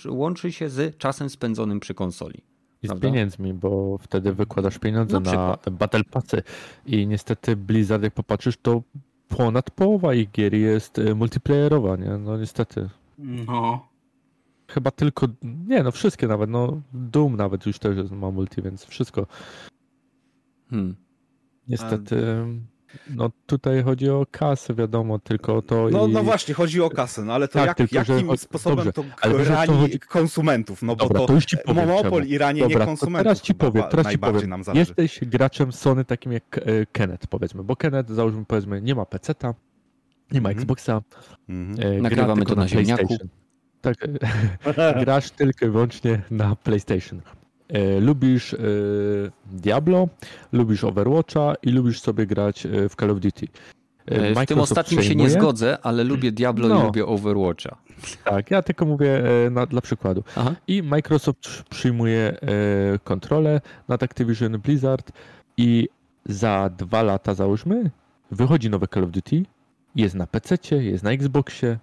[0.09, 2.49] łączy się z czasem spędzonym przy konsoli.
[2.82, 6.43] I z pieniędzmi, bo wtedy wykładasz pieniądze na, na Battle Passy
[6.86, 8.82] i niestety Blizzard, jak popatrzysz, to
[9.28, 12.19] ponad połowa ich gier jest e, multiplayerowa, nie?
[12.19, 12.89] No niestety.
[13.19, 13.89] No.
[14.69, 19.27] Chyba tylko, nie no wszystkie nawet, no Doom nawet już też ma multi, więc wszystko.
[20.70, 20.97] Hmm.
[21.69, 22.47] Niestety...
[23.11, 25.89] No tutaj chodzi o kasę, wiadomo, tylko to.
[25.93, 26.12] No, i...
[26.12, 28.37] no właśnie, chodzi o kasę, no ale to tak, jak, tylko, jakim że...
[28.37, 29.05] sposobem Dobrze, to
[29.45, 29.99] rani chodzi...
[29.99, 30.83] konsumentów?
[30.83, 33.25] No Dobra, bo to, już ci powiem, monopol i ranie Dobra, nie konsumentów.
[33.25, 34.51] Teraz ci powiem, teraz ci powiem.
[34.51, 39.07] Nam Jesteś graczem Sony takim jak e, Kenneth, powiedzmy, bo Kenneth, załóżmy, powiedzmy, nie ma
[39.07, 39.55] PC-ta,
[40.33, 40.62] nie ma mm -hmm.
[40.62, 41.03] Xboxa.
[41.49, 42.03] Mm -hmm.
[42.03, 43.17] Nagrywamy to na, na ziemniaku.
[43.81, 43.97] Tak,
[45.01, 47.21] grasz tylko i wyłącznie na PlayStation.
[47.72, 48.59] E, lubisz e,
[49.52, 50.09] Diablo,
[50.52, 53.47] lubisz Overwatcha i lubisz sobie grać e, w Call of Duty.
[54.10, 55.28] Microsoft w tym ostatnim przejmuje.
[55.28, 56.80] się nie zgodzę, ale lubię Diablo no.
[56.80, 57.76] i lubię Overwatcha.
[58.24, 60.24] Tak, ja tylko mówię na, dla przykładu.
[60.36, 60.55] Aha.
[60.66, 62.36] I Microsoft przyjmuje
[63.05, 65.12] kontrolę nad Activision Blizzard
[65.56, 65.88] i
[66.26, 67.90] za dwa lata załóżmy
[68.30, 69.42] wychodzi nowe Call of Duty,
[69.97, 71.78] jest na PC, jest na Xboxie,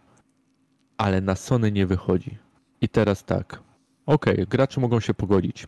[0.98, 2.38] ale na Sony nie wychodzi.
[2.82, 3.60] I teraz tak,
[4.06, 5.68] okej, okay, gracze mogą się pogodzić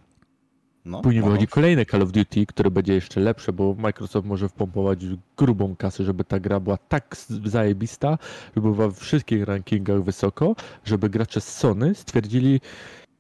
[0.86, 1.30] No, Później no.
[1.30, 5.06] wychodzi kolejne Call of Duty, które będzie jeszcze lepsze, bo Microsoft może wpompować
[5.38, 7.16] grubą kasę, żeby ta gra była tak
[7.46, 8.18] zajebista,
[8.56, 12.62] żeby była w wszystkich rankingach wysoko, żeby gracze z Sony stwierdzili,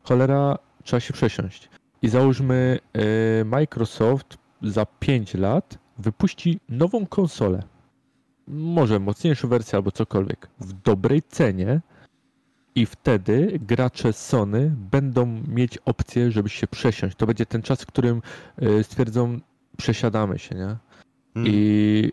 [0.03, 1.69] cholera, trzeba się przesiąść.
[2.01, 7.63] I załóżmy, yy, Microsoft za 5 lat wypuści nową konsolę.
[8.47, 10.47] Może mocniejszą wersję albo cokolwiek.
[10.59, 11.81] W dobrej cenie,
[12.79, 17.15] i wtedy gracze Sony będą mieć opcję, żeby się przesiąść.
[17.15, 18.21] To będzie ten czas, w którym
[18.63, 19.39] y, stwierdzą,
[19.77, 20.75] przesiadamy się, nie?
[21.33, 21.53] Hmm.
[21.53, 22.11] I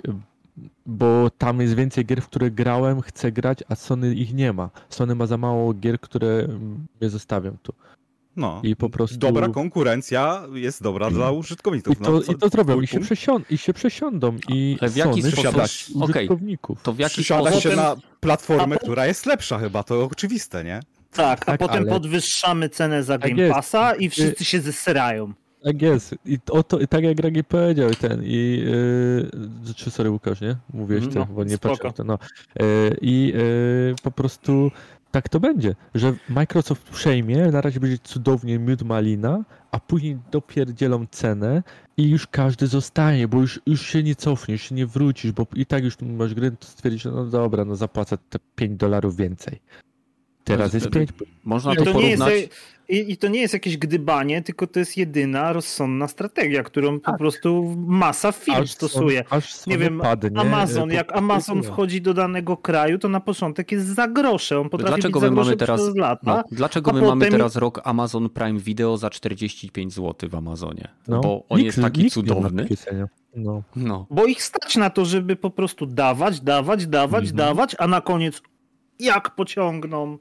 [0.86, 4.70] bo tam jest więcej gier, w które grałem, chcę grać, a Sony ich nie ma.
[4.88, 6.48] Sony ma za mało gier, które
[7.01, 7.72] mnie zostawiam tu.
[8.36, 9.18] No, I po prostu...
[9.18, 12.00] dobra konkurencja jest dobra dla użytkowników.
[12.00, 14.90] I to, no, co, i to zrobią, i się, przesią i się przesiądą, i Ale
[14.90, 15.56] w jaki sposób
[15.94, 16.82] użytkowników.
[16.82, 17.60] To w jaki sposób...
[17.60, 20.80] się na platformę, która jest lepsza chyba, to oczywiste, nie?
[21.12, 21.92] Tak, a tak, potem ale...
[21.92, 25.32] podwyższamy cenę za tak Game Passa i wszyscy się zeserają.
[25.64, 26.14] Tak jest.
[26.24, 28.64] I, o to, i tak jak Ragi powiedział ten i
[29.66, 30.56] yy, czy sorry Łukasz, nie?
[30.72, 32.04] Mówiłeś mm, no, bo nie patrzę to.
[32.04, 32.18] No.
[32.60, 34.70] Yy, I yy, po prostu
[35.16, 41.06] tak to będzie, że Microsoft przejmie, na razie będzie cudownie miód malina, a później dopierdzielą
[41.10, 41.62] cenę
[41.97, 45.66] i już każdy zostaje, bo już, już się nie cofniesz, się nie wrócisz, bo i
[45.66, 49.60] tak już masz gry, to stwierdzisz, no dobra, no zapłacę te 5 dolarów więcej.
[50.47, 51.10] Teraz jest 5.
[51.44, 52.32] Można to, to porównać...
[52.32, 57.01] Jest, i, I, to nie jest jakieś gdybanie, tylko to jest jedyna rozsądna strategia, którą
[57.01, 57.14] tak.
[57.14, 59.24] po prostu masa firm aż stosuje.
[59.31, 63.86] Aż nie wiem, padnie, Amazon, jak Amazon wchodzi do danego kraju, to na początek jest
[63.86, 64.60] za grosze.
[64.60, 67.18] On potrafi dlaczego my mamy teraz, lata, no, Dlaczego my potem...
[67.18, 70.89] mamy teraz rok Amazon Prime Video za 45 zł w Amazonie?
[71.09, 72.68] No, Bo on nikt, jest taki cudowny.
[73.36, 73.62] No.
[73.77, 74.06] no.
[74.10, 77.36] Bo ich stać na to, żeby po prostu dawać, dawać, dawać, mhm.
[77.36, 78.43] dawać, a na koniec
[78.98, 80.18] jak pociągną.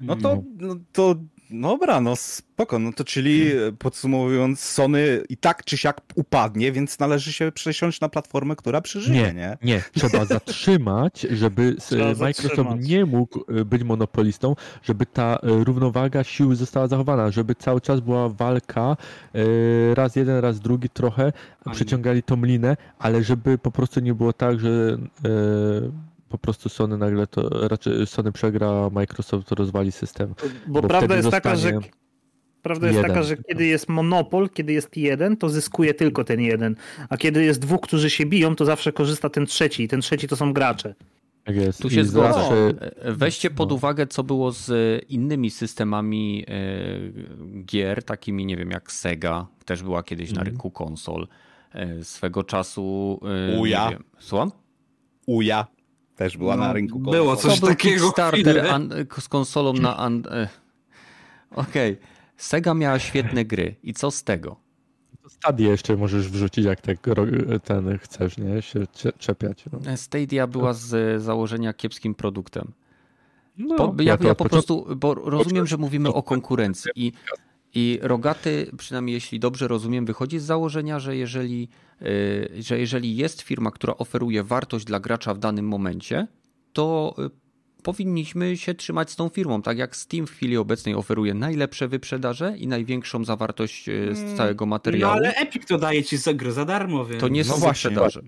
[0.00, 1.14] No to, no to
[1.50, 7.32] Dobra, no spoko, no to czyli podsumowując, Sony i tak czy siak upadnie, więc należy
[7.32, 9.32] się przesiąść na platformę, która przeżyje, nie?
[9.32, 9.82] Nie, nie.
[9.94, 12.88] trzeba zatrzymać, żeby trzeba Microsoft zatrzymać.
[12.88, 18.00] nie mógł e, być monopolistą, żeby ta e, równowaga siły została zachowana, żeby cały czas
[18.00, 18.96] była walka,
[19.34, 21.32] e, raz jeden, raz drugi trochę,
[21.72, 24.98] przeciągali tą linę, ale żeby po prostu nie było tak, że
[26.28, 30.34] po prostu Sony nagle to, raczej Sony przegra, Microsoft rozwali system.
[30.66, 31.72] Bo, bo prawda jest taka, że
[32.62, 33.10] Prawda jest jeden.
[33.10, 36.76] taka, że kiedy jest monopol, kiedy jest jeden, to zyskuje tylko ten jeden.
[37.08, 39.82] A kiedy jest dwóch, którzy się biją, to zawsze korzysta ten trzeci.
[39.82, 40.94] I ten trzeci to są gracze.
[41.44, 41.82] Tak jest.
[41.82, 42.32] Tu się zgodzę.
[42.32, 42.74] Zawsze...
[43.12, 43.74] Weźcie pod no.
[43.74, 44.70] uwagę, co było z
[45.08, 50.46] innymi systemami e, gier, takimi, nie wiem, jak Sega, też była kiedyś na mhm.
[50.46, 51.28] rynku konsol.
[51.72, 53.20] E, swego czasu.
[53.54, 53.90] E, Uja.
[54.18, 54.50] Słucham?
[55.26, 55.66] Uja.
[56.18, 57.12] Też była no, na rynku konsol.
[57.12, 58.08] Było coś to takiego.
[58.10, 58.86] Starter
[59.20, 59.96] z konsolą na.
[59.96, 60.22] An...
[60.30, 60.48] E,
[61.50, 61.92] okej.
[61.92, 62.06] Okay.
[62.36, 63.74] Sega miała świetne gry.
[63.82, 64.56] I co z tego?
[65.28, 66.98] Stadia jeszcze możesz wrzucić, jak tak
[67.64, 68.62] ten chcesz, nie?
[68.62, 68.86] Się
[69.18, 69.64] czepiać.
[69.72, 69.96] No.
[69.96, 72.72] Stadia była z założenia kiepskim produktem.
[73.58, 77.12] No, po, ja, ja, ja po prostu, bo rozumiem, że mówimy o konkurencji i
[77.74, 81.68] i Rogaty, przynajmniej jeśli dobrze rozumiem, wychodzi z założenia, że jeżeli,
[82.02, 86.26] y, że jeżeli jest firma, która oferuje wartość dla gracza w danym momencie,
[86.72, 87.48] to y,
[87.82, 89.62] powinniśmy się trzymać z tą firmą.
[89.62, 94.36] Tak jak Steam w chwili obecnej oferuje najlepsze wyprzedaże i największą zawartość y, z mm,
[94.36, 95.14] całego materiału.
[95.14, 97.20] No ale Epic to daje ci za grę za darmo, więc...
[97.20, 98.22] To nie są no wyprzedaże.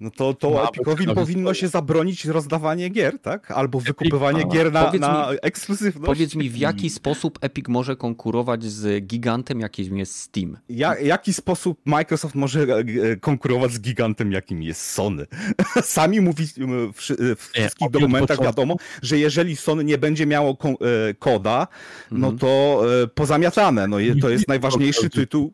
[0.00, 3.50] No to, to Epicowi powinno się zabronić rozdawanie gier, tak?
[3.50, 6.06] Albo wykupywanie Epic, gier na, na mi, ekskluzywność.
[6.06, 10.56] Powiedz mi, w jaki sposób Epic może konkurować z gigantem, jakim jest Steam?
[10.68, 15.26] Ja, jaki sposób Microsoft może e, konkurować z gigantem, jakim jest Sony?
[15.82, 16.46] Sami mówi
[16.94, 17.00] w,
[17.38, 21.66] wszystkich dokumentach wiadomo, że jeżeli Sony nie będzie miało e, koda,
[22.10, 22.38] no mhm.
[22.38, 23.88] to e, pozamiatane.
[23.88, 25.52] No, to jest najważniejszy tytuł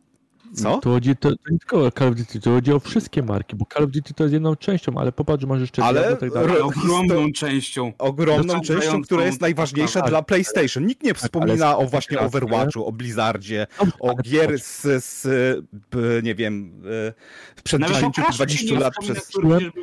[0.53, 0.77] co?
[0.77, 3.55] To chodzi to, to nie tylko o Call of Duty, to chodzi o wszystkie marki,
[3.55, 6.61] bo Call of Duty to jest jedną częścią, ale popatrz, masz jeszcze ale tak dalej.
[6.61, 7.93] ogromną częścią.
[7.97, 10.85] Ogromną częścią, która jest najważniejsza tak, dla PlayStation.
[10.85, 13.67] Nikt nie tak, wspomina o właśnie Overwatchu, o Blizzardzie,
[13.99, 15.27] o gier z, z
[16.23, 16.81] nie wiem,
[17.63, 18.93] przed 10-20 lat.
[19.01, 19.31] Przez...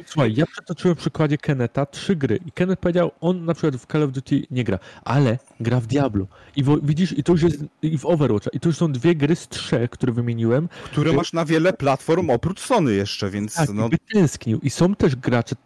[0.06, 3.86] Słuchaj, ja przytoczyłem w przykładzie Keneta trzy gry i Kenneth powiedział, on na przykład w
[3.86, 6.26] Call of Duty nie gra, ale gra w Diablo.
[6.56, 9.14] I w, widzisz, i to już jest i w Overwatch, i to już są dwie
[9.14, 13.68] gry z trzech, które wymieniłem, które masz na wiele platform oprócz Sony jeszcze, więc tak,
[13.74, 13.88] no...
[14.12, 14.60] tęsknił.
[14.62, 15.56] I są też gracze,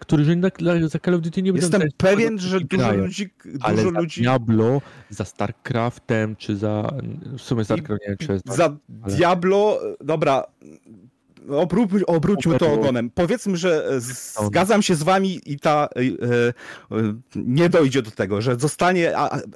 [0.00, 0.40] którzy
[0.88, 3.04] za Call of Duty nie będą Jestem pewien, że dużo grają.
[3.04, 3.30] ludzi...
[3.44, 4.24] Dużo Ale ludzi...
[4.24, 6.92] za Diablo, za StarCraftem, czy za...
[7.38, 8.56] W sumie StarCraft nie wiem, czy jest...
[8.56, 8.76] Za ale...
[9.16, 10.44] Diablo, dobra
[11.48, 13.10] Obró obróćmy to ogonem.
[13.10, 14.00] Powiedzmy, że
[14.46, 19.12] zgadzam się z wami i ta e, e, nie dojdzie do tego, że zostanie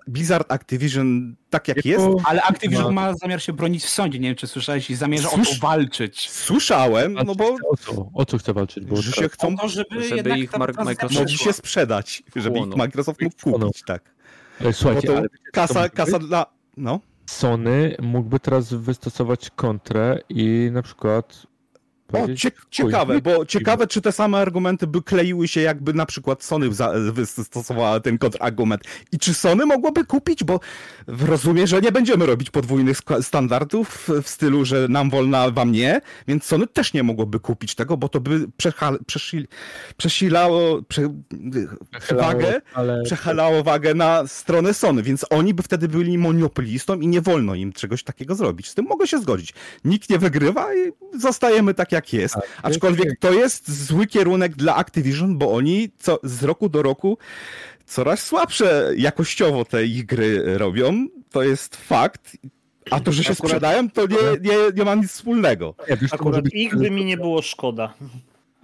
[0.07, 2.07] Blizzard Activision tak jak jest.
[2.25, 4.19] Ale Activision ma zamiar się bronić w sądzie.
[4.19, 5.49] Nie wiem, czy słyszałeś i zamierza Słysz...
[5.49, 6.31] o to walczyć.
[6.31, 7.57] Słyszałem, no bo...
[7.71, 8.85] O co, o co chce walczyć?
[8.85, 9.57] Bo że się chcą...
[9.57, 14.17] To, żeby, żeby ich Microsoft mogli się sprzedać, żeby ich Microsoft mógł kupić, tak.
[14.73, 16.47] Słuchajcie, ale kasa, kasa dla...
[16.77, 17.01] No.
[17.27, 21.47] Sony mógłby teraz wystosować kontrę i na przykład
[22.13, 26.43] o, cie ciekawe, bo ciekawe, czy te same argumenty by kleiły się, jakby na przykład
[26.45, 26.71] Sony
[27.13, 28.83] wystosowała ten kontrargument.
[29.13, 30.61] I czy Sony mogłoby kupić, bo
[31.07, 36.01] rozumiem, że nie będziemy robić podwójnych standardów w stylu, że nam wolno, a wam nie,
[36.29, 38.47] więc Sony też nie mogłoby kupić tego, bo to by
[39.97, 41.09] przesilało prze,
[42.17, 43.03] wagę, ale...
[43.03, 47.73] przechalało wagę na stronę Sony, więc oni by wtedy byli monopolistą i nie wolno im
[47.73, 48.69] czegoś takiego zrobić.
[48.69, 49.55] Z tym mogę się zgodzić.
[49.85, 52.35] Nikt nie wygrywa i zostajemy tak jak jest.
[52.35, 57.19] Tak, Aczkolwiek to jest zły kierunek dla Activision, bo oni co, z roku do roku
[57.87, 61.07] coraz słabsze jakościowo te ich gry robią.
[61.31, 62.37] To jest fakt.
[62.91, 63.49] A to, że się Akurat...
[63.49, 64.17] sprzedają, to nie,
[64.51, 65.75] nie, nie ma nic wspólnego.
[66.11, 67.95] Akurat ich by mi nie było szkoda.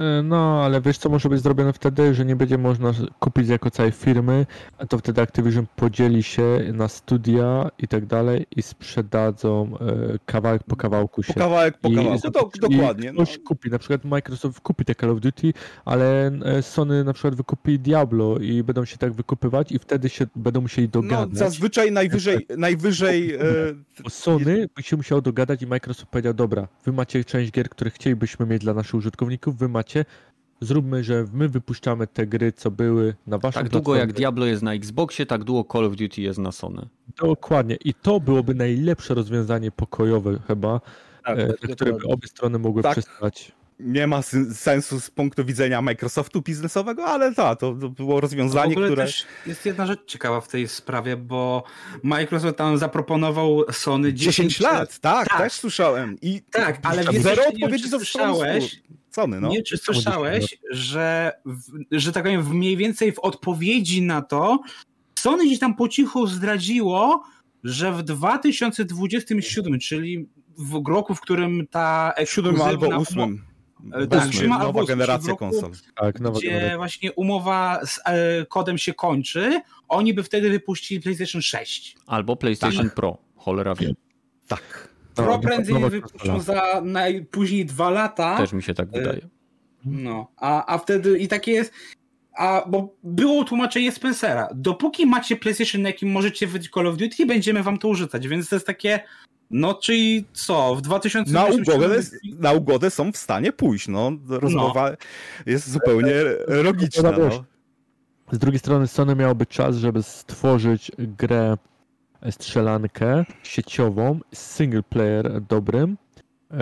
[0.03, 3.71] E, no, ale wiesz co może być zrobione wtedy, że nie będzie można kupić jako
[3.71, 4.47] całej firmy,
[4.79, 10.63] a to wtedy Activision podzieli się na studia i tak dalej i sprzedadzą e, kawałek
[10.63, 11.33] po kawałku się.
[11.33, 13.11] Po kawałek po kawałku, to, dokładnie.
[13.11, 13.45] I ktoś no.
[13.45, 15.53] kupi, na przykład Microsoft kupi te Call of Duty,
[15.85, 20.27] ale e, Sony na przykład wykupi Diablo i będą się tak wykupywać i wtedy się
[20.37, 21.29] będą musieli no, dogadać.
[21.33, 23.33] No, zazwyczaj najwyżej, najwyżej...
[24.09, 28.47] Sony by się musiało dogadać i Microsoft powiedział, dobra, wy macie część gier, które chcielibyśmy
[28.47, 30.05] mieć dla naszych użytkowników, wy macie macie,
[30.61, 34.63] zróbmy, że my wypuszczamy te gry, co były na waszym Tak długo jak Diablo jest
[34.63, 36.89] na Xboxie, tak długo Call of Duty jest na Sony.
[37.17, 37.77] Dokładnie.
[37.85, 40.81] I to byłoby najlepsze rozwiązanie pokojowe chyba,
[41.25, 42.93] tak, e, na które by obie strony mogły tak.
[42.93, 44.23] przystać nie ma
[44.55, 49.05] sensu z punktu widzenia Microsoftu biznesowego, ale ta, to, to było rozwiązanie, w które...
[49.05, 51.65] Też jest jedna rzecz ciekawa w tej sprawie, bo
[52.03, 54.99] Microsoft tam zaproponował Sony 10, 10 lat.
[54.99, 56.17] Tak, tak, też słyszałem.
[56.23, 58.83] I tak, ale wiesz, zero odpowiedzi ze słyszałeś,
[59.13, 59.49] Sony, no.
[59.49, 61.33] Nie, czy słyszałeś, że,
[61.91, 64.59] że tak powiem, mniej więcej w odpowiedzi na to
[65.19, 67.23] Sony gdzieś tam po cichu zdradziło,
[67.65, 70.29] że w 2027, czyli
[70.59, 72.65] w roku, w którym ta ekskluzywna...
[72.65, 73.43] albo 8
[73.93, 75.71] E, tak, nowa albo generacja konsol.
[75.95, 76.77] Tak, nowa gdzie generacja.
[76.77, 81.97] właśnie umowa z e, kodem się kończy, oni by wtedy wypuścili PlayStation 6.
[82.07, 82.95] Albo PlayStation tak.
[82.95, 83.95] Pro, cholera wie.
[84.49, 84.92] Tak.
[85.15, 88.37] Pro prędzej wypuszczą za najpóźniej dwa lata.
[88.37, 89.29] Też mi się tak wydaje.
[89.85, 91.73] No, a, a wtedy i takie jest.
[92.37, 94.49] A bo było tłumaczenie Spencera.
[94.55, 98.29] Dopóki macie PlayStation, na jakim możecie wyjść Call of Duty, będziemy wam to urzucać.
[98.29, 99.01] Więc to jest takie.
[99.51, 102.01] No, czyli co, w 2000 na ugodę,
[102.39, 104.13] na ugodę są w stanie pójść, no.
[104.29, 104.97] Rozmowa no.
[105.47, 106.13] jest zupełnie
[106.49, 107.45] logiczna, no.
[108.33, 111.57] Z drugiej strony Sony miałoby czas, żeby stworzyć grę
[112.31, 115.97] strzelankę sieciową, single player dobrym,
[116.51, 116.57] e,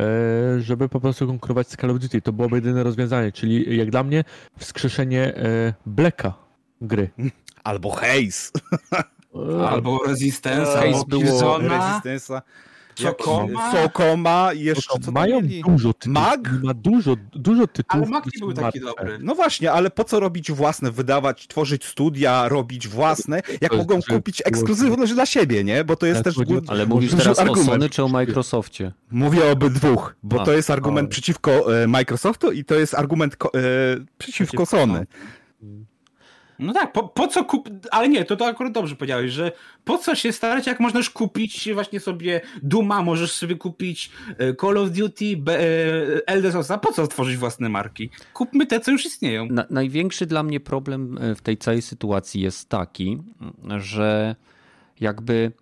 [0.61, 2.23] żeby po prostu konkurować z Call of Duty.
[2.23, 4.25] To byłoby jedyne rozwiązanie, czyli jak dla mnie
[4.59, 6.35] wskrzeszenie e, Blacka
[6.81, 7.11] gry.
[7.65, 8.51] Albo Haze.
[9.69, 11.59] Albo Resistance, albo było.
[13.03, 13.73] Sokoma.
[13.73, 15.63] Sokoma i jeszcze co Mają mieli?
[15.63, 16.15] dużo tytułów.
[16.15, 16.41] Mag?
[16.63, 18.03] Ma dużo, dużo tytułów.
[18.07, 19.19] Ale Mag nie był taki dobry.
[19.23, 24.43] No właśnie, ale po co robić własne, wydawać, tworzyć studia, robić własne, jak mogą kupić
[24.45, 25.85] ekskluzywność dla siebie, nie?
[25.85, 26.35] Bo to jest też...
[26.67, 27.69] Ale mówisz teraz argument.
[27.69, 28.93] o Sony czy o Microsoftie?
[29.11, 31.11] Mówię o obydwóch, bo A, to jest argument o.
[31.11, 33.59] przeciwko e, Microsoftu i to jest argument e,
[34.19, 35.07] przeciwko Sony.
[35.63, 35.90] No
[36.75, 37.69] tak, po, po co kup...
[37.91, 39.53] Ale nie, to, to akurat dobrze powiedziałeś, że
[39.85, 44.79] po co się starać, jak możesz kupić właśnie sobie Duma, możesz sobie kupić e, Call
[44.79, 45.59] of Duty, e,
[46.27, 48.11] Elder Scrolls, po co tworzyć własne marki?
[48.35, 49.47] Kupmy te, co już istnieją.
[49.47, 53.19] Na, największy dla mnie problem e, w tej całej sytuacji jest taki,
[53.79, 54.37] że
[55.01, 55.53] jakby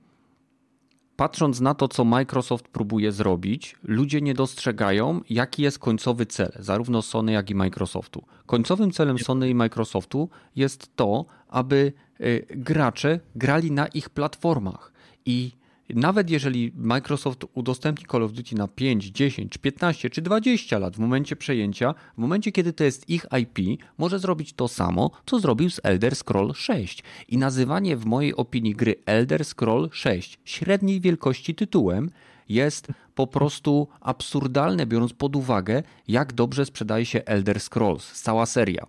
[1.19, 7.03] patrząc na to, co Microsoft próbuje zrobić, ludzie nie dostrzegają, jaki jest końcowy cel, zarówno
[7.03, 8.25] Sony, jak i Microsoftu.
[8.47, 14.93] Końcowym celem Sony i Microsoftu jest to, aby y, gracze grali na ich platformach
[15.27, 15.53] i
[15.95, 20.99] nawet jeżeli Microsoft udostępni Call of Duty na 5, 10, 15 czy 20 lat w
[20.99, 25.71] momencie przejęcia, w momencie kiedy to jest ich IP, może zrobić to samo, co zrobił
[25.71, 27.03] z Elder Scroll 6.
[27.29, 32.11] I nazywanie w mojej opinii gry Elder Scroll 6 średniej wielkości tytułem
[32.49, 38.87] jest po prostu absurdalne, biorąc pod uwagę, jak dobrze sprzedaje się Elder Scrolls, cała seria.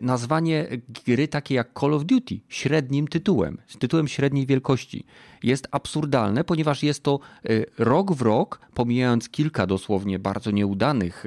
[0.00, 0.66] Nazwanie
[1.06, 5.04] gry takiej jak Call of Duty średnim tytułem, tytułem średniej wielkości
[5.42, 7.20] jest absurdalne, ponieważ jest to
[7.78, 11.24] rok w rok, pomijając kilka dosłownie bardzo nieudanych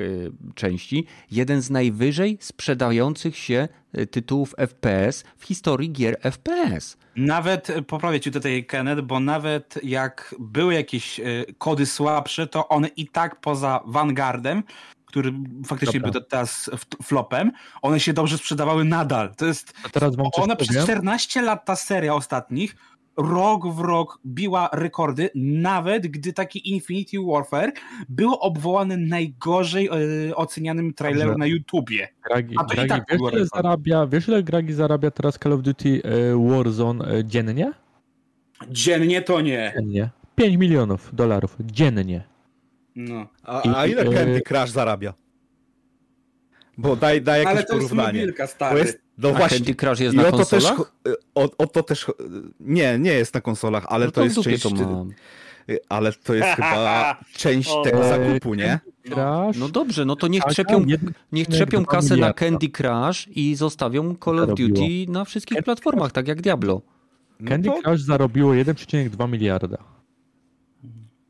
[0.56, 3.68] części, jeden z najwyżej sprzedających się
[4.12, 6.98] tytułów FPS w historii gier FPS.
[7.16, 11.22] Nawet, poprawię ci tutaj Kenneth, bo nawet jak były jakieś
[11.58, 14.64] kody słabsze, to one i tak poza Vanguardem
[15.12, 15.34] który
[15.66, 16.12] faktycznie Dobra.
[16.12, 16.70] był teraz
[17.04, 17.52] flopem,
[17.82, 19.36] one się dobrze sprzedawały nadal.
[19.36, 19.74] To jest.
[20.34, 22.76] one przez 14 lat ta seria ostatnich
[23.18, 27.72] rok w rok biła rekordy, nawet gdy taki Infinity Warfare
[28.10, 29.90] było obwołane najgorzej
[30.30, 32.08] e, ocenianym trailerem na YouTubie.
[32.28, 35.54] Gragi, A to Gragi, i tak wiesz, ile zarabia, wiesz ile Gragi zarabia teraz Call
[35.54, 37.74] of Duty e, Warzone e, dziennie?
[38.70, 39.74] Dziennie to nie.
[39.76, 40.10] Dziennie.
[40.36, 42.31] 5 milionów dolarów dziennie.
[42.96, 43.28] No.
[43.44, 45.14] A, a ile Candy Crush zarabia?
[46.78, 48.20] Bo daj, daj jakieś Ale to porównanie.
[48.20, 48.80] Jest mobilka, stary.
[48.80, 49.58] Jest, no a właśnie.
[49.58, 50.78] Candy Crush jest I na o to konsolach?
[51.04, 52.06] Też, o, o, to też...
[52.60, 54.64] Nie, nie jest na konsolach, ale no to, to jest część...
[54.64, 55.06] To
[55.90, 58.80] ale to jest chyba część tego zakupu, nie?
[59.10, 60.86] No, no dobrze, no to niech trzepią,
[61.32, 66.28] niech trzepią kasę na Candy Crush i zostawią Call of Duty na wszystkich platformach, tak
[66.28, 66.82] jak Diablo.
[67.48, 69.78] Candy Crush zarobiło 1,2 miliarda.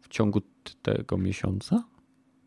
[0.02, 0.42] W ciągu
[0.82, 1.84] tego miesiąca?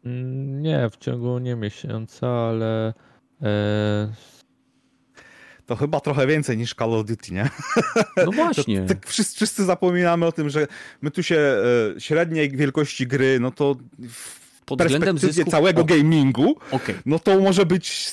[0.05, 2.95] Mm, nie, w ciągu nie miesiąca, ale.
[3.43, 4.13] E...
[5.67, 7.49] To chyba trochę więcej niż Call of Duty, nie?
[8.17, 8.83] No właśnie.
[8.83, 10.67] To, tak wszyscy, wszyscy zapominamy o tym, że
[11.03, 11.37] my tu się
[11.97, 13.77] e, średniej wielkości gry, no to
[14.09, 15.51] w pod względem zysków...
[15.51, 15.85] całego o.
[15.85, 16.95] gamingu, okay.
[17.07, 18.13] no to może być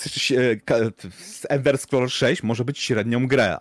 [1.50, 3.58] Elder Scrolls 6 może być średnią grę.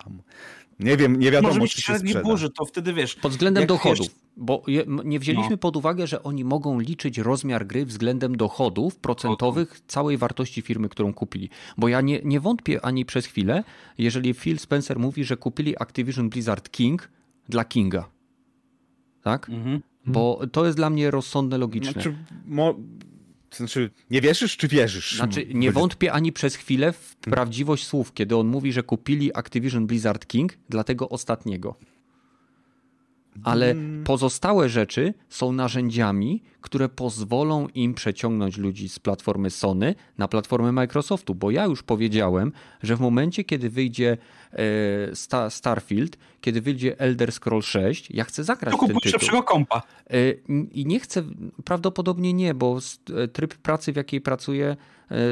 [0.81, 2.21] Nie wiem, nie wiadomo, Może czy się sprzeda.
[2.21, 3.15] burzy, to wtedy wiesz.
[3.15, 4.19] Pod względem dochodów, jeszcze...
[4.37, 4.63] bo
[5.05, 5.57] nie wzięliśmy no.
[5.57, 11.13] pod uwagę, że oni mogą liczyć rozmiar gry względem dochodów procentowych całej wartości firmy, którą
[11.13, 11.49] kupili.
[11.77, 13.63] Bo ja nie, nie wątpię ani przez chwilę,
[13.97, 17.09] jeżeli Phil Spencer mówi, że kupili Activision Blizzard King
[17.49, 18.09] dla Kinga.
[19.23, 19.49] Tak?
[19.49, 19.81] Mhm.
[20.05, 21.91] Bo to jest dla mnie rozsądne, logiczne.
[21.91, 22.75] Znaczy, mo
[23.55, 25.15] znaczy, nie wierzysz, czy wierzysz?
[25.15, 29.87] Znaczy, nie wątpię ani przez chwilę w prawdziwość słów, kiedy on mówi, że kupili Activision
[29.87, 31.75] Blizzard King dla tego ostatniego.
[33.43, 34.03] Ale mm.
[34.03, 41.35] pozostałe rzeczy są narzędziami, które pozwolą im przeciągnąć ludzi z platformy Sony na platformę Microsoftu,
[41.35, 42.51] bo ja już powiedziałem,
[42.83, 44.17] że w momencie, kiedy wyjdzie
[44.53, 49.11] e, Starfield, kiedy wyjdzie Elder Scroll 6, ja chcę zagrać to ten tytuł.
[49.13, 49.81] lepszego kompa.
[50.09, 50.31] E,
[50.71, 51.23] I nie chcę,
[51.65, 52.79] prawdopodobnie nie, bo
[53.23, 54.77] e, tryb pracy, w jakiej pracuję,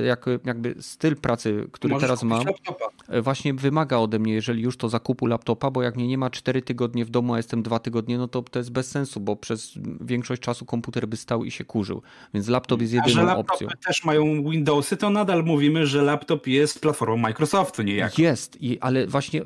[0.05, 2.85] jak, jakby styl pracy, który Możesz teraz mam, laptopa.
[3.21, 6.61] właśnie wymaga ode mnie, jeżeli już to zakupu laptopa, bo jak mnie nie ma 4
[6.61, 9.73] tygodnie w domu, a jestem 2 tygodnie, no to to jest bez sensu, bo przez
[10.01, 12.01] większość czasu komputer by stał i się kurzył.
[12.33, 13.67] Więc laptop jest jedyną A że opcją.
[13.85, 18.21] też mają Windowsy, to nadal mówimy, że laptop jest platformą Microsoftu niejako.
[18.21, 19.41] Jest, ale właśnie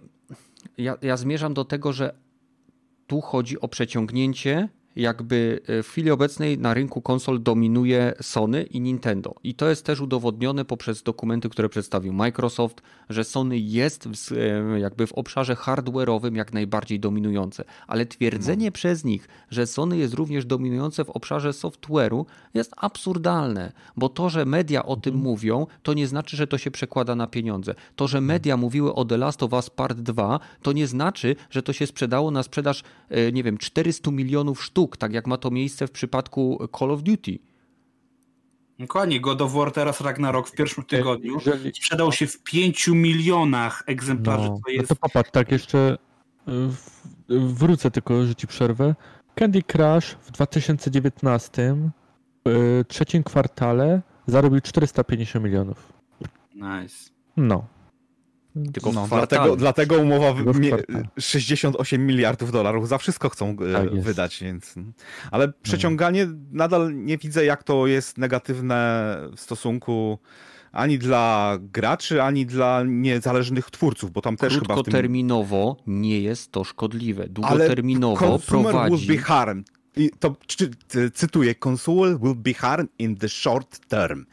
[0.77, 2.15] ja, ja zmierzam do tego, że
[3.07, 8.81] tu chodzi o przeciągnięcie jakby e, w chwili obecnej na rynku konsol dominuje Sony i
[8.81, 9.35] Nintendo.
[9.43, 14.79] I to jest też udowodnione poprzez dokumenty, które przedstawił Microsoft, że Sony jest w, e,
[14.79, 17.63] jakby w obszarze hardware'owym jak najbardziej dominujące.
[17.87, 18.71] Ale twierdzenie no.
[18.71, 24.45] przez nich, że Sony jest również dominujące w obszarze software'u jest absurdalne, bo to, że
[24.45, 25.31] media o tym mhm.
[25.31, 27.75] mówią, to nie znaczy, że to się przekłada na pieniądze.
[27.95, 31.63] To, że media mówiły o The Last of Us Part 2, to nie znaczy, że
[31.63, 35.37] to się sprzedało na sprzedaż, e, nie wiem, 400 milionów sztuk sztuk, tak jak ma
[35.37, 37.39] to miejsce w przypadku Call of Duty.
[38.79, 41.75] Dokładnie, God of War teraz Ragnarok w pierwszym tygodniu Jeżeli...
[41.75, 44.49] sprzedał się w 5 milionach egzemplarzy.
[44.49, 44.89] No, to jest...
[44.89, 45.97] no to popatrz, tak jeszcze
[47.29, 48.95] wrócę tylko, że ci przerwę.
[49.35, 51.75] Candy Crush w 2019
[52.45, 55.93] w trzecim kwartale zarobił 450 milionów.
[56.55, 57.09] Nice.
[57.37, 57.65] No.
[58.73, 60.43] Tylko no, dlatego, dlatego umowa w,
[61.19, 64.75] 68 miliardów dolarów za wszystko chcą e, tak wydać, więc.
[65.31, 65.53] Ale no.
[65.61, 70.19] przeciąganie nadal nie widzę, jak to jest negatywne w stosunku
[70.71, 74.65] ani dla graczy, ani dla niezależnych twórców, bo tam też chyba.
[74.65, 76.01] Krótkoterminowo tym...
[76.01, 77.29] nie jest to szkodliwe.
[77.29, 79.07] Długoterminowo Ale prowadzi.
[79.07, 79.67] Will be harmed.
[79.95, 80.35] I to
[81.13, 84.25] cytuję: Consumer will be harmed in the short term.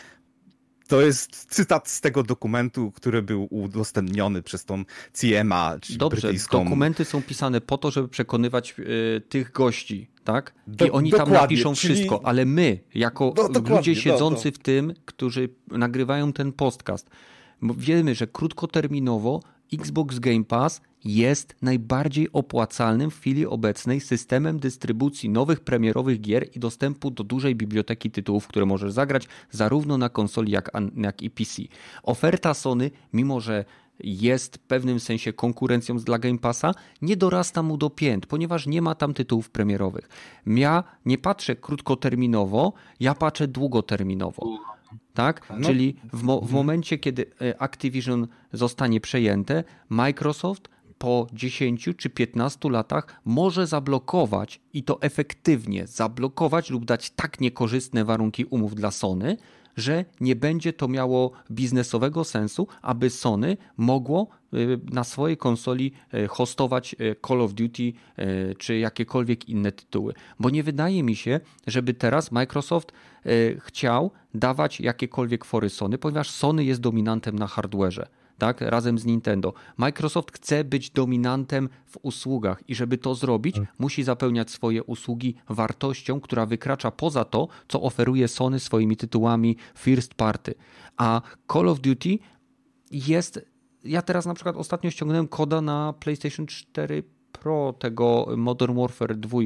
[0.91, 6.65] To jest cytat z tego dokumentu, który był udostępniony przez tą CMA, czyli Dobrze, brytyjską...
[6.65, 10.55] dokumenty są pisane po to, żeby przekonywać y, tych gości, tak?
[10.67, 11.95] I Do, oni tam napiszą czyli...
[11.95, 14.57] wszystko, ale my, jako no, ludzie siedzący no, no.
[14.57, 17.11] w tym, którzy nagrywają ten podcast,
[17.63, 19.41] wiemy, że krótkoterminowo
[19.73, 26.61] Xbox Game Pass jest najbardziej opłacalnym w chwili obecnej systemem dystrybucji nowych premierowych gier i
[26.61, 31.63] dostępu do dużej biblioteki tytułów, które możesz zagrać zarówno na konsoli, jak, jak i PC.
[32.03, 33.65] Oferta Sony, mimo że
[34.05, 38.83] jest w pewnym sensie konkurencją dla Game Passa, nie dorasta mu do pięt, ponieważ nie
[38.83, 40.09] ma tam tytułów premierowych.
[40.47, 44.43] Ja nie patrzę krótkoterminowo, ja patrzę długoterminowo.
[45.15, 45.51] Tak?
[45.59, 45.69] No.
[45.69, 50.69] Czyli w, mo w momencie, kiedy e, Activision zostanie przejęte, Microsoft
[50.99, 58.05] po 10 czy 15 latach może zablokować i to efektywnie zablokować lub dać tak niekorzystne
[58.05, 59.37] warunki umów dla Sony,
[59.77, 66.29] że nie będzie to miało biznesowego sensu, aby Sony mogło y, na swojej konsoli y,
[66.29, 67.93] hostować y, Call of Duty
[68.59, 70.15] czy jakiekolwiek inne tytuły.
[70.41, 72.93] Bo nie wydaje mi się, żeby teraz Microsoft
[73.59, 78.07] chciał dawać jakiekolwiek fory Sony, ponieważ Sony jest dominantem na hardwareze
[78.41, 79.53] tak, razem z Nintendo.
[79.77, 83.65] Microsoft chce być dominantem w usługach i żeby to zrobić, tak.
[83.79, 90.15] musi zapełniać swoje usługi wartością, która wykracza poza to, co oferuje Sony swoimi tytułami first
[90.15, 90.55] party.
[90.97, 91.23] A
[91.53, 92.19] Call of Duty
[92.91, 93.41] jest.
[93.85, 99.39] Ja teraz na przykład ostatnio ściągnąłem koda na PlayStation 4 Pro tego Modern Warfare 2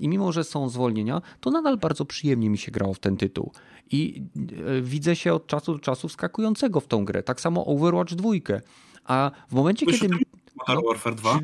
[0.00, 3.52] i mimo, że są zwolnienia, to nadal bardzo przyjemnie mi się grało w ten tytuł.
[3.90, 4.22] I
[4.78, 7.22] e, widzę się od czasu do czasu wskakującego w tą grę.
[7.22, 8.30] Tak samo Overwatch 2.
[9.04, 10.08] A w momencie, kiedy...
[10.68, 11.38] Modern Warfare 2?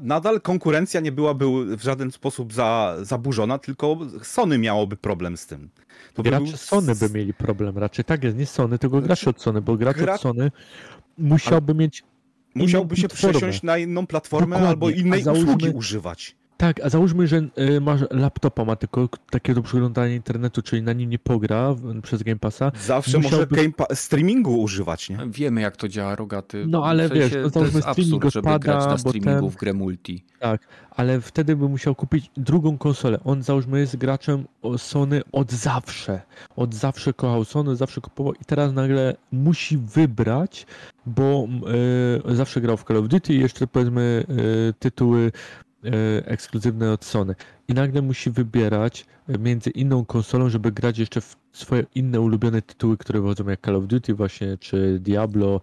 [0.00, 5.70] nadal konkurencja nie byłaby w żaden sposób za, zaburzona, tylko Sony miałoby problem z tym.
[6.14, 6.56] To gracze był...
[6.56, 7.78] Sony by mieli problem.
[7.78, 10.14] Raczej tak jest, nie Sony, tylko znaczy, gracze od Sony, bo gracz Gra...
[10.14, 10.50] od Sony
[11.18, 12.04] musiałby mieć
[12.54, 14.68] Musiałby się przesiąść na inną platformę Dokładnie.
[14.68, 16.36] albo innej usługi używać.
[16.60, 20.92] Tak, a załóżmy, że y, masz laptopa, ma tylko takie do przeglądania internetu, czyli na
[20.92, 22.72] nim nie pogra przez Game Passa.
[22.80, 25.18] Zawsze może Game pa streamingu używać, nie?
[25.26, 26.64] Wiemy jak to działa, Rogaty.
[26.68, 29.50] No ale w sensie, wiesz, to, to jest streaming absurd, żeby grać na streamingu ten...
[29.50, 30.24] w grę multi.
[30.38, 33.18] Tak, ale wtedy by musiał kupić drugą konsolę.
[33.24, 34.44] On załóżmy jest graczem
[34.76, 36.20] Sony od zawsze.
[36.56, 40.66] Od zawsze kochał Sony, zawsze kupował i teraz nagle musi wybrać,
[41.06, 41.48] bo
[42.30, 44.24] y, zawsze grał w Call of Duty i jeszcze powiedzmy
[44.70, 45.32] y, tytuły
[46.24, 47.34] ekskluzywne od Sony.
[47.68, 52.62] I nagle musi wybierać e, między inną konsolą, żeby grać jeszcze w swoje inne ulubione
[52.62, 55.60] tytuły, które wychodzą jak Call of Duty właśnie, czy Diablo,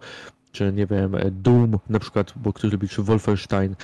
[0.52, 3.76] czy nie wiem, e, Doom na przykład, bo ktoś lubi, czy Wolfenstein.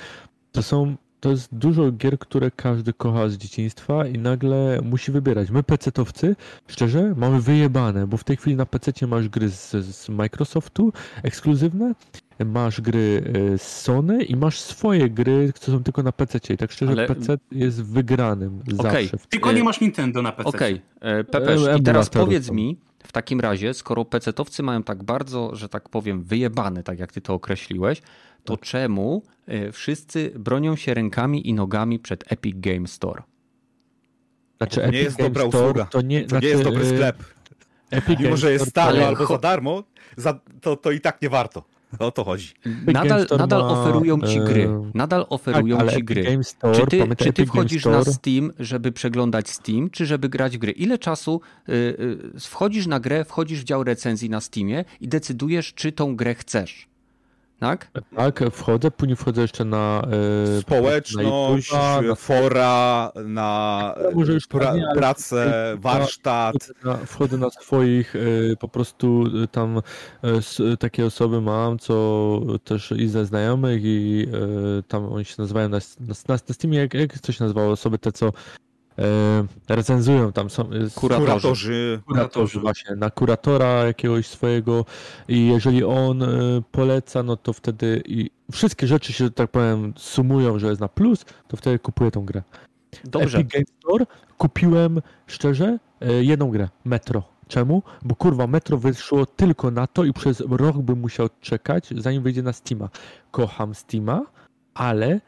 [0.51, 5.49] To są to jest dużo gier, które każdy kocha z dzieciństwa i nagle musi wybierać.
[5.49, 6.35] My PC-towcy,
[6.67, 10.93] szczerze, mamy wyjebane, bo w tej chwili na PC masz gry z, z Microsoftu
[11.23, 11.93] ekskluzywne
[12.39, 16.53] masz gry e, z Sony i masz swoje gry, które są tylko na PC.
[16.53, 17.07] I tak szczerze, Ale...
[17.07, 19.03] PC jest wygranym okay.
[19.03, 19.27] zawsze.
[19.29, 20.49] Tylko nie masz Nintendo na PC.
[20.49, 21.11] Okej, okay.
[21.11, 25.69] E, Pepeż, i teraz powiedz mi, w takim razie, skoro PC-towcy mają tak bardzo, że
[25.69, 28.01] tak powiem, wyjebane, tak jak ty to określiłeś,
[28.43, 28.65] to tak.
[28.65, 33.23] czemu e, wszyscy bronią się rękami i nogami przed Epic Game Store?
[34.57, 35.85] Znaczy, to nie jest Game dobra Store, usługa.
[35.85, 37.23] To nie, to znaczy, nie jest dobry sklep.
[37.91, 39.83] Epic Mimo, że jest tanio albo za darmo,
[40.17, 41.63] za, to, to i tak nie warto.
[41.99, 42.53] O to chodzi.
[42.87, 44.63] Nadal, nadal ma, oferują ci gry.
[44.63, 46.39] E, nadal oferują tak, ci gry.
[46.43, 50.59] Store, czy ty, czy ty wchodzisz na Steam, żeby przeglądać Steam, czy żeby grać w
[50.59, 50.71] gry?
[50.71, 51.73] Ile czasu y,
[52.35, 56.35] y, wchodzisz na grę, wchodzisz w dział recenzji na Steamie i decydujesz, czy tą grę
[56.35, 56.87] chcesz?
[57.59, 57.91] Tak?
[58.15, 60.01] Tak, wchodzę, później wchodzę jeszcze na
[60.57, 66.55] e, społeczność, na, na fora, na może już pra, pracę, warsztat.
[66.55, 69.81] Wchodzę na, wchodzę na swoich, e, po prostu e, tam
[70.23, 74.27] e, takie osoby mam, co też i ze znajomych i
[74.87, 78.31] tam oni się nazywają na, na, na Steamie, jak, jak się nazywało, osoby te, co
[79.69, 80.63] recenzują tam są
[80.95, 81.25] kuratorzy.
[81.25, 82.01] kuratorzy.
[82.05, 84.85] Kuratorzy właśnie, na kuratora jakiegoś swojego
[85.27, 86.27] i jeżeli on e,
[86.71, 91.25] poleca, no to wtedy i wszystkie rzeczy się, tak powiem, sumują, że jest na plus,
[91.47, 92.41] to wtedy kupuję tą grę.
[93.03, 93.37] Dobrze.
[93.37, 94.05] Epic Game Store
[94.37, 97.23] kupiłem, szczerze, e, jedną grę, Metro.
[97.47, 97.83] Czemu?
[98.01, 102.43] Bo kurwa, Metro wyszło tylko na to i przez rok bym musiał czekać, zanim wyjdzie
[102.43, 102.89] na Steama.
[103.31, 104.25] Kocham Steama,
[104.73, 105.19] ale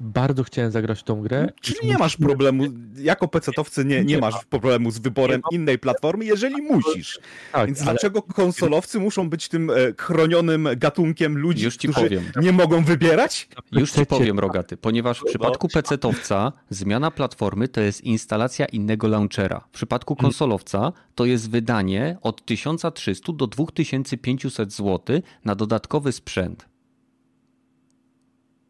[0.00, 1.48] bardzo chciałem zagrać w tą grę.
[1.60, 2.64] Czyli nie masz problemu,
[2.98, 7.18] jako pecetowcy nie, nie masz problemu z wyborem innej platformy, jeżeli musisz.
[7.52, 7.90] Tak, Więc ale...
[7.90, 12.24] dlaczego konsolowcy muszą być tym e, chronionym gatunkiem ludzi, Już ci którzy powiem.
[12.40, 13.48] nie mogą wybierać?
[13.72, 19.60] Już ci powiem, Rogaty, ponieważ w przypadku pecetowca zmiana platformy to jest instalacja innego launchera.
[19.60, 20.30] W przypadku hmm.
[20.30, 26.75] konsolowca to jest wydanie od 1300 do 2500 zł na dodatkowy sprzęt.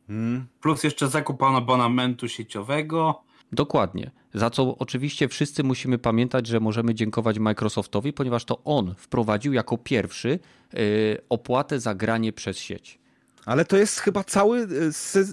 [0.07, 0.47] Hmm.
[0.61, 3.23] Plus jeszcze zakup abonamentu sieciowego.
[3.53, 4.11] Dokładnie.
[4.35, 9.79] Za co oczywiście wszyscy musimy pamiętać, że możemy dziękować Microsoftowi, ponieważ to on wprowadził jako
[9.79, 10.39] pierwszy
[10.73, 10.81] yy,
[11.29, 12.99] opłatę za granie przez sieć.
[13.47, 14.67] Ale to jest chyba cały e,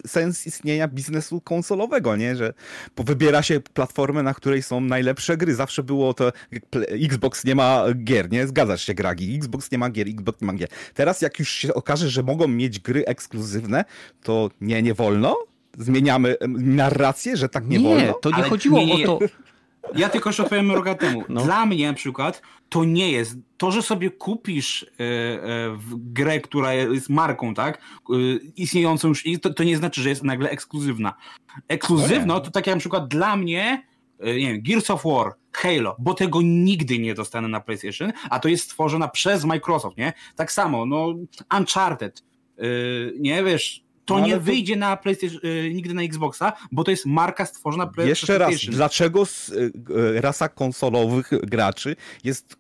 [0.08, 2.36] sens istnienia biznesu konsolowego, nie?
[2.36, 2.54] Że
[2.98, 5.56] wybiera się platformę, na której są najlepsze gry.
[5.56, 6.32] Zawsze było to
[6.90, 8.48] Xbox nie ma gier, nie?
[8.48, 9.36] Zgadzasz się, Gragi.
[9.36, 10.70] Xbox nie ma gier, Xbox nie ma gier.
[10.94, 13.86] Teraz jak już się okaże, że mogą mieć gry ekskluzywne,
[14.24, 15.38] to nie, nie wolno?
[15.78, 18.06] Zmieniamy narrację, że tak nie, nie wolno?
[18.06, 19.26] Nie, to nie Ale chodziło nie, nie, o to...
[19.96, 21.24] Ja tylko jeszcze odpowiem Rogatemu.
[21.30, 21.44] No.
[21.44, 26.74] Dla mnie na przykład to nie jest, to, że sobie kupisz e, e, grę, która
[26.74, 28.14] jest marką, tak, e,
[28.56, 31.14] istniejącą już, to, to nie znaczy, że jest nagle ekskluzywna.
[31.68, 33.88] Ekskluzywno to tak jak na przykład dla mnie,
[34.20, 38.48] nie wiem, Gears of War, Halo, bo tego nigdy nie dostanę na PlayStation, a to
[38.48, 40.14] jest stworzona przez Microsoft, nie?
[40.36, 41.14] Tak samo, no,
[41.58, 42.24] Uncharted,
[43.20, 45.40] nie wiesz, to no, nie wyjdzie na PlayStation,
[45.74, 49.24] nigdy na Xboxa, bo to jest marka stworzona przez Jeszcze raz, dlaczego
[50.16, 52.58] rasa konsolowych graczy jest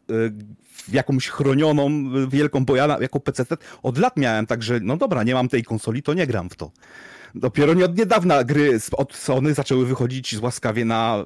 [0.92, 1.90] jakąś chronioną
[2.28, 3.46] wielką, bo ja jako PC
[3.84, 6.56] od lat miałem tak, że no dobra, nie mam tej konsoli, to nie gram w
[6.56, 6.72] to.
[7.36, 11.26] Dopiero nie od niedawna gry od Sony zaczęły wychodzić łaskawie na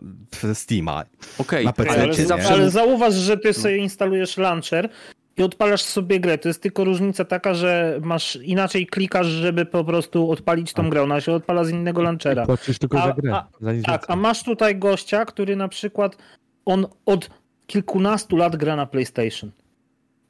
[0.53, 1.03] Steama.
[1.38, 1.89] Okej, okay.
[1.89, 2.10] ale,
[2.49, 4.89] ale zauważ, że ty sobie instalujesz launcher
[5.38, 6.38] i odpalasz sobie grę.
[6.38, 11.04] To jest tylko różnica taka, że masz inaczej klikasz, żeby po prostu odpalić tą grę.
[11.04, 12.46] Ona się odpala z innego launchera.
[12.46, 13.34] Płacisz tylko a, za grę.
[13.36, 13.48] A,
[13.86, 16.18] tak, a masz tutaj gościa, który na przykład
[16.66, 17.30] on od
[17.68, 19.52] kilkunastu lat gra na PlayStation.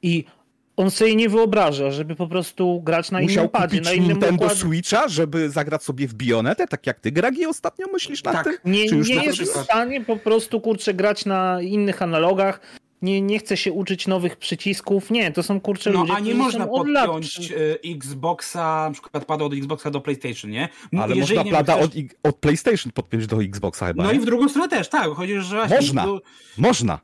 [0.02, 0.24] I
[0.76, 4.44] on sobie nie wyobraża, żeby po prostu grać na Musiał innym padzie, na innym Nintendo
[4.44, 4.60] układzie.
[4.60, 8.44] Switcha, żeby zagrać sobie w Bionetę, tak jak ty, Gragi, ostatnio myślisz na tak.
[8.44, 8.54] tym?
[8.64, 12.60] Nie, nie jest w stanie po prostu, kurczę, grać na innych analogach
[13.02, 15.10] nie, nie chce się uczyć nowych przycisków.
[15.10, 17.60] Nie, to są kurcze no, ludzie, a nie można podpiąć lat...
[17.84, 20.68] E, Xboxa, na przykład pada od Xboxa do PlayStation, nie?
[20.98, 21.84] Ale Jeżeli można pada chcesz...
[21.84, 21.92] od,
[22.22, 24.02] od PlayStation podpiąć do Xboxa chyba.
[24.02, 24.18] No nie?
[24.18, 25.08] i w drugą stronę też, tak.
[25.08, 26.20] Chodzi, że Można, do...
[26.58, 26.98] można.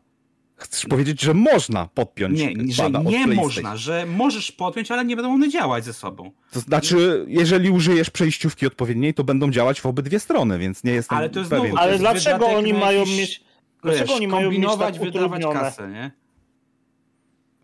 [0.56, 5.34] Chcesz powiedzieć, że można podpiąć Nie, że nie można, że możesz podpiąć, ale nie będą
[5.34, 6.30] one działać ze sobą.
[6.52, 11.18] To znaczy, jeżeli użyjesz przejściówki odpowiedniej, to będą działać w obydwie strony, więc nie jestem
[11.18, 11.66] ale to jest pewien.
[11.66, 13.18] Znowu, ale dlaczego oni mają jakiś...
[13.18, 13.44] mieć
[13.84, 16.10] Dlaczego wiesz, oni mają kombinować, tak wydawać kasę, nie?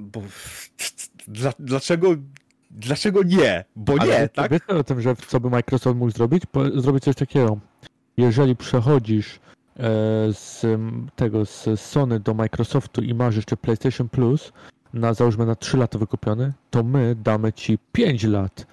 [0.00, 0.22] Bo
[1.28, 2.16] dla, dlaczego
[2.70, 3.64] dlaczego nie?
[3.76, 4.50] Bo Ale nie, tak?
[4.50, 6.42] Wiesz o tym, że co by Microsoft mógł zrobić?
[6.74, 7.58] Zrobić coś takiego.
[8.16, 9.38] Jeżeli przechodzisz e,
[10.32, 10.66] z
[11.16, 14.52] tego z Sony do Microsoftu i masz jeszcze PlayStation Plus,
[14.94, 18.66] na załóżmy na 3 lata wykupiony, to my damy ci 5 lat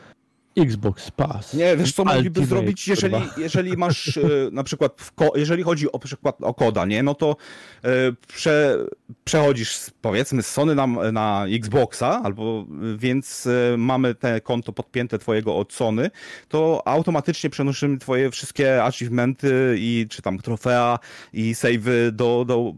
[0.57, 1.53] Xbox Pass.
[1.53, 4.21] Nie, wiesz co mogliby zrobić, jeżeli, jeżeli masz e,
[4.51, 7.35] na przykład, jeżeli chodzi o przykład o koda, nie, no to
[7.84, 7.89] e,
[8.27, 8.77] prze,
[9.23, 12.65] przechodzisz powiedzmy z Sony na, na Xboxa, albo
[12.97, 16.11] więc e, mamy te konto podpięte twojego od Sony,
[16.47, 20.99] to automatycznie przenosimy twoje wszystkie achievementy i czy tam trofea
[21.34, 22.73] i savey do, do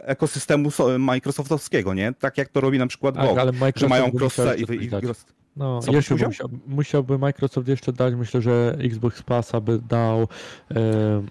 [0.00, 2.12] ekosystemu Microsoftowskiego, nie?
[2.12, 5.24] Tak jak to robi na przykład tak, ale że mają cross-save i, i cross
[5.56, 6.48] no, Co jeszcze musiał?
[6.66, 10.28] musiałby Microsoft jeszcze dać, myślę, że Xbox Passa by dał
[10.70, 11.22] e,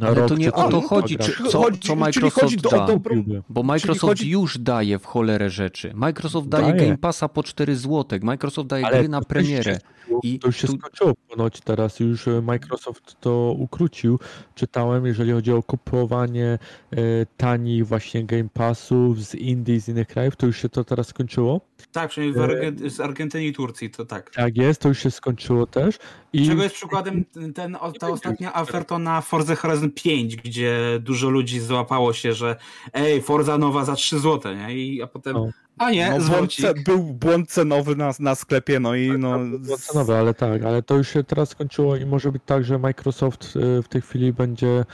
[0.00, 3.42] Ale rok, to nie o to chodzi, czy, co, chodzi, co Microsoft da, do, do,
[3.48, 4.30] bo Microsoft chodzi...
[4.30, 5.92] już daje w cholerę rzeczy.
[5.94, 6.80] Microsoft daje, daje.
[6.80, 9.78] Game Passa po 4 zł, Microsoft daje Ale gry na premierę.
[10.22, 10.76] I to już się tu...
[10.78, 14.18] skończyło ponoć teraz, już e, Microsoft to ukrócił.
[14.54, 16.58] Czytałem, jeżeli chodzi o kupowanie
[16.90, 16.98] e,
[17.36, 21.60] tanich właśnie Game Passów z Indii, z innych krajów, to już się to teraz skończyło.
[21.92, 24.30] Tak, przynajmniej z Argentyny i Turcji, to tak.
[24.30, 25.98] Tak jest, to już się skończyło też.
[26.32, 26.46] I...
[26.46, 27.24] Czego jest przykładem
[27.54, 32.56] ten, ta ostatnia oferta na Forza Horizon 5, gdzie dużo ludzi złapało się, że
[32.92, 34.76] ej, Forza nowa za 3 zł, nie?
[34.76, 35.48] I, a potem, no.
[35.78, 36.52] a nie, no, błąd,
[36.84, 39.38] Był błąd cenowy na, na sklepie, no i no...
[39.38, 42.64] Tak, błąd cenowy, ale tak, ale to już się teraz skończyło i może być tak,
[42.64, 44.84] że Microsoft y, w tej chwili będzie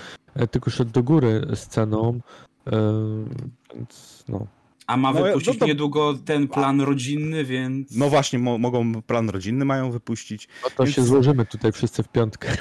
[0.42, 2.20] y, tylko szedł do góry z ceną,
[2.66, 2.70] y,
[3.74, 4.46] więc no...
[4.86, 5.66] A ma no, wypuścić no to...
[5.66, 7.96] niedługo ten plan rodzinny, więc.
[7.96, 10.48] No właśnie, mo mogą plan rodzinny mają wypuścić.
[10.62, 10.96] No to więc...
[10.96, 12.48] się złożymy tutaj wszyscy w piątkę.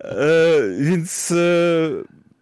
[0.00, 0.26] e,
[0.80, 1.34] więc e,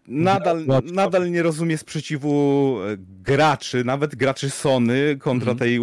[0.09, 5.59] nadal, nadal nie rozumie sprzeciwu e, graczy, nawet graczy Sony kontra mhm.
[5.59, 5.79] tej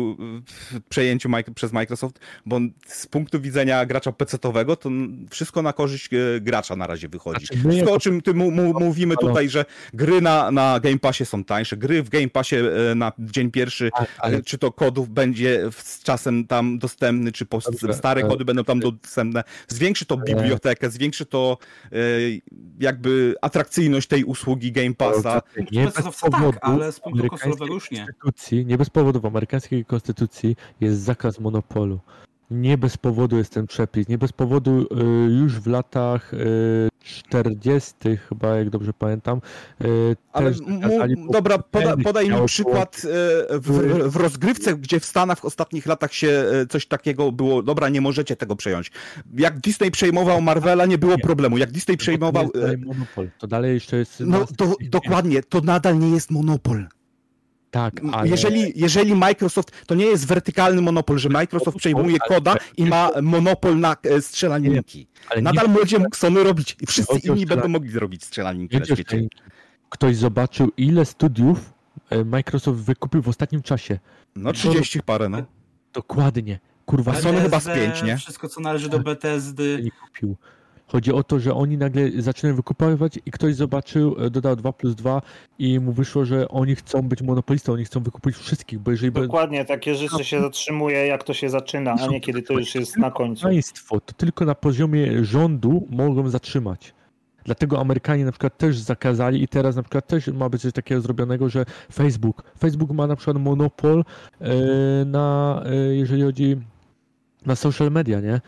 [0.89, 4.89] przejęciu przez Microsoft, bo z punktu widzenia gracza PC-owego to
[5.29, 7.45] wszystko na korzyść e, gracza na razie wychodzi.
[7.45, 11.25] Znaczy, wszystko o czym ty mu, mu, mówimy tutaj, że gry na, na Game Passie
[11.25, 14.43] są tańsze, gry w Game Passie e, na dzień pierwszy, tak, ale...
[14.43, 18.79] czy to kodów będzie z czasem tam dostępny, czy po, Dobrze, stare kody będą tam
[18.79, 21.57] dostępne, zwiększy to bibliotekę, zwiększy to
[22.79, 25.41] jakby atrakcyjność tej usługi Game Passa.
[25.71, 27.28] Nie bez powodu, tak, ale z punktu
[27.67, 28.07] już nie.
[28.65, 31.99] Nie bez powodu w amerykańskiej konstytucji jest zakaz monopolu.
[32.51, 34.07] Nie bez powodu jest ten przepis.
[34.07, 34.85] Nie bez powodu y,
[35.31, 37.93] już w latach y, 40.
[38.29, 39.41] chyba, jak dobrze pamiętam.
[39.81, 40.51] Y, Ale
[41.17, 45.85] mu, dobra, poda, podaj mi przykład y, w, w, rozgrywce, gdzie w Stanach w ostatnich
[45.85, 48.91] latach się y, coś takiego było, dobra, nie możecie tego przejąć.
[49.37, 51.57] Jak Disney przejmował Marvela, nie było problemu.
[51.57, 52.49] Jak Disney przejmował...
[52.49, 53.29] To dalej monopol.
[53.39, 54.19] To dalej jeszcze jest...
[54.19, 56.87] No, to, dokładnie, to nadal nie jest monopol.
[57.71, 58.29] Tak, ale...
[58.29, 63.79] jeżeli, jeżeli Microsoft, to nie jest wertykalny monopol, że Microsoft przejmuje koda i ma monopol
[63.79, 65.07] na e, strzelaninki.
[65.41, 65.73] Nadal nie...
[65.73, 69.27] będzie mógł Sony robić i wszyscy inni będą mogli zrobić strzelaninki na świecie.
[69.89, 71.73] Ktoś zobaczył, ile studiów
[72.09, 73.99] e, Microsoft wykupił w ostatnim czasie.
[74.35, 75.43] No 30 parę, no.
[75.93, 76.59] Dokładnie.
[76.85, 78.17] Kurwa, Sony chyba z 5, nie?
[78.17, 79.63] Wszystko, co należy do BTSD.
[79.63, 80.35] Nie kupił.
[80.91, 84.95] Chodzi o to, że oni nagle zaczynają wykupywać i ktoś zobaczył, e, dodał 2 plus
[84.95, 85.21] 2
[85.59, 89.11] i mu wyszło, że oni chcą być monopolistą, oni chcą wykupić wszystkich, bo jeżeli...
[89.11, 92.97] Dokładnie, takie rzeczy się zatrzymuje, jak to się zaczyna, a nie kiedy to już jest
[92.97, 93.43] na końcu.
[93.43, 96.93] Państwo to tylko na poziomie rządu mogą zatrzymać.
[97.43, 101.01] Dlatego Amerykanie na przykład też zakazali i teraz na przykład też ma być coś takiego
[101.01, 104.03] zrobionego, że Facebook, Facebook ma na przykład monopol
[104.41, 104.55] e,
[105.05, 106.57] na, e, jeżeli chodzi
[107.45, 108.41] na social media, nie?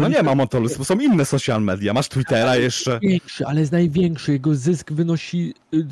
[0.00, 1.92] No nie ma Monolith, bo są inne social media.
[1.92, 2.98] Masz Twittera jeszcze.
[3.02, 4.32] Większy, ale jest największy.
[4.32, 5.86] Jego zysk wynosi y,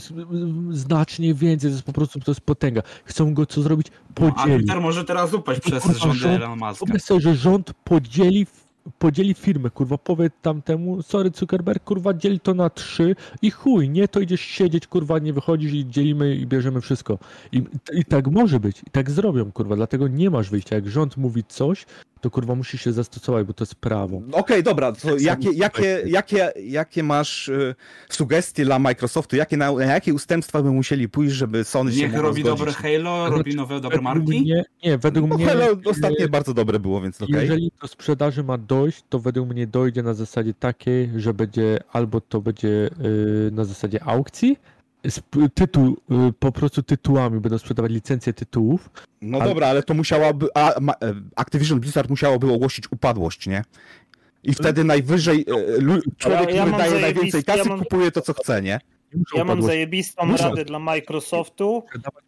[0.70, 1.70] znacznie więcej.
[1.70, 2.83] To jest po prostu to jest potęga.
[3.05, 3.87] Chcą go co zrobić?
[4.15, 4.37] Podzielić.
[4.37, 6.81] No, a Twitter może teraz upaść przez rząd Elon Musk.
[6.81, 8.47] Wyobraź sobie, że rząd podzieli
[8.99, 14.09] podzieli firmę, kurwa, powiedz tamtemu, sorry Zuckerberg, kurwa, dzieli to na trzy i chuj, nie,
[14.09, 17.19] to idziesz siedzieć, kurwa, nie wychodzisz i dzielimy i bierzemy wszystko.
[17.53, 17.62] I,
[17.93, 20.74] I tak może być, i tak zrobią, kurwa, dlatego nie masz wyjścia.
[20.74, 21.87] Jak rząd mówi coś,
[22.23, 24.16] to kurwa musi się zastosować, bo to jest prawo.
[24.16, 27.74] Okej, okay, dobra, to jakie, jakie, jakie, jakie masz y,
[28.09, 29.36] sugestie dla Microsoftu?
[29.36, 32.73] Jakie, na, na jakie ustępstwa by musieli pójść, żeby Sony Niech się Niech robi dobre
[32.73, 34.40] Halo, znaczy, robi nowe dobre marki?
[34.40, 35.47] Mnie, nie, według no, mnie...
[35.47, 37.35] Halo ostatnie bardzo dobre było, więc okej.
[37.35, 37.43] Okay.
[37.43, 42.20] Jeżeli do sprzedaży ma dojść, to według mnie dojdzie na zasadzie takiej, że będzie albo
[42.20, 42.90] to będzie
[43.49, 44.57] y, na zasadzie aukcji,
[45.55, 45.97] tytuł,
[46.29, 48.91] y, po prostu tytułami będą sprzedawać licencje tytułów.
[49.23, 49.49] No ale...
[49.49, 50.97] dobra, ale to musiałaby, a, ma, e,
[51.37, 53.65] Activision Blizzard musiałoby ogłosić upadłość, nie?
[54.43, 57.79] I wtedy najwyżej e, człowiek, ja, ja który daje najwięcej kasy, ja mam...
[57.79, 58.81] kupuje to, co chce, nie?
[59.35, 60.45] Ja mam zajebistą Muszą.
[60.45, 61.85] radę dla Microsoftu.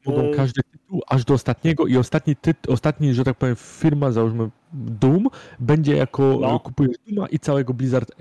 [0.07, 4.13] Mogą y- każdy tytuł, aż do ostatniego i ostatni, tytuł, ostatni, że tak powiem, firma,
[4.13, 5.29] załóżmy Doom,
[5.61, 6.61] będzie jako no.
[6.61, 8.13] kupujesz Dooma i całego Blizzard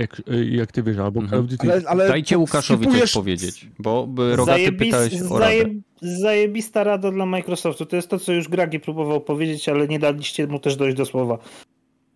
[0.52, 1.48] i Activision, albo mhm.
[1.60, 3.11] Ale, ale Dajcie Łukaszowi skipujesz...
[3.11, 4.80] coś powiedzieć, bo Rogaty Zajebis...
[4.80, 5.65] pytałeś o radę.
[6.02, 7.85] Zajebista rada dla Microsoftu.
[7.85, 11.06] To jest to, co już Gragi próbował powiedzieć, ale nie daliście mu też dojść do
[11.06, 11.38] słowa.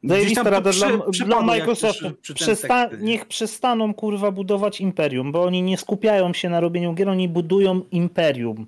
[0.04, 2.12] Zajebista rada przy, dla, dla Microsoftu.
[2.22, 2.56] Przy, przy
[3.00, 7.82] niech przestaną kurwa budować imperium, bo oni nie skupiają się na robieniu gier, oni budują
[7.92, 8.68] imperium.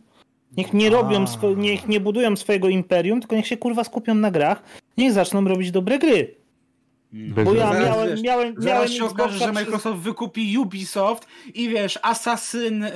[0.57, 1.25] Niech nie robią,
[1.57, 4.63] niech nie budują swojego imperium, tylko niech się kurwa skupią na grach.
[4.97, 6.35] Niech zaczną robić dobre gry.
[7.11, 7.45] Hmm.
[7.45, 12.83] Bo ja miałem, wiesz, miałem, miałem się okaże, że Microsoft wykupi Ubisoft i wiesz, Assassin
[12.83, 12.91] y,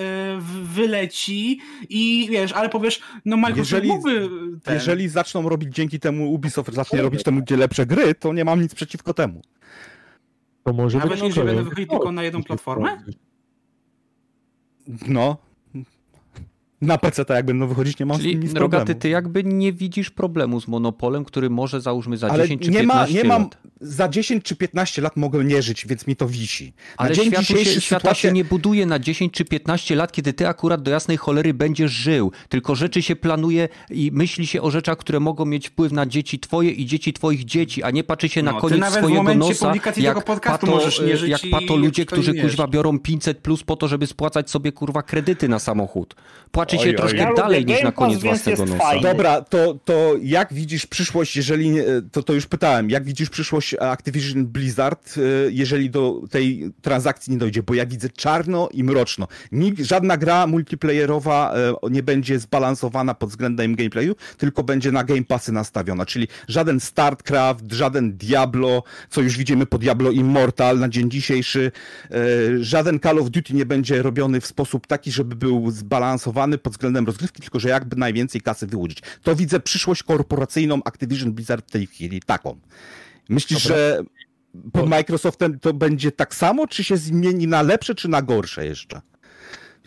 [0.64, 1.60] wyleci
[1.90, 4.30] i wiesz, ale powiesz, no Microsoft jeżeli, mógłby...
[4.64, 4.74] Ten...
[4.74, 8.62] Jeżeli zaczną robić dzięki temu Ubisoft zacznie robić temu gdzie lepsze gry, to nie mam
[8.62, 9.42] nic przeciwko temu.
[10.64, 13.04] To może Nawet jeżeli będę wychodzić tylko na jedną platformę?
[15.08, 15.38] No,
[16.84, 19.00] na PC jak będą wychodzić, nie mam Czyli, nic Rogaty, problemu.
[19.00, 22.80] ty jakby nie widzisz problemu z monopolem, który może załóżmy za Ale 10 czy nie
[22.80, 23.40] 15 ma, nie lat.
[23.40, 23.50] mam,
[23.84, 26.66] za 10 czy 15 lat mogę nie żyć, więc mi to wisi.
[26.66, 30.34] Na Ale dzień światu się, świata się nie buduje na 10 czy 15 lat, kiedy
[30.34, 32.32] ty akurat do jasnej cholery będziesz żył.
[32.50, 36.40] Tylko rzeczy się planuje i myśli się o rzeczach, które mogą mieć wpływ na dzieci
[36.40, 40.24] twoje i dzieci twoich dzieci, a nie patrzy się no, na koniec swojego nosa, jak
[40.24, 40.80] pato,
[41.26, 45.50] jak pato ludzie, którzy kuźwa biorą 500 plus po to, żeby spłacać sobie kurwa kredyty
[45.50, 46.16] na samochód.
[46.52, 47.36] Płacze się oj, troszkę oj.
[47.36, 49.00] dalej niż na koniec własnego nosa.
[49.02, 51.76] Dobra, to, to jak widzisz przyszłość, jeżeli,
[52.12, 55.22] to, to już pytałem, jak widzisz przyszłość Activision Blizzard, e,
[55.52, 59.28] jeżeli do tej transakcji nie dojdzie, bo ja widzę czarno i mroczno.
[59.52, 65.24] Nikt, żadna gra multiplayerowa e, nie będzie zbalansowana pod względem gameplayu, tylko będzie na Game
[65.24, 71.12] Passy nastawiona, czyli żaden StarCraft, żaden Diablo, co już widzimy po Diablo Immortal na dzień
[71.12, 71.72] dzisiejszy,
[72.12, 76.74] e, żaden Call of Duty nie będzie robiony w sposób taki, żeby był zbalansowany pod
[76.74, 79.02] względem rozgrywki, tylko że jakby najwięcej kasy wyłudzić.
[79.24, 82.58] To widzę przyszłość korporacyjną Activision Blizzard w tej chwili taką.
[83.30, 83.78] Myślisz, Dobra.
[83.78, 84.04] że
[84.74, 89.02] pod Microsoftem to będzie tak samo, czy się zmieni na lepsze, czy na gorsze jeszcze?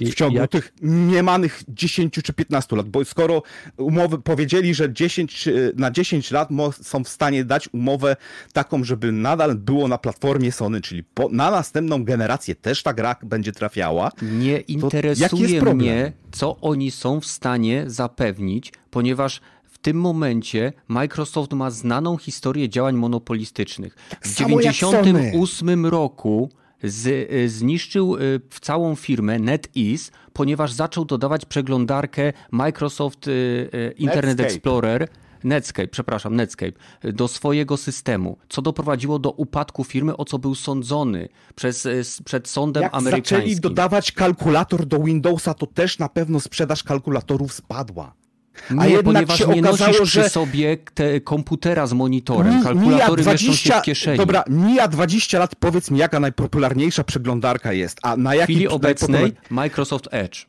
[0.00, 0.50] w ciągu jak...
[0.50, 3.42] tych niemanych 10 czy 15 lat, bo skoro
[3.76, 6.48] umowy powiedzieli, że 10, na 10 lat
[6.82, 8.16] są w stanie dać umowę
[8.52, 13.16] taką, żeby nadal było na platformie Sony, czyli po, na następną generację też ta gra
[13.22, 14.10] będzie trafiała.
[14.22, 19.40] Nie interesuje mnie, co oni są w stanie zapewnić, ponieważ
[19.86, 23.94] tym momencie Microsoft ma znaną historię działań monopolistycznych.
[24.20, 26.50] W 1998 roku
[26.82, 34.54] z, y, zniszczył y, całą firmę NetEase, ponieważ zaczął dodawać przeglądarkę Microsoft y, Internet Netscape.
[34.54, 35.08] Explorer.
[35.44, 36.72] Netscape, przepraszam, Netscape,
[37.02, 41.88] do swojego systemu, co doprowadziło do upadku firmy, o co był sądzony przez,
[42.24, 43.38] przed sądem Jak amerykańskim.
[43.38, 48.25] zaczęli dodawać kalkulator do Windowsa, to też na pewno sprzedaż kalkulatorów spadła.
[48.70, 50.20] Nie, A jednak ponieważ się nie okazało, nosisz że...
[50.20, 52.62] przy sobie te komputera z monitorem.
[52.62, 53.50] Kalkulatory 20...
[53.50, 54.18] mieszczą się w kieszeni.
[54.18, 57.98] Dobra, mija 20 lat, powiedz mi, jaka najpopularniejsza przeglądarka jest.
[58.02, 59.52] A na jakiej W chwili obecnej najpopular...
[59.52, 60.46] Microsoft Edge.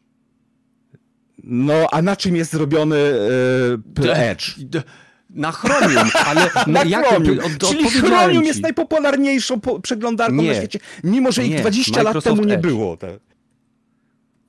[1.43, 2.95] No, a na czym jest zrobiony
[3.99, 4.55] yy, Edge?
[5.29, 7.39] Na Chromium, ale na jak, Chromium.
[7.39, 10.49] Od, Czyli Chromium jest najpopularniejszą przeglądarką nie.
[10.49, 11.97] na świecie, mimo że ich 20 nie.
[11.97, 12.61] lat Microsoft temu nie Edge.
[12.61, 12.97] było.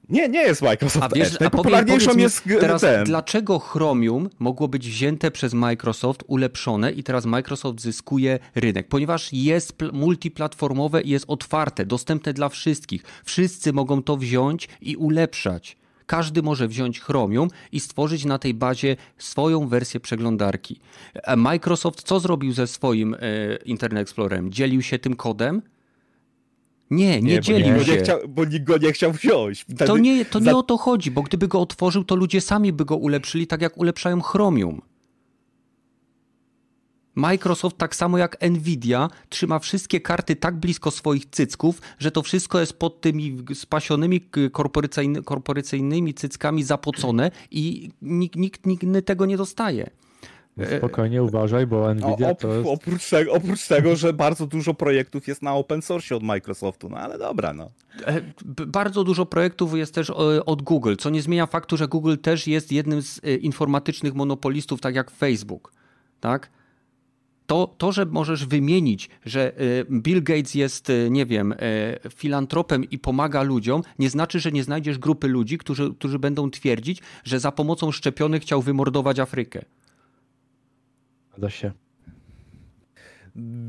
[0.09, 1.40] Nie, nie jest Microsoft a wiesz, Edge.
[1.40, 3.05] Najpopularniejszą jest teraz, ten.
[3.05, 8.89] Dlaczego Chromium mogło być wzięte przez Microsoft, ulepszone i teraz Microsoft zyskuje rynek?
[8.89, 13.02] Ponieważ jest multiplatformowe i jest otwarte, dostępne dla wszystkich.
[13.24, 15.76] Wszyscy mogą to wziąć i ulepszać.
[16.06, 20.80] Każdy może wziąć Chromium i stworzyć na tej bazie swoją wersję przeglądarki.
[21.14, 23.18] E, Microsoft co zrobił ze swoim e,
[23.64, 24.52] Internet Explorerem?
[24.52, 25.62] Dzielił się tym kodem?
[26.90, 27.93] Nie, nie, nie dzielił bo się.
[27.93, 29.60] Nie chciał, bo nikt go nie chciał wziąć.
[29.60, 30.56] Wtedy to nie, to nie za...
[30.56, 33.78] o to chodzi, bo gdyby go otworzył, to ludzie sami by go ulepszyli, tak jak
[33.78, 34.82] ulepszają Chromium.
[37.15, 42.60] Microsoft, tak samo jak Nvidia, trzyma wszystkie karty tak blisko swoich cycków, że to wszystko
[42.60, 44.20] jest pod tymi spasionymi
[45.24, 49.90] korporacyjnymi cyckami zapocone i nikt, nikt, nikt tego nie dostaje.
[50.59, 52.68] No spokojnie uważaj, bo Nvidia to jest...
[52.68, 56.97] Oprócz tego, oprócz tego, że bardzo dużo projektów jest na open source od Microsoftu, no
[56.97, 57.70] ale dobra, no.
[58.06, 58.20] E,
[58.66, 60.14] bardzo dużo projektów jest też e,
[60.44, 64.80] od Google, co nie zmienia faktu, że Google też jest jednym z e, informatycznych monopolistów,
[64.80, 65.72] tak jak Facebook,
[66.20, 66.51] tak?
[67.47, 69.52] To, to, że możesz wymienić, że
[69.90, 71.55] Bill Gates jest, nie wiem,
[72.14, 77.02] filantropem i pomaga ludziom, nie znaczy, że nie znajdziesz grupy ludzi, którzy, którzy będą twierdzić,
[77.24, 79.64] że za pomocą szczepionek chciał wymordować Afrykę.
[81.39, 81.73] Zgadza się.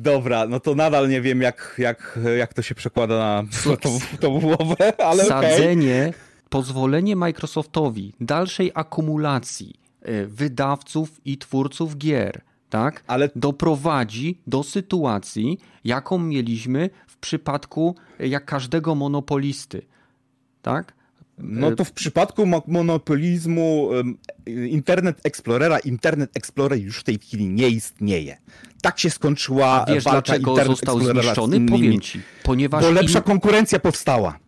[0.02, 4.40] Dobra, no to nadal nie wiem, jak, jak, jak to się przekłada na tą, tą
[4.40, 6.22] głowę, ale Sadzenie, okay.
[6.50, 13.30] pozwolenie Microsoftowi dalszej akumulacji e, wydawców i twórców gier, tak, ale...
[13.36, 19.82] doprowadzi do sytuacji, jaką mieliśmy w przypadku e, jak każdego monopolisty.
[20.62, 20.94] Tak?
[21.44, 23.90] No to w przypadku monopolizmu
[24.46, 28.38] Internet Explorera, Internet Explorer już w tej chwili nie istnieje.
[28.82, 31.66] Tak się skończyła wiesz, walka dlaczego Internet został Explorera zniszczony?
[31.66, 32.22] Powiem ci.
[32.44, 34.40] Ponieważ Bo lepsza konkurencja powstała.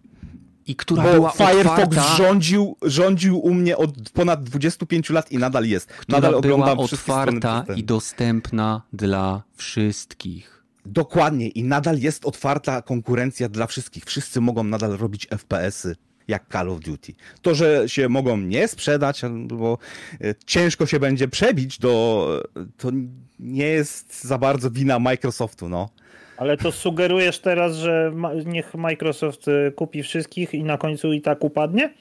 [0.68, 5.38] I która Bo była Firefox otwarta, rządził, rządził u mnie od ponad 25 lat i
[5.38, 5.88] nadal jest.
[5.88, 10.64] Która nadal oglądam była otwarta i dostępna dla wszystkich.
[10.86, 14.06] Dokładnie i nadal jest otwarta konkurencja dla wszystkich.
[14.06, 15.96] Wszyscy mogą nadal robić FPS-y
[16.32, 17.14] jak Call of Duty.
[17.42, 19.78] To, że się mogą nie sprzedać, bo
[20.22, 22.44] e, ciężko się będzie przebić, do,
[22.78, 22.92] to
[23.40, 25.90] nie jest za bardzo wina Microsoftu, no.
[26.38, 28.12] Ale to sugerujesz teraz, że
[28.46, 31.94] niech Microsoft e, kupi wszystkich i na końcu i tak upadnie?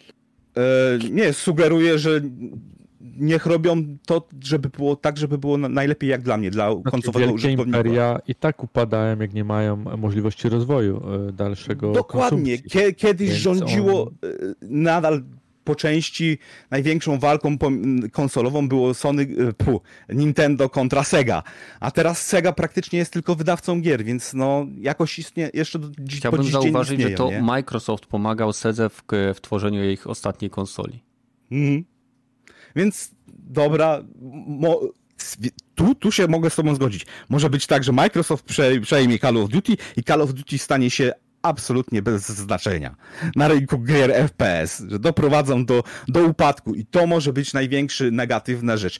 [0.56, 0.62] E,
[1.10, 2.20] nie, sugeruję, że
[3.00, 7.32] niech robią to, żeby było tak, żeby było najlepiej jak dla mnie, dla znaczy, końcowego
[7.32, 7.78] użytkownika.
[7.78, 12.58] imperia i tak upadają, jak nie mają możliwości rozwoju e, dalszego Dokładnie.
[12.96, 14.08] Kiedyś Więc rządziło on...
[14.08, 15.22] E, nadal
[15.64, 16.38] po części
[16.70, 17.56] największą walką
[18.12, 21.42] konsolową było Sony, e, pu, Nintendo kontra Sega,
[21.80, 26.18] a teraz Sega praktycznie jest tylko wydawcą gier, więc no jakoś istnieje, jeszcze do dziś
[26.18, 27.42] Chciałbym zauważyć, że to nie?
[27.42, 29.02] Microsoft pomagał Sedze w,
[29.34, 31.02] w tworzeniu ich ostatniej konsoli.
[31.50, 31.89] Mhm.
[32.76, 34.02] Więc dobra,
[34.46, 34.80] mo,
[35.74, 37.06] tu, tu się mogę z tobą zgodzić.
[37.28, 38.46] Może być tak, że Microsoft
[38.82, 42.96] przejmie Call of Duty i Call of Duty stanie się absolutnie bez znaczenia
[43.36, 48.76] na rynku gier FPS, że doprowadzą do, do upadku i to może być największy negatywna
[48.76, 48.98] rzecz.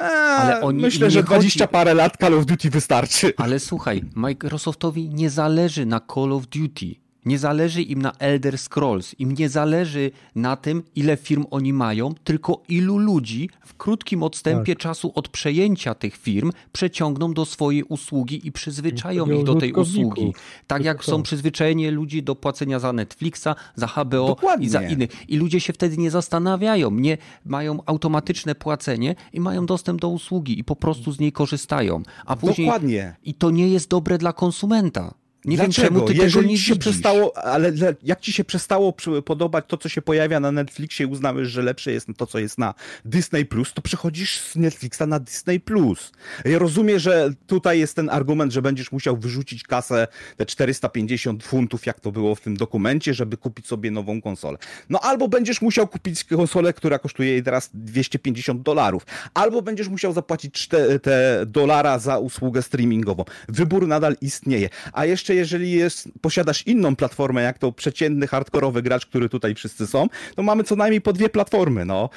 [0.00, 0.10] Eee,
[0.40, 1.72] ale oni, myślę, że 20 chodzi...
[1.72, 3.32] parę lat Call of Duty wystarczy.
[3.36, 6.94] Ale słuchaj, Microsoftowi nie zależy na Call of Duty.
[7.24, 12.14] Nie zależy im na Elder Scrolls, im nie zależy na tym, ile firm oni mają,
[12.24, 14.82] tylko ilu ludzi w krótkim odstępie tak.
[14.82, 20.34] czasu od przejęcia tych firm przeciągną do swojej usługi i przyzwyczają ich do tej usługi.
[20.66, 24.66] Tak jak są przyzwyczajeni ludzi do płacenia za Netflixa, za HBO Dokładnie.
[24.66, 25.10] i za innych.
[25.28, 30.58] I ludzie się wtedy nie zastanawiają, nie mają automatyczne płacenie i mają dostęp do usługi
[30.58, 32.02] i po prostu z niej korzystają.
[32.26, 33.16] A później Dokładnie.
[33.24, 35.19] i to nie jest dobre dla konsumenta.
[35.44, 35.82] Nie Dlaczego?
[35.82, 37.72] wiem, czemu ty Jeżeli tego nie się przestało, ale
[38.02, 38.94] jak ci się przestało
[39.24, 42.58] podobać to, co się pojawia na Netflixie i uznałeś, że lepsze jest to, co jest
[42.58, 46.12] na Disney Plus, to przechodzisz z Netflixa na Disney Plus.
[46.44, 51.86] Ja rozumiem, że tutaj jest ten argument, że będziesz musiał wyrzucić kasę, te 450 funtów,
[51.86, 54.58] jak to było w tym dokumencie, żeby kupić sobie nową konsolę.
[54.90, 60.12] No albo będziesz musiał kupić konsolę, która kosztuje jej teraz 250 dolarów, albo będziesz musiał
[60.12, 63.24] zapłacić te, te dolara za usługę streamingową.
[63.48, 64.68] Wybór nadal istnieje.
[64.92, 69.86] A jeszcze jeżeli jest, posiadasz inną platformę, jak to przeciętny, hardkorowy gracz, który tutaj wszyscy
[69.86, 72.10] są, to mamy co najmniej po dwie platformy, no.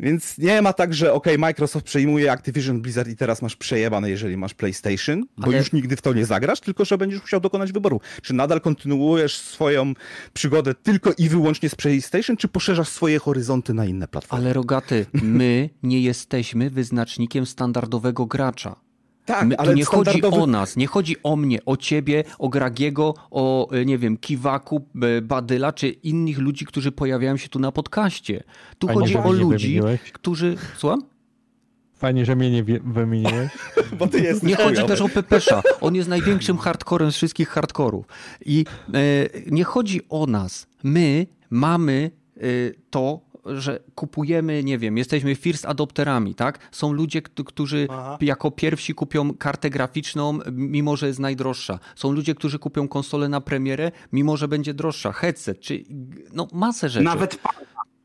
[0.00, 4.36] Więc nie ma tak, że ok, Microsoft przejmuje Activision Blizzard i teraz masz przejebane, jeżeli
[4.36, 5.56] masz PlayStation, bo Ale...
[5.56, 8.00] już nigdy w to nie zagrasz, tylko że będziesz musiał dokonać wyboru.
[8.22, 9.94] Czy nadal kontynuujesz swoją
[10.32, 14.44] przygodę tylko i wyłącznie z PlayStation, czy poszerzasz swoje horyzonty na inne platformy?
[14.44, 18.89] Ale Rogaty, my nie jesteśmy wyznacznikiem standardowego gracza.
[19.30, 20.30] Tak, My, ale nie standardowy...
[20.30, 24.16] chodzi o nas, nie chodzi o mnie, o ciebie, o Gragiego, o e, nie wiem,
[24.16, 24.86] Kiwaku,
[25.22, 28.42] Badyla, czy innych ludzi, którzy pojawiają się tu na podcaście.
[28.78, 29.80] Tu Fajnie, chodzi o ludzi,
[30.12, 30.56] którzy...
[30.76, 31.02] Słucham?
[31.94, 33.50] Fajnie, że mnie nie wymieniłeś.
[33.98, 35.62] Bo ty jesteś Nie chodzi też o Pepesza.
[35.80, 38.06] On jest największym hardcorem z wszystkich hardkorów.
[38.46, 39.00] I e,
[39.46, 40.66] nie chodzi o nas.
[40.82, 42.40] My mamy e,
[42.90, 46.58] to, że kupujemy, nie wiem, jesteśmy first adopterami, tak?
[46.72, 48.18] Są ludzie, którzy Aha.
[48.20, 51.78] jako pierwsi kupią kartę graficzną, mimo że jest najdroższa.
[51.96, 55.12] Są ludzie, którzy kupią konsolę na premierę, mimo że będzie droższa.
[55.12, 55.84] Headset, czy
[56.32, 57.04] no masę rzeczy.
[57.04, 57.38] Nawet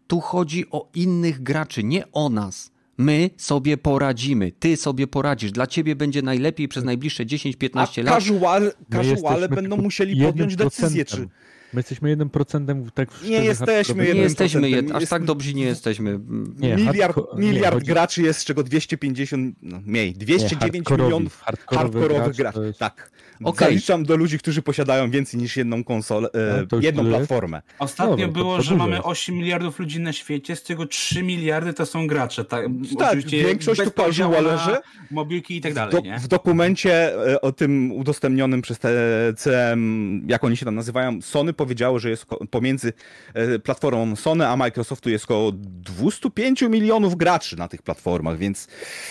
[0.08, 2.72] tu chodzi o innych graczy, nie o nas.
[2.98, 5.52] My sobie poradzimy, ty sobie poradzisz.
[5.52, 8.16] Dla ciebie będzie najlepiej przez najbliższe 10-15 lat.
[8.16, 11.28] Casual, casuale będą musieli podjąć decyzję, czy
[11.76, 14.92] My jesteśmy jednym procentem tak Nie jesteśmy Nie jesteśmy, jed...
[14.92, 16.20] aż tak dobrzy nie jesteśmy.
[16.58, 17.86] Nie, miliard, miliard chodzi...
[17.86, 22.60] graczy jest, z czego 250, no mniej, 209 nie, milionów hardkorowych graczy.
[22.60, 22.80] Jest...
[22.80, 23.12] Tak.
[23.44, 23.68] Okay.
[23.68, 26.30] Zaliczam do ludzi, którzy posiadają więcej niż jedną konsolę,
[26.72, 27.62] e, jedną platformę.
[27.80, 32.08] Ostatnio było, że mamy 8 miliardów ludzi na świecie, z czego 3 miliardy to są
[32.08, 32.46] gracze.
[32.46, 32.66] Tak,
[32.98, 34.78] tak większość to casualerzy.
[35.12, 35.92] Mobilki i tak dalej.
[35.92, 41.54] Do, w dokumencie e, o tym udostępnionym przez TCM, jak oni się tam nazywają, Sony
[41.54, 42.94] powiedziało, że jest pomiędzy
[43.34, 48.68] e, platformą Sony a Microsoftu jest około 205 milionów graczy na tych platformach, więc...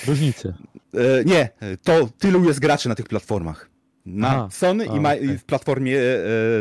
[0.06, 0.54] Różnicy.
[1.24, 1.48] Nie,
[1.82, 3.73] to tylu jest graczy na tych platformach.
[4.06, 5.38] Na Aha, Sony a, i, okay.
[5.38, 6.12] w platformie e,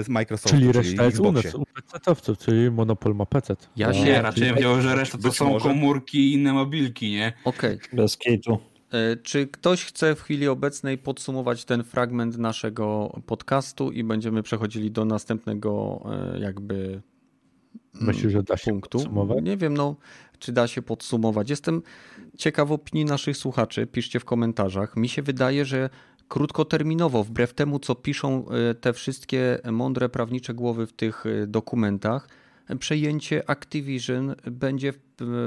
[0.08, 0.58] Microsoftu.
[0.58, 3.56] Czyli reszta jest u nas, u PC-owców, czyli monopol ma PC.
[3.76, 5.70] Ja no, się raczej wziął, że reszta to są może.
[5.70, 7.34] komórki i inne mobilki, nie?
[7.46, 7.76] Okej.
[7.76, 7.90] Okay.
[7.94, 8.60] Bez kitu.
[8.92, 14.92] E, czy ktoś chce w chwili obecnej podsumować ten fragment naszego podcastu i będziemy przechodzili
[14.92, 16.04] do następnego
[16.36, 17.02] e, jakby
[17.94, 18.98] Myślisz, że da się punktu.
[18.98, 19.44] podsumować?
[19.44, 19.96] Nie wiem, no,
[20.40, 21.50] czy da się podsumować.
[21.50, 21.82] Jestem
[22.38, 23.88] ciekaw opinii naszych słuchaczy.
[23.88, 24.96] Piszcie w komentarzach.
[24.96, 25.90] Mi się wydaje, że
[26.28, 32.30] krótkoterminowo, wbrew temu, co piszą e, te wszystkie mądre prawnicze głowy w tych e, dokumentach,
[32.80, 34.94] przejęcie Activision będzie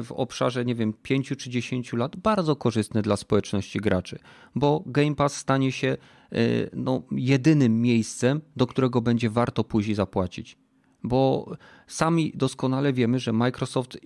[0.04, 4.18] w, obszarze, nie wiem, 5 czy 10 lat bardzo korzystne dla społeczności graczy,
[4.54, 6.36] bo Game Pass stanie się e,
[6.72, 10.56] no, jedynym miejscem, do którego będzie warto później zapłacić.
[11.02, 11.50] Bo
[11.86, 13.98] sami doskonale wiemy, że Microsoft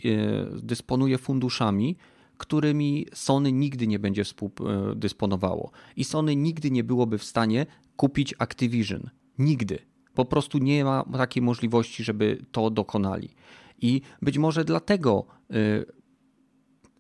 [0.63, 1.97] dysponuje funduszami,
[2.41, 5.71] którymi Sony nigdy nie będzie współdysponowało.
[5.97, 9.11] I Sony nigdy nie byłoby w stanie kupić Activision.
[9.39, 9.79] Nigdy.
[10.15, 13.29] Po prostu nie ma takiej możliwości, żeby to dokonali.
[13.79, 15.85] I być może dlatego y,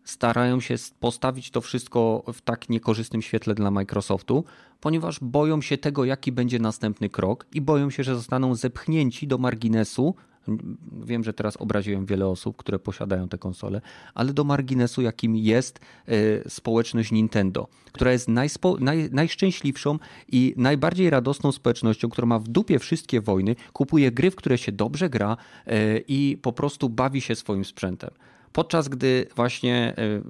[0.04, 4.44] starają się postawić to wszystko w tak niekorzystnym świetle dla Microsoftu,
[4.80, 9.38] ponieważ boją się tego, jaki będzie następny krok i boją się, że zostaną zepchnięci do
[9.38, 10.14] marginesu
[11.04, 13.80] Wiem, że teraz obraziłem wiele osób, które posiadają te konsole,
[14.14, 19.98] ale do marginesu, jakim jest e, społeczność Nintendo, która jest najspo, naj, najszczęśliwszą
[20.28, 24.72] i najbardziej radosną społecznością, która ma w dupie wszystkie wojny, kupuje gry, w które się
[24.72, 25.36] dobrze gra
[25.66, 28.10] e, i po prostu bawi się swoim sprzętem.
[28.52, 30.22] Podczas gdy właśnie e,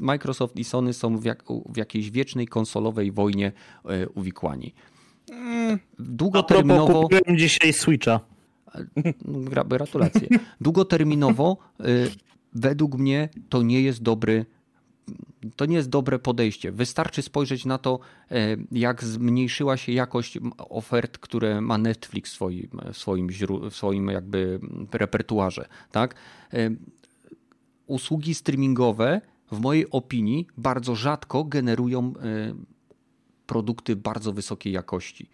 [0.00, 3.52] Microsoft i Sony są w, jak, w jakiejś wiecznej konsolowej wojnie
[4.14, 4.74] uwikłani.
[5.30, 5.78] Mm.
[5.98, 7.02] Długoterminowo.
[7.02, 8.20] Kupiłem dzisiaj Switcha.
[9.50, 10.28] Gratulacje.
[10.60, 12.10] Długoterminowo y,
[12.52, 14.46] według mnie to nie jest dobry
[15.56, 16.72] to nie jest dobre podejście.
[16.72, 17.98] Wystarczy spojrzeć na to,
[18.32, 18.34] y,
[18.72, 23.28] jak zmniejszyła się jakość ofert, które ma Netflix w swoim, w swoim,
[23.70, 24.60] w swoim jakby
[24.92, 25.68] repertuarze.
[25.92, 26.14] Tak?
[26.54, 26.76] Y,
[27.86, 29.20] usługi streamingowe,
[29.52, 32.12] w mojej opinii, bardzo rzadko generują
[33.46, 35.30] produkty bardzo wysokiej jakości.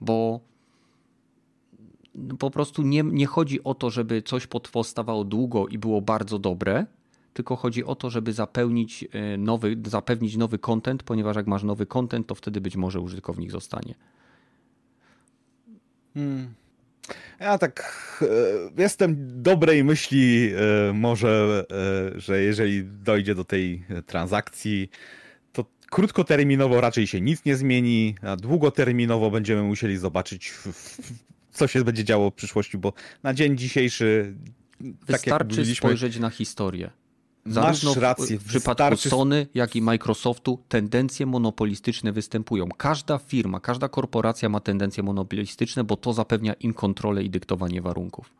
[0.00, 0.40] Bo
[2.38, 6.86] po prostu nie, nie chodzi o to, żeby coś powstawało długo i było bardzo dobre,
[7.32, 11.86] tylko chodzi o to, żeby zapełnić e, nowy, zapewnić nowy content, ponieważ jak masz nowy
[11.86, 13.94] content, to wtedy być może użytkownik zostanie.
[16.14, 16.54] Hmm.
[17.40, 17.92] Ja tak
[18.22, 20.50] e, jestem dobrej myśli,
[20.88, 21.64] e, może,
[22.16, 24.90] e, że jeżeli dojdzie do tej transakcji,
[25.52, 30.54] to krótkoterminowo raczej się nic nie zmieni, a długoterminowo będziemy musieli zobaczyć,
[31.58, 34.34] co się będzie działo w przyszłości, bo na dzień dzisiejszy.
[35.06, 36.90] Tak Wystarczy tak spojrzeć na historię.
[37.46, 38.38] Zarówno Masz rację.
[38.38, 39.10] W, w przypadku wystarczy...
[39.10, 42.68] Sony, jak i Microsoftu tendencje monopolistyczne występują.
[42.76, 48.30] Każda firma, każda korporacja ma tendencje monopolistyczne, bo to zapewnia im kontrolę i dyktowanie warunków.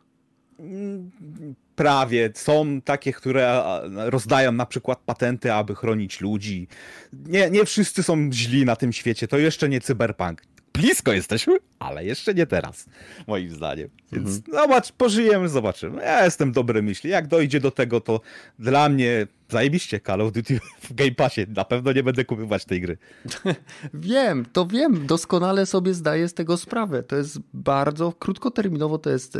[1.75, 2.31] Prawie.
[2.35, 3.63] Są takie, które
[3.95, 6.67] rozdają na przykład patenty, aby chronić ludzi.
[7.13, 9.27] Nie, nie wszyscy są źli na tym świecie.
[9.27, 10.41] To jeszcze nie cyberpunk
[10.81, 12.85] blisko jesteśmy, ale jeszcze nie teraz,
[13.27, 13.89] moim zdaniem.
[14.11, 14.53] Więc mhm.
[14.53, 16.01] zobacz, pożyjemy, zobaczymy.
[16.01, 17.09] Ja jestem dobry myśli.
[17.09, 18.21] Jak dojdzie do tego, to
[18.59, 21.45] dla mnie zajebiście Call of Duty w Game Passie.
[21.55, 22.97] Na pewno nie będę kupować tej gry.
[23.93, 25.07] wiem, to wiem.
[25.07, 27.03] Doskonale sobie zdaję z tego sprawę.
[27.03, 29.37] To jest bardzo krótkoterminowo, to jest,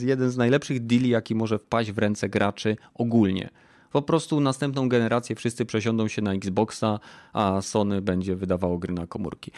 [0.00, 3.50] jeden z najlepszych deali, jaki może wpaść w ręce graczy ogólnie.
[3.92, 7.00] Po prostu następną generację wszyscy przesiądą się na Xboxa,
[7.32, 9.52] a Sony będzie wydawało gry na komórki.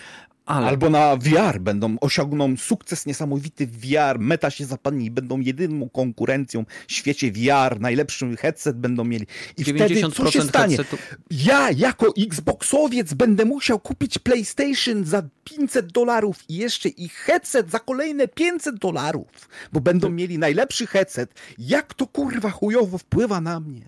[0.50, 0.66] Ale...
[0.66, 5.88] Albo na VR będą, osiągną sukces niesamowity w VR, meta się zapadnie i będą jedyną
[5.88, 9.26] konkurencją w świecie VR, najlepszy headset będą mieli.
[9.58, 10.76] I wtedy co się stanie?
[10.76, 11.02] Headsetu...
[11.30, 17.78] Ja jako Xboxowiec będę musiał kupić PlayStation za 500 dolarów i jeszcze i headset za
[17.78, 21.34] kolejne 500 dolarów, bo będą mieli najlepszy headset.
[21.58, 23.82] Jak to kurwa chujowo wpływa na mnie?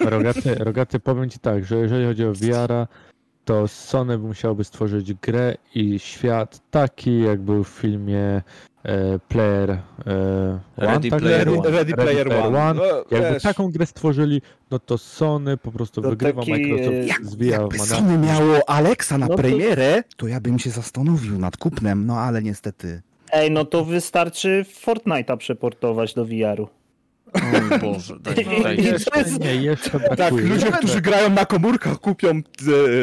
[0.00, 2.86] Rogaty, rogaty powiem ci tak, że jeżeli chodzi o VR-a,
[3.44, 8.42] to Sony musiałoby stworzyć grę i świat taki, jak był w filmie
[8.84, 9.80] e, Player e,
[10.76, 11.20] Ready, tak?
[11.20, 12.58] Player Ready, Ready, Ready Player, Player One.
[12.58, 12.74] One.
[12.74, 13.42] No, jakby wiesz.
[13.42, 17.78] taką grę stworzyli, no to Sony po prostu to wygrywa, taki, Microsoft jak, zwija Jakby
[17.78, 20.16] Sony miało Alexa na no premierę, to...
[20.16, 23.02] to ja bym się zastanowił nad kupnem, no ale niestety...
[23.32, 26.68] Ej, no to wystarczy Fortnite'a przeportować do VR-u.
[27.34, 28.84] O Boże, daj, daj.
[28.84, 32.28] Jeszcze, nie, jeszcze Tak, ludzie, którzy grają na komórkach, kupią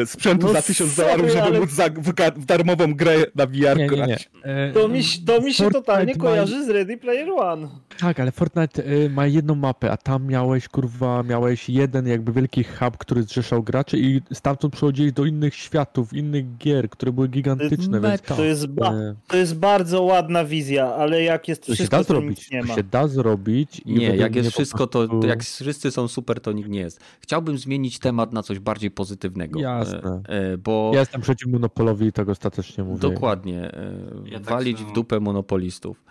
[0.02, 1.60] e, sprzętu no za 1000 dolarów, żeby ale...
[1.60, 4.18] móc za, w, w, darmową grę na VR nie, nie, nie.
[4.42, 6.24] E, to mi, to mi się Fortnite totalnie ma...
[6.24, 7.68] kojarzy z Ready Player One.
[8.00, 12.64] Tak, ale Fortnite e, ma jedną mapę, a tam miałeś, kurwa, miałeś jeden jakby wielki
[12.64, 18.00] hub, który zrzeszał graczy i stamtąd przechodziłeś do innych światów, innych gier, które były gigantyczne.
[18.00, 18.38] To jest, więc...
[18.38, 18.92] to jest, ba...
[18.92, 22.62] E, to jest bardzo ładna wizja, ale jak jest to wszystko, się da zrobić, nie
[22.62, 22.68] ma.
[22.68, 23.80] To się da zrobić.
[23.84, 27.00] I nie, jak jest wszystko, to jak wszyscy są super, to nikt nie jest.
[27.20, 29.60] Chciałbym zmienić temat na coś bardziej pozytywnego.
[29.60, 30.22] Jasne.
[30.28, 30.90] E, bo...
[30.94, 33.00] Ja jestem przeciw monopolowi i tak ostatecznie mówię.
[33.00, 33.74] Dokładnie.
[33.74, 33.94] E,
[34.24, 36.04] ja tak walić tak w dupę monopolistów.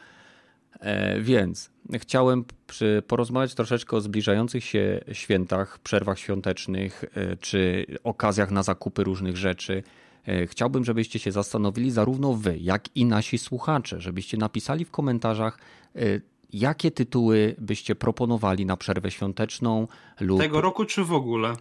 [0.79, 7.05] E, więc chciałem przy, porozmawiać troszeczkę o zbliżających się świętach, przerwach świątecznych
[7.39, 9.83] czy okazjach na zakupy różnych rzeczy.
[10.45, 15.59] Chciałbym, żebyście się zastanowili, zarówno wy, jak i nasi słuchacze, żebyście napisali w komentarzach,
[16.53, 19.87] Jakie tytuły byście proponowali na przerwę świąteczną
[20.19, 20.39] lub...
[20.39, 21.53] Tego roku czy w ogóle?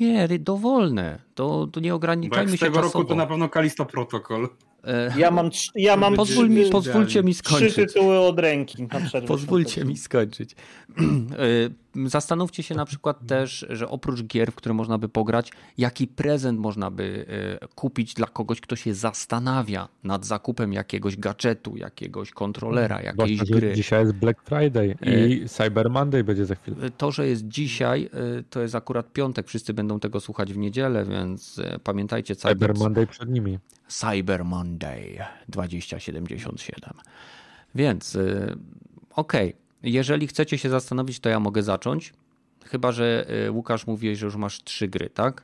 [0.00, 1.18] Nie, dowolne.
[1.34, 2.98] To, to nie ograniczajmy się tego czasowo.
[2.98, 4.48] roku to na pewno Kalisto Protocol.
[4.84, 7.72] E, ja mam, ja mam Pozwól mi, pozwólcie mi skończyć.
[7.72, 8.88] Trzy tytuły od ręki.
[9.26, 10.56] Pozwólcie mi skończyć.
[12.02, 16.06] E, zastanówcie się na przykład też, że oprócz gier, w które można by pograć, jaki
[16.06, 17.26] prezent można by
[17.62, 23.54] e, kupić dla kogoś, kto się zastanawia nad zakupem jakiegoś gadżetu, jakiegoś kontrolera, jakiejś Zwłaszcza,
[23.54, 23.72] gry.
[23.74, 26.76] Dzisiaj jest Black Friday i Cyber Monday będzie za chwilę.
[26.96, 28.10] To, że jest dzisiaj,
[28.50, 29.48] to jest akurat piątek.
[29.48, 32.36] Wszyscy będą tego słuchać w niedzielę, więc pamiętajcie.
[32.36, 33.58] Cyber, Cyber Monday przed nimi.
[33.92, 36.92] Cyber Monday 2077.
[37.74, 38.56] Więc yy,
[39.16, 39.90] okej, okay.
[39.90, 42.12] jeżeli chcecie się zastanowić, to ja mogę zacząć.
[42.64, 45.42] Chyba, że y, Łukasz mówi, że już masz trzy gry, tak?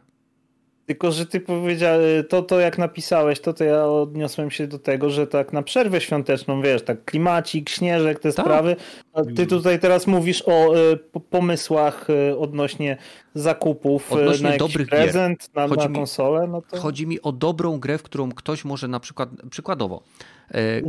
[0.89, 5.11] Tylko, że ty powiedziałeś, to, to jak napisałeś, to, to ja odniosłem się do tego,
[5.11, 8.47] że tak na przerwę świąteczną, wiesz, tak klimacik, śnieżek, te tak.
[8.47, 8.77] sprawy.
[9.13, 10.99] A ty tutaj teraz mówisz o y,
[11.31, 12.97] pomysłach y, odnośnie
[13.35, 15.51] zakupów y, odnośnie na dobrych prezent, gier.
[15.55, 16.47] na, chodzi na konsolę.
[16.47, 16.81] No to...
[16.81, 20.03] Chodzi mi o dobrą grę, w którą ktoś może na przykład, przykładowo.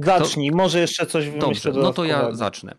[0.01, 0.05] Kto...
[0.05, 1.71] Zacznij, może jeszcze coś wymyślę.
[1.71, 2.75] Dobrze, no to ja zacznę.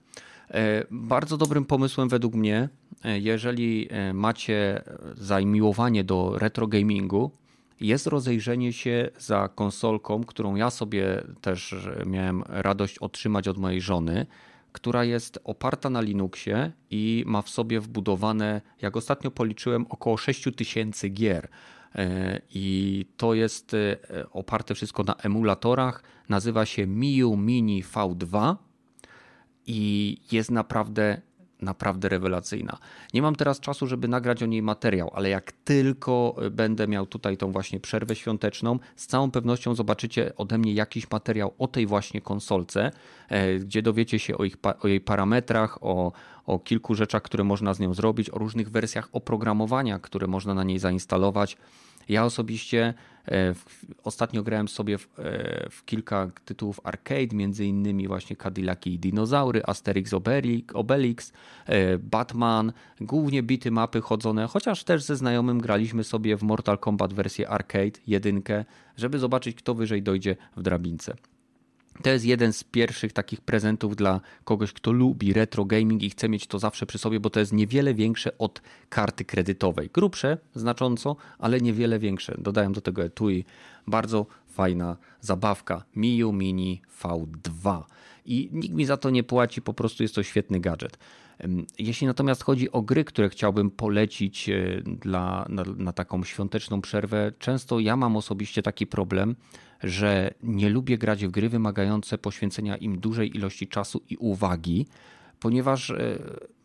[0.91, 2.69] Bardzo dobrym pomysłem według mnie
[3.05, 4.83] E, jeżeli e, macie
[5.15, 7.31] zamiłowanie do retro gamingu,
[7.81, 11.75] jest rozejrzenie się za konsolką, którą ja sobie też
[12.07, 14.27] miałem radość otrzymać od mojej żony,
[14.73, 21.09] która jest oparta na Linuxie i ma w sobie wbudowane, jak ostatnio policzyłem, około 6000
[21.09, 21.49] gier.
[21.95, 23.77] E, I to jest
[24.31, 26.03] oparte wszystko na emulatorach.
[26.29, 28.57] Nazywa się Miu Mini V2
[29.67, 31.21] i jest naprawdę
[31.63, 32.79] naprawdę rewelacyjna.
[33.15, 37.37] Nie mam teraz czasu, żeby nagrać o niej materiał, ale jak tylko będę miał tutaj
[37.37, 42.21] tą właśnie przerwę świąteczną, z całą pewnością zobaczycie ode mnie jakiś materiał o tej właśnie
[42.21, 42.91] konsolce,
[43.29, 46.13] e, gdzie dowiecie się o, ich, o jej parametrach, o,
[46.47, 50.65] o kilku rzeczach, które można z nią zrobić, o różnych wersjach oprogramowania, które można na
[50.65, 51.57] niej zainstalować.
[52.09, 52.95] Ja osobiście
[53.29, 53.55] e,
[54.05, 59.63] ostatnio grałem sobie w, e, w, kilka tytułów arcade, między innymi właśnie Cadillaki i Dinozaury,
[59.67, 60.13] Asterix
[60.75, 61.33] Obelix,
[61.67, 67.13] e, Batman, głównie bity mapy chodzone, chociaż też ze znajomym graliśmy sobie w Mortal Kombat
[67.13, 68.65] wersję arcade, jedynkę,
[68.97, 71.17] żeby zobaczyć kto wyżej dojdzie w drabince.
[72.03, 76.29] To jest jeden z pierwszych takich prezentów dla kogoś, kto lubi retro gaming i chce
[76.29, 79.91] mieć to zawsze przy sobie, bo to jest niewiele większe od karty kredytowej.
[79.95, 82.35] Grubsze znacząco, ale niewiele większe.
[82.39, 83.45] Dodają do tego etui.
[83.87, 85.85] Bardzo fajna zabawka.
[85.97, 87.83] Miu Mini V2.
[88.27, 90.99] I nikt mi za to nie płaci, po prostu jest to świetny gadżet.
[91.79, 97.33] Jeśli natomiast chodzi o gry, które chciałbym polecić e, dla, na, na taką świąteczną przerwę,
[97.39, 99.37] często ja mam osobiście taki problem,
[99.83, 104.87] że nie lubię grać w gry wymagające poświęcenia im dużej ilości czasu i uwagi,
[105.41, 106.19] ponieważ e,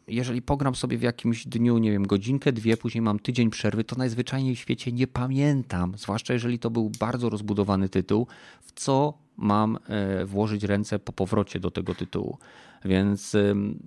[0.08, 3.96] jeżeli pogram sobie w jakimś dniu, nie wiem, godzinkę, dwie, później mam tydzień przerwy, to
[3.96, 8.28] najzwyczajniej w świecie nie pamiętam, zwłaszcza jeżeli to był bardzo rozbudowany tytuł,
[8.62, 12.38] w co mam e, włożyć ręce po powrocie do tego tytułu.
[12.86, 13.36] Więc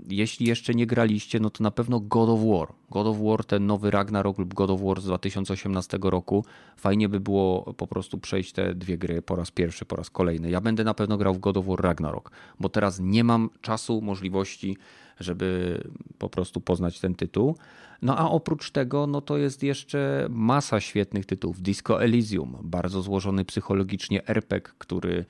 [0.08, 2.68] jeśli jeszcze nie graliście, no to na pewno God of War.
[2.90, 6.44] God of War, ten nowy Ragnarok lub God of War z 2018 roku.
[6.76, 10.50] Fajnie by było po prostu przejść te dwie gry po raz pierwszy, po raz kolejny.
[10.50, 12.30] Ja będę na pewno grał w God of War Ragnarok,
[12.60, 14.76] bo teraz nie mam czasu, możliwości,
[15.20, 15.80] żeby
[16.18, 17.56] po prostu poznać ten tytuł.
[18.02, 21.62] No a oprócz tego, no to jest jeszcze masa świetnych tytułów.
[21.62, 25.24] Disco Elysium, bardzo złożony psychologicznie RPG, który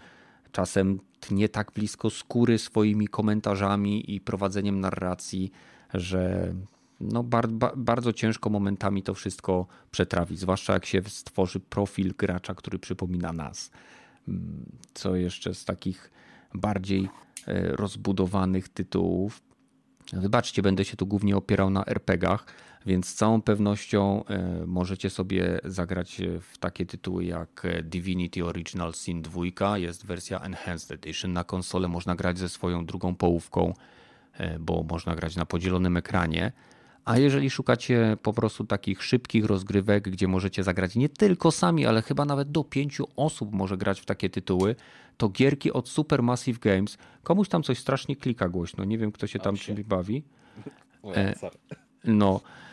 [0.58, 5.50] czasem tnie tak blisko skóry swoimi komentarzami i prowadzeniem narracji,
[5.94, 6.52] że
[7.00, 12.54] no bar, bar, bardzo ciężko momentami to wszystko przetrawić, zwłaszcza jak się stworzy profil gracza,
[12.54, 13.70] który przypomina nas.
[14.94, 16.10] Co jeszcze z takich
[16.54, 17.08] bardziej
[17.46, 19.42] e, rozbudowanych tytułów?
[20.12, 22.46] Wybaczcie, będę się tu głównie opierał na RPGach,
[22.88, 29.22] więc z całą pewnością e, możecie sobie zagrać w takie tytuły jak Divinity Original Sin
[29.22, 33.74] 2, jest wersja Enhanced Edition na konsolę, można grać ze swoją drugą połówką,
[34.32, 36.52] e, bo można grać na podzielonym ekranie.
[37.04, 42.02] A jeżeli szukacie po prostu takich szybkich rozgrywek, gdzie możecie zagrać nie tylko sami, ale
[42.02, 44.76] chyba nawet do pięciu osób może grać w takie tytuły,
[45.16, 46.98] to gierki od Supermassive Games.
[47.22, 50.22] Komuś tam coś strasznie klika głośno, nie wiem kto się tam czymś bawi.
[51.14, 51.34] E,
[52.04, 52.67] no, e,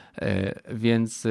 [0.73, 1.29] więc e,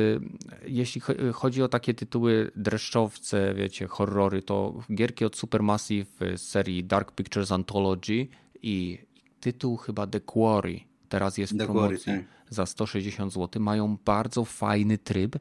[0.66, 1.00] jeśli
[1.32, 6.06] chodzi o takie tytuły dreszczowce, wiecie, horrory, to gierki od Supermassive
[6.36, 8.26] z serii Dark Pictures Anthology
[8.62, 8.98] i
[9.40, 12.24] tytuł chyba The Quarry teraz jest w promocji tak.
[12.50, 13.62] za 160 zł.
[13.62, 15.36] Mają bardzo fajny tryb,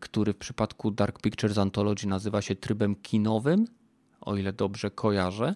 [0.00, 3.66] który w przypadku Dark Pictures Anthology nazywa się trybem kinowym
[4.20, 5.54] o ile dobrze kojarzę,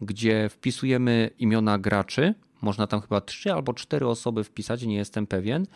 [0.00, 2.34] gdzie wpisujemy imiona graczy.
[2.60, 5.66] Można tam chyba trzy albo cztery osoby wpisać, nie jestem pewien.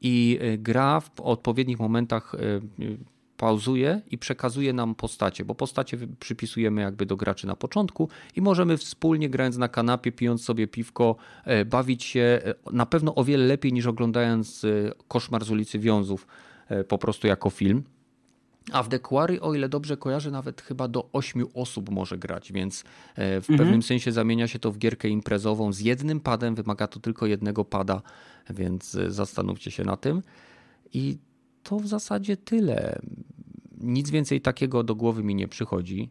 [0.00, 2.98] I y, gra w odpowiednich momentach y,
[3.36, 8.76] pauzuje i przekazuje nam postacie, bo postacie przypisujemy jakby do graczy na początku i możemy
[8.76, 11.16] wspólnie grając na kanapie, pijąc sobie piwko,
[11.66, 12.40] bawić się
[12.72, 14.66] na pewno o wiele lepiej niż oglądając
[15.08, 16.26] Koszmar z ulicy Wiązów
[16.88, 17.82] po prostu jako film.
[18.72, 22.52] A w The Quarry, o ile dobrze kojarzę, nawet chyba do 8 osób może grać,
[22.52, 22.84] więc
[23.14, 23.58] e, w mhm.
[23.58, 27.64] pewnym sensie zamienia się to w gierkę imprezową z jednym padem, wymaga to tylko jednego
[27.64, 28.02] pada,
[28.50, 30.22] więc e, zastanówcie się na tym.
[30.92, 31.18] I
[31.62, 32.98] to w zasadzie tyle.
[33.80, 36.10] Nic więcej takiego do głowy mi nie przychodzi.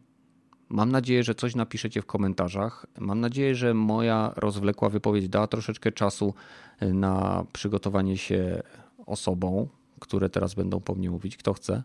[0.68, 2.86] Mam nadzieję, że coś napiszecie w komentarzach.
[2.98, 6.34] Mam nadzieję, że moja rozwlekła wypowiedź da troszeczkę czasu
[6.80, 8.62] e, na przygotowanie się
[9.06, 9.66] osobom,
[10.00, 11.36] które teraz będą po mnie mówić.
[11.36, 11.82] Kto chce?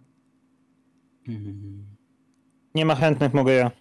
[2.75, 3.71] Nie ma chętnych, mogę ja.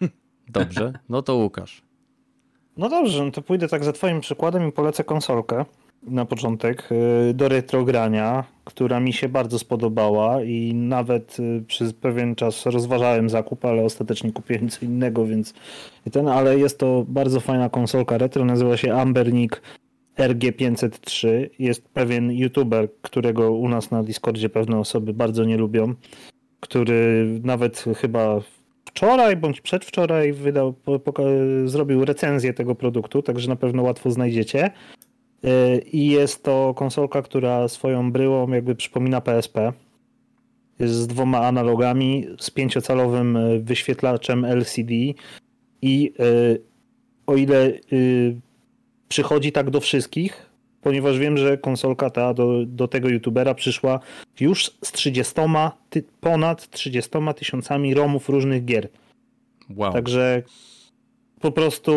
[0.48, 1.82] Dobrze, no to Łukasz.
[2.76, 5.64] No dobrze, no to pójdę tak za twoim przykładem i polecę konsolkę
[6.02, 6.88] na początek
[7.30, 13.30] y, do retrogrania, która mi się bardzo spodobała i nawet y, przez pewien czas rozważałem
[13.30, 15.54] zakup, ale ostatecznie kupiłem co innego, więc
[16.12, 19.62] ten, ale jest to bardzo fajna konsolka retro, nazywa się Ambernik
[20.18, 21.28] RG503.
[21.58, 25.94] Jest pewien youtuber, którego u nas na Discordzie pewne osoby bardzo nie lubią
[26.60, 28.40] który nawet chyba
[28.84, 30.74] wczoraj bądź przedwczoraj wydał,
[31.64, 34.70] zrobił recenzję tego produktu, także na pewno łatwo znajdziecie.
[35.44, 39.72] Y, I jest to konsolka, która swoją bryłą jakby przypomina PSP.
[40.78, 44.92] Jest z dwoma analogami, z pięciocalowym y, wyświetlaczem LCD
[45.82, 46.62] i y,
[47.26, 47.72] o ile
[49.08, 50.47] przychodzi tak do wszystkich,
[50.82, 54.00] ponieważ wiem, że konsolka ta do, do tego youtubera przyszła
[54.40, 55.34] już z 30,
[55.90, 58.88] ty, ponad 30 tysiącami romów różnych gier.
[59.76, 59.92] Wow.
[59.92, 60.42] Także
[61.40, 61.92] po prostu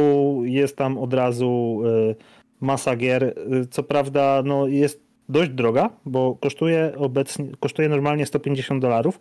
[0.46, 1.82] jest tam od razu
[2.12, 2.16] y,
[2.62, 3.36] masa gier.
[3.72, 9.20] Co prawda no, jest dość droga, bo kosztuje obecnie, kosztuje normalnie 150 dolarów,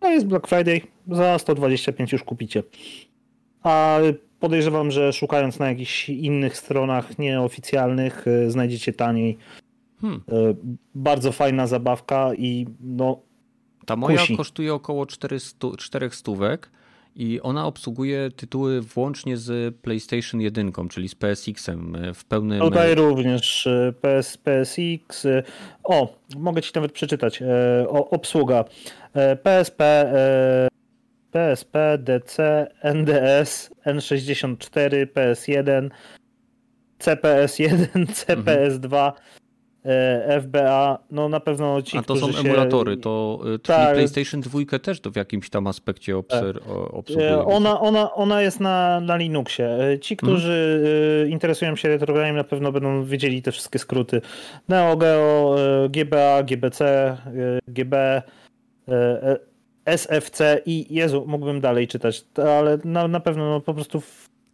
[0.00, 2.62] a jest Black Friday, za 125 już kupicie.
[3.62, 3.98] A
[4.44, 9.38] podejrzewam, że szukając na jakichś innych stronach nieoficjalnych y, znajdziecie taniej.
[10.00, 10.22] Hmm.
[10.94, 13.20] Bardzo fajna zabawka i no.
[13.86, 14.36] Ta moja kusi.
[14.36, 16.70] kosztuje około 400, 400 stówek
[17.16, 22.60] i ona obsługuje tytuły włącznie z PlayStation 1, czyli z PSX-em e, w pełnym...
[22.60, 23.68] Tutaj również
[24.00, 25.26] PS, PSX.
[25.84, 27.42] O, mogę ci nawet przeczytać.
[27.88, 28.64] O, obsługa
[29.42, 30.12] PSP,
[31.34, 35.90] PSP, DC, NDS, N64, PS1,
[36.98, 39.12] CPS1, CPS2,
[39.84, 44.78] E, FBA, no na pewno ci, A to są emulatory, to y, tak, PlayStation 2
[44.78, 46.68] też to w jakimś tam aspekcie obser, tak.
[46.70, 47.44] obsługuje.
[47.44, 49.68] Ona, ona, ona jest na, na Linuxie.
[49.68, 51.32] E, ci, którzy hmm.
[51.32, 54.20] interesują się retrogramem na pewno będą wiedzieli te wszystkie skróty.
[54.68, 55.56] Neo Geo,
[55.90, 57.16] GBA, GBC,
[57.68, 58.22] GB,
[59.84, 62.24] SFC i Jezu, mógłbym dalej czytać,
[62.56, 64.02] ale na, na pewno no, po prostu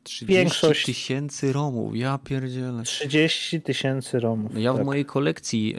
[0.03, 0.87] 30 większość...
[0.87, 2.83] tysięcy romów, ja pierdzielę.
[2.83, 4.59] 30 tysięcy romów.
[4.59, 4.83] Ja tak.
[4.83, 5.77] w mojej kolekcji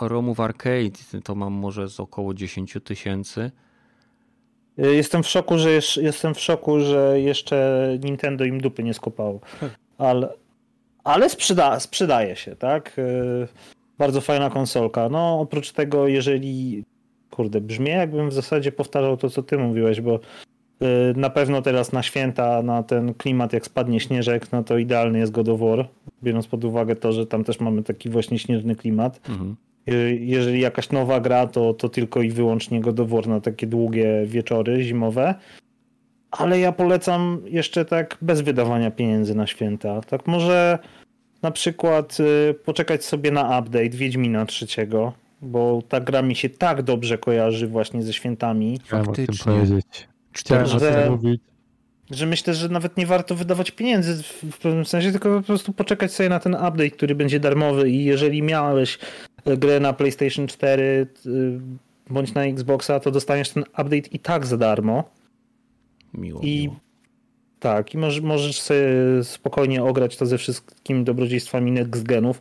[0.00, 3.50] y, romów arcade to mam może z około 10 tysięcy.
[4.78, 9.40] Y, jestem w szoku, że jestem w szoku, że jeszcze Nintendo im dupy nie skopało.
[9.98, 10.28] Ale,
[11.04, 12.98] ale sprzeda, sprzedaje się, tak?
[12.98, 13.48] Y,
[13.98, 15.08] bardzo fajna konsolka.
[15.08, 16.84] No oprócz tego, jeżeli
[17.30, 20.20] kurde, brzmi jakbym w zasadzie powtarzał to, co ty mówiłeś, bo
[20.82, 25.18] Y, na pewno teraz na święta, na ten klimat, jak spadnie śnieżek, no to idealny
[25.18, 25.88] jest God of War,
[26.22, 29.20] biorąc pod uwagę to, że tam też mamy taki właśnie śnieżny klimat.
[29.28, 29.56] Mhm.
[29.88, 33.66] Y, jeżeli jakaś nowa gra, to, to tylko i wyłącznie God of War na takie
[33.66, 35.34] długie wieczory zimowe.
[36.30, 40.00] Ale ja polecam jeszcze tak bez wydawania pieniędzy na święta.
[40.00, 40.78] Tak może
[41.42, 45.12] na przykład y, poczekać sobie na update Wiedźmina trzeciego,
[45.42, 48.78] bo ta gra mi się tak dobrze kojarzy właśnie ze świętami.
[48.84, 49.52] Faktycznie.
[50.32, 51.18] Chciałem że,
[52.10, 56.12] że myślę, że nawet nie warto wydawać pieniędzy w pewnym sensie, tylko po prostu poczekać
[56.12, 58.98] sobie na ten update, który będzie darmowy i jeżeli miałeś
[59.46, 61.60] grę na PlayStation 4 y,
[62.10, 65.10] bądź na Xboxa, to dostaniesz ten update i tak za darmo.
[66.14, 66.40] Miło.
[66.40, 66.76] I miło.
[67.60, 68.84] tak, i możesz, możesz sobie
[69.22, 72.40] spokojnie ograć to ze wszystkimi dobrodziejstwami next genów.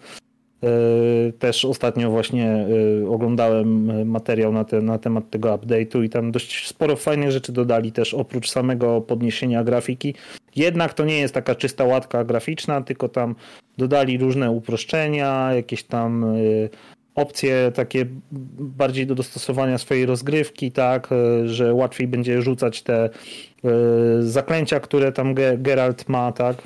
[0.64, 2.66] E, też ostatnio właśnie
[3.04, 7.52] e, oglądałem materiał na, te, na temat tego update'u i tam dość sporo fajnych rzeczy
[7.52, 10.16] dodali też oprócz samego podniesienia grafiki.
[10.56, 13.36] Jednak to nie jest taka czysta łatka graficzna, tylko tam
[13.78, 16.38] dodali różne uproszczenia, jakieś tam e,
[17.16, 18.06] opcje takie
[18.60, 21.10] bardziej do dostosowania swojej rozgrywki, tak,
[21.46, 23.10] że łatwiej będzie rzucać te
[24.20, 26.58] zaklęcia, które tam Geralt ma, tak.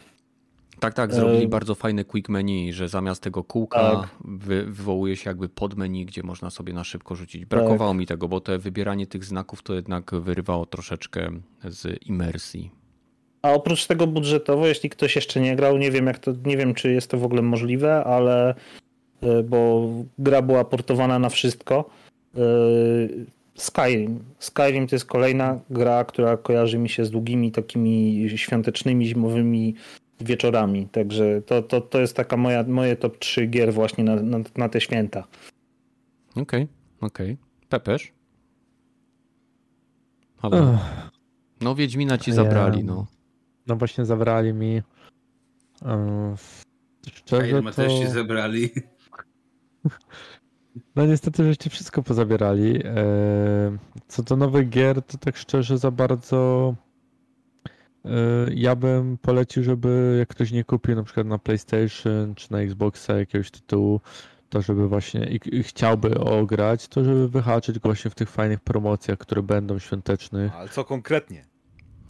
[0.84, 4.10] Tak, tak, zrobili bardzo fajne quick menu, że zamiast tego kółka tak.
[4.26, 7.46] wy, wywołuje się jakby pod menu, gdzie można sobie na szybko rzucić.
[7.46, 8.00] Brakowało tak.
[8.00, 11.30] mi tego, bo to wybieranie tych znaków to jednak wyrywało troszeczkę
[11.64, 12.72] z imersji.
[13.42, 16.74] A oprócz tego budżetowo, jeśli ktoś jeszcze nie grał, nie wiem jak to, nie wiem
[16.74, 18.56] czy jest to w ogóle możliwe, ale
[19.22, 19.90] e, bo
[20.20, 21.90] gra była portowana na wszystko.
[22.38, 22.40] E,
[23.56, 24.20] Skyrim.
[24.40, 29.76] Skyrim to jest kolejna gra, która kojarzy mi się z długimi takimi świątecznymi, zimowymi
[30.24, 30.88] wieczorami.
[30.88, 34.70] Także to, to, to jest taka moja, moje top 3 gier właśnie na, na, na
[34.70, 35.28] te święta.
[36.32, 36.68] Okej, okay,
[37.02, 37.32] okej.
[37.32, 37.38] Okay.
[37.70, 38.14] Pepeż?
[41.62, 43.08] No Wiedźmina ci zabrali, no.
[43.68, 44.82] No właśnie zabrali mi.
[47.14, 47.72] Szczerze A to...
[47.72, 48.70] też ci zabrali.
[50.96, 52.84] No niestety żeście wszystko pozabierali.
[54.08, 56.76] Co do nowych gier, to tak szczerze za bardzo
[58.56, 63.18] ja bym polecił, żeby jak ktoś nie kupił na przykład na PlayStation czy na Xboxa
[63.18, 64.02] jakiegoś tytułu,
[64.50, 69.18] to żeby właśnie i, i chciałby ograć, to żeby wyhaczyć właśnie w tych fajnych promocjach,
[69.18, 70.56] które będą świątecznych.
[70.56, 71.53] Ale co konkretnie?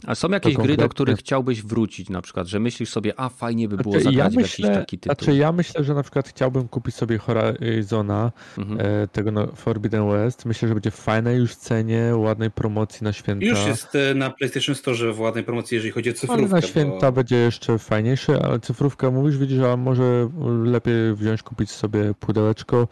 [0.06, 3.68] A są jakieś gry, do których chciałbyś wrócić na przykład, że myślisz sobie, a fajnie
[3.68, 5.14] by było znaczy, zagrać ja myślę, jakiś taki tytuł?
[5.14, 8.80] Znaczy ja myślę, że na przykład chciałbym kupić sobie Horizona, mhm.
[8.80, 10.44] e, tego no, Forbidden West.
[10.44, 13.46] Myślę, że będzie w fajnej już cenie, ładnej promocji na święta.
[13.46, 16.34] Już jest e, na PlayStation Store w ładnej promocji, jeżeli chodzi o cyfrówkę.
[16.34, 17.12] Ale na święta bo...
[17.12, 20.30] będzie jeszcze fajniejsze, ale cyfrówka mówisz, widzisz, a może
[20.64, 22.88] lepiej wziąć, kupić sobie pudełeczko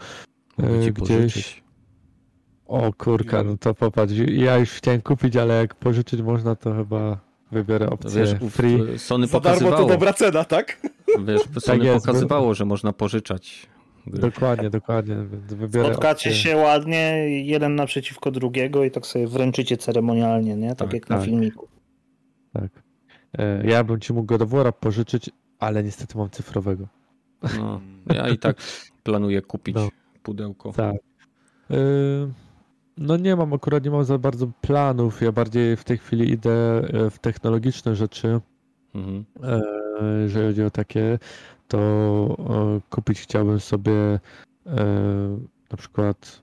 [0.58, 1.32] e, gdzieś.
[1.34, 1.62] Pożyczyć.
[2.66, 7.18] O kurka, no to popatrz, ja już chciałem kupić, ale jak pożyczyć można, to chyba
[7.52, 8.98] wybiorę opcję Wiesz, free.
[8.98, 10.80] Sony Za darmo to dobra cena, tak?
[11.24, 12.54] Wiesz, tak jest, pokazywało, bo...
[12.54, 13.66] że można pożyczać.
[14.06, 15.16] Dokładnie, dokładnie.
[15.70, 20.68] Spotkacie się ładnie, jeden naprzeciwko drugiego i tak sobie wręczycie ceremonialnie, nie?
[20.68, 21.18] Tak, tak jak tak.
[21.18, 21.68] na filmiku.
[22.52, 22.82] Tak.
[23.38, 26.88] E, ja bym ci mógł God pożyczyć, ale niestety mam cyfrowego.
[27.58, 27.80] No,
[28.14, 28.56] ja i tak
[29.04, 29.88] planuję kupić no.
[30.22, 30.72] pudełko.
[30.72, 30.96] Tak.
[31.70, 31.76] E,
[33.02, 35.22] no nie mam, akurat nie mam za bardzo planów.
[35.22, 38.40] Ja bardziej w tej chwili idę e, w technologiczne rzeczy.
[38.94, 39.24] Mhm.
[40.22, 41.18] Jeżeli chodzi o takie,
[41.68, 44.20] to kupić chciałbym sobie
[45.70, 46.42] na przykład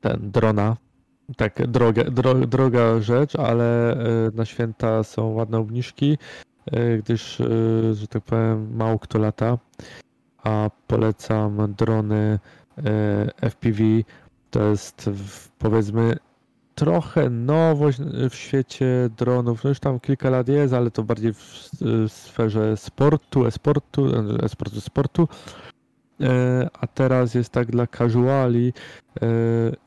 [0.00, 0.76] ten drona
[1.36, 6.18] tak, droga, dro, droga rzecz, ale e, na święta są ładne obniżki,
[6.66, 7.44] e, gdyż, e,
[7.94, 9.58] że tak powiem, mało kto lata,
[10.42, 12.38] a polecam drony
[13.40, 13.82] FPV.
[14.50, 15.10] To jest
[15.58, 16.16] powiedzmy
[16.74, 17.98] trochę nowość
[18.30, 19.64] w świecie dronów.
[19.64, 21.70] No już tam kilka lat jest, ale to bardziej w
[22.08, 24.06] sferze sportu, e-sportu,
[24.44, 25.28] e-sportu, sportu.
[26.80, 28.72] A teraz jest tak dla casuali,
[29.22, 29.26] E,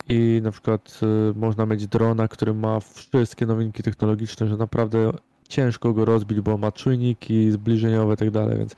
[0.09, 5.11] i na przykład e, można mieć drona, który ma wszystkie nowinki technologiczne, że naprawdę
[5.49, 8.75] ciężko go rozbić, bo ma czujniki zbliżeniowe i tak dalej, więc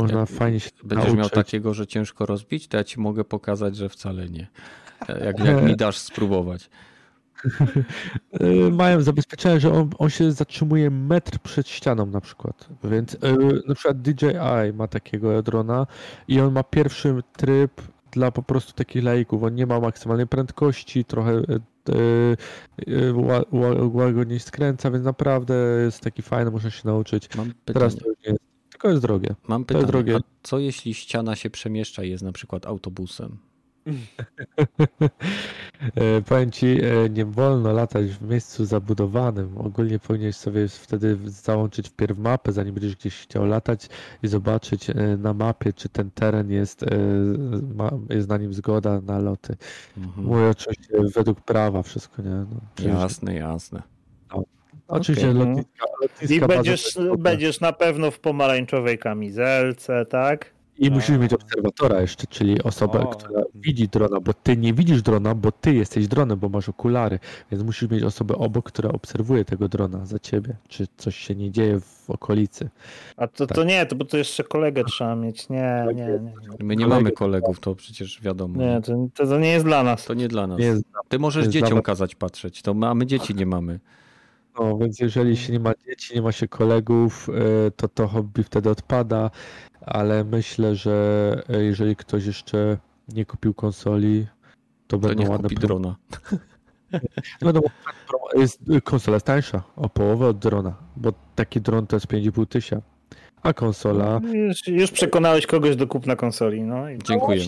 [0.00, 1.18] można jak fajnie się Będziesz nauczyć.
[1.18, 4.46] miał takiego, że ciężko rozbić, to ja ci mogę pokazać, że wcale nie.
[5.24, 6.70] Jak, jak mi dasz spróbować.
[8.40, 12.68] E, mają zabezpieczenie, że on, on, się zatrzymuje metr przed ścianą na przykład.
[12.84, 13.16] Więc
[13.68, 15.86] na przykład DJI ma takiego drona
[16.28, 19.42] i on ma pierwszy tryb dla po prostu takich laików.
[19.42, 21.56] On nie ma maksymalnej prędkości, trochę e,
[23.92, 25.54] łagodniej skręca, więc naprawdę
[25.84, 27.34] jest taki fajny, można się nauczyć.
[27.36, 28.40] Mam Teraz to jest,
[28.76, 29.34] tylko jest drogie.
[29.48, 30.18] Mam pytanie, drogie.
[30.42, 33.38] co jeśli ściana się przemieszcza i jest na przykład autobusem?
[35.94, 39.58] E, powiem ci, e, nie wolno latać w miejscu zabudowanym.
[39.58, 43.88] Ogólnie powinieneś sobie wtedy załączyć wpierw mapę, zanim będziesz gdzieś chciał latać
[44.22, 46.84] i zobaczyć e, na mapie, czy ten teren jest,
[48.10, 49.56] jest na nim zgoda na loty.
[49.96, 50.26] Mhm.
[50.26, 52.30] Mówię oczywiście według prawa wszystko, nie?
[52.30, 53.95] No, jasne, jasne.
[54.88, 55.38] Oczywiście okay.
[55.38, 60.56] lotniska, lotniska I będziesz, będziesz na pewno w pomarańczowej kamizelce, tak?
[60.78, 63.06] I musisz mieć obserwatora jeszcze, czyli osobę, o.
[63.06, 67.18] która widzi drona, bo ty nie widzisz drona, bo ty jesteś dronem, bo masz okulary,
[67.50, 71.50] więc musisz mieć osobę obok, która obserwuje tego drona za ciebie, czy coś się nie
[71.50, 72.70] dzieje w okolicy.
[73.16, 73.56] A to, tak.
[73.56, 75.48] to nie, to bo to jeszcze kolegę trzeba mieć.
[75.48, 76.32] Nie, nie, nie.
[76.60, 78.62] My nie mamy kolegów, to przecież wiadomo.
[78.62, 80.04] Nie, to, to, to nie jest dla nas.
[80.04, 80.58] To nie dla nas.
[80.58, 83.80] Nie jest, ty możesz dzieciom kazać patrzeć, to my, a my dzieci nie mamy.
[84.60, 88.42] No, więc jeżeli się nie ma dzieci, nie ma się kolegów, e, to to hobby
[88.42, 89.30] wtedy odpada
[89.86, 92.78] ale myślę, że e, jeżeli ktoś jeszcze
[93.08, 94.26] nie kupił konsoli,
[94.86, 95.96] to, to będą ładne kupi drona.
[97.40, 97.60] Będą
[98.36, 102.86] jest, konsola jest tańsza o połowę od drona, bo taki dron to jest 5,5 tysiąca,
[103.42, 104.20] a konsola...
[104.22, 106.62] No, już, już, przekonałeś kogoś do kupna konsoli.
[106.62, 106.98] No i...
[106.98, 107.40] Dziękuję.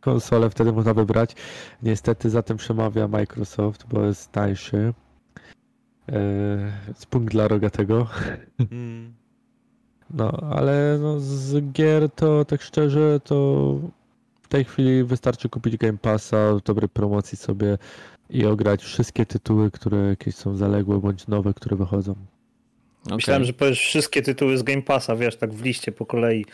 [0.00, 1.36] Konsolę wtedy można wybrać.
[1.82, 4.92] Niestety za tym przemawia Microsoft, bo jest tańszy.
[6.12, 8.06] Eee, punkt dla rogatego.
[8.58, 9.12] Mm.
[10.14, 13.78] No, ale no, z gier to tak szczerze to
[14.42, 17.78] w tej chwili wystarczy kupić Game Passa, dobrej promocji sobie
[18.30, 22.14] i ograć wszystkie tytuły, które jakieś są zaległe bądź nowe, które wychodzą.
[23.04, 23.16] Okay.
[23.16, 26.44] Myślałem, że powiesz wszystkie tytuły z Game Passa, wiesz, tak w liście po kolei.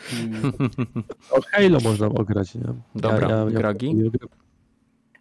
[1.31, 2.73] o Halo można ograć, nie?
[2.95, 3.95] Dobra, ja, ja, Gragi?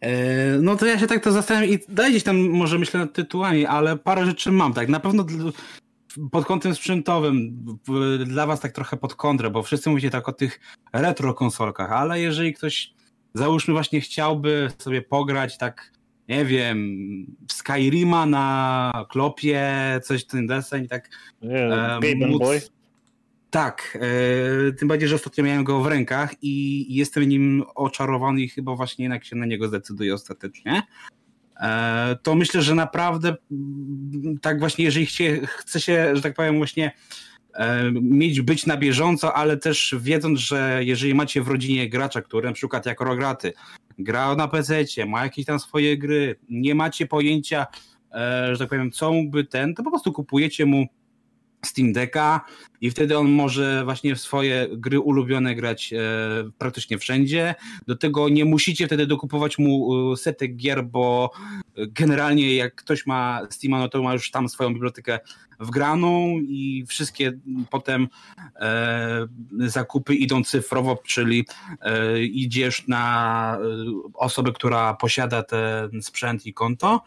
[0.01, 3.67] E, no to ja się tak to zastanawiam i dajcie tam może myślę nad tytułami,
[3.67, 4.89] ale parę rzeczy mam, tak.
[4.89, 5.25] Na pewno
[6.31, 7.57] pod kątem sprzętowym
[8.27, 10.61] dla was tak trochę pod kontrę, bo wszyscy mówicie tak o tych
[10.93, 12.93] retro konsolkach, ale jeżeli ktoś
[13.35, 15.93] załóżmy właśnie chciałby sobie pograć tak
[16.29, 16.99] nie wiem,
[17.53, 19.71] Skyrima na klopie,
[20.03, 21.11] coś ten deseń, tak.
[21.43, 22.39] Yeah, e, móc...
[22.39, 22.61] Boy.
[23.51, 28.49] Tak, e, tym bardziej, że ostatnio miałem go w rękach i jestem nim oczarowany i
[28.49, 30.83] chyba właśnie jednak się na niego zdecyduję ostatecznie.
[31.61, 36.57] E, to myślę, że naprawdę mm, tak właśnie, jeżeli chcie, chce się, że tak powiem,
[36.57, 36.93] właśnie
[37.55, 42.49] e, mieć, być na bieżąco, ale też wiedząc, że jeżeli macie w rodzinie gracza, który
[42.49, 43.53] na przykład jako rograty
[43.99, 47.67] gra na PC, ma jakieś tam swoje gry, nie macie pojęcia,
[48.53, 50.87] że tak powiem, co mógłby ten, to po prostu kupujecie mu
[51.65, 52.41] Steam Decka
[52.81, 55.99] i wtedy on może właśnie w swoje gry ulubione grać e,
[56.59, 57.55] praktycznie wszędzie.
[57.87, 61.31] Do tego nie musicie wtedy dokupować mu e, setek gier, bo
[61.77, 65.19] generalnie jak ktoś ma Steama, no to ma już tam swoją bibliotekę
[65.61, 67.33] wgraną i wszystkie
[67.71, 68.09] potem
[68.57, 69.27] e,
[69.59, 71.47] zakupy idą cyfrowo, czyli
[71.81, 73.65] e, idziesz na e,
[74.15, 77.03] osobę, która posiada ten sprzęt i konto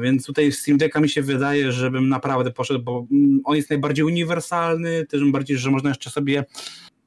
[0.00, 4.04] więc tutaj Steam Decka mi się wydaje, żebym naprawdę poszedł, bo mm, on jest najbardziej
[4.04, 6.44] uniwersalny, też bardziej, że można jeszcze sobie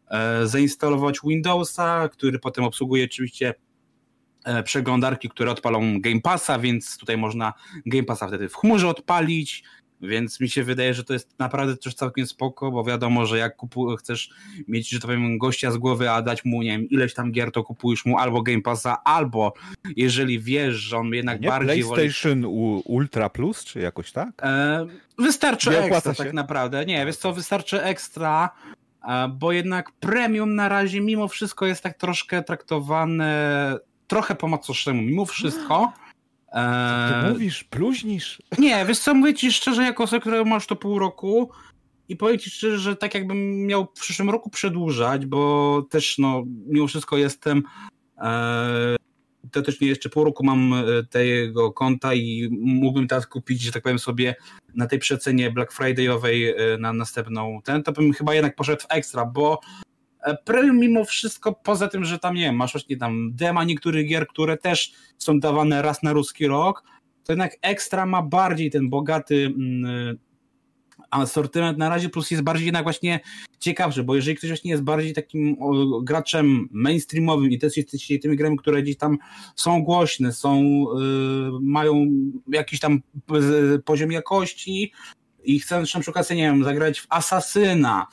[0.07, 3.53] e, zainstalować Windowsa, który potem obsługuje oczywiście
[4.45, 7.53] e, przeglądarki, które odpalą Game Passa, więc tutaj można
[7.85, 9.63] Game Passa wtedy w chmurze odpalić,
[10.01, 13.57] więc mi się wydaje, że to jest naprawdę też całkiem spoko, bo wiadomo, że jak
[13.57, 14.29] kupu- chcesz
[14.67, 17.51] mieć, że to powiem, gościa z głowy, a dać mu, nie wiem, ileś tam gier,
[17.51, 19.53] to kupujesz mu albo Game Passa, albo
[19.95, 22.81] jeżeli wiesz, że on jednak nie, bardziej PlayStation woli...
[22.85, 24.29] Ultra Plus, czy jakoś tak?
[24.41, 24.85] E,
[25.17, 26.85] wystarczy nie ekstra tak naprawdę.
[26.85, 28.49] Nie, wiesz co, wystarczy ekstra,
[29.07, 35.01] e, bo jednak premium na razie mimo wszystko jest tak troszkę traktowane trochę po macoszemu,
[35.01, 35.93] mimo wszystko.
[36.53, 37.65] Co ty mówisz?
[37.71, 38.41] Bluźnisz?
[38.57, 41.49] Nie, wiesz co, mówię ci szczerze, jako osoba, która masz to pół roku
[42.09, 46.43] i powiem ci szczerze, że tak jakbym miał w przyszłym roku przedłużać, bo też no,
[46.67, 47.63] mimo wszystko jestem
[48.17, 48.95] e,
[49.51, 53.71] to też nie jeszcze pół roku mam e, tego konta i mógłbym teraz kupić, że
[53.71, 54.35] tak powiem sobie
[54.75, 58.85] na tej przecenie Black Friday'owej e, na następną ten, to bym chyba jednak poszedł w
[58.89, 59.59] ekstra, bo
[60.23, 64.07] E, Prel mimo wszystko, poza tym, że tam nie wiem, masz właśnie tam dema niektórych
[64.07, 66.83] gier, które też są dawane raz na ruski rok,
[67.23, 70.17] to jednak ekstra ma bardziej ten bogaty mm,
[71.11, 73.19] asortyment na razie, plus jest bardziej jednak właśnie
[73.59, 75.57] ciekawszy, bo jeżeli ktoś właśnie jest bardziej takim
[76.03, 79.17] graczem mainstreamowym i też jesteście tymi grami, które gdzieś tam
[79.55, 82.07] są głośne, są, yy, mają
[82.47, 83.01] jakiś tam
[83.85, 84.91] poziom jakości
[85.43, 88.07] i chcą na przykład, nie wiem, zagrać w Asasyna,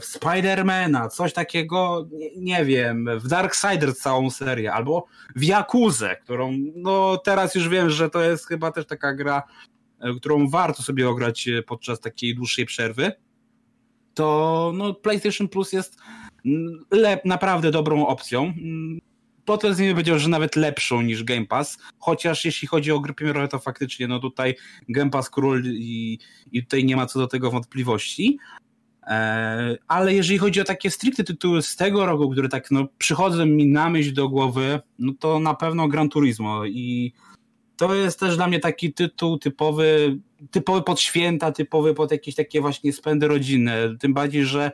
[0.00, 6.52] w Spidermana, coś takiego, nie, nie, wiem, w Darksider całą serię, albo w Jakuzę, którą
[6.76, 9.42] no teraz już wiem, że to jest chyba też taka gra,
[10.00, 13.12] e, którą warto sobie ograć e, podczas takiej dłuższej przerwy,
[14.14, 15.96] to no, PlayStation Plus jest
[16.46, 18.42] mm, le- naprawdę dobrą opcją.
[18.44, 19.00] Mm,
[19.44, 23.14] Potem z nimi powiedział, że nawet lepszą niż Game Pass, chociaż jeśli chodzi o gry
[23.14, 24.54] premierowe, to faktycznie no tutaj
[24.88, 26.18] Game Pass król i,
[26.52, 28.38] i tutaj nie ma co do tego wątpliwości.
[29.08, 33.46] E, ale jeżeli chodzi o takie stricte tytuły z tego roku, które tak no, przychodzą
[33.46, 36.64] mi na myśl do głowy, no to na pewno Gran Turismo.
[36.66, 37.12] I
[37.76, 40.18] to jest też dla mnie taki tytuł typowy,
[40.50, 44.72] typowy pod święta, typowy pod jakieś takie właśnie spędy rodzinne, tym bardziej, że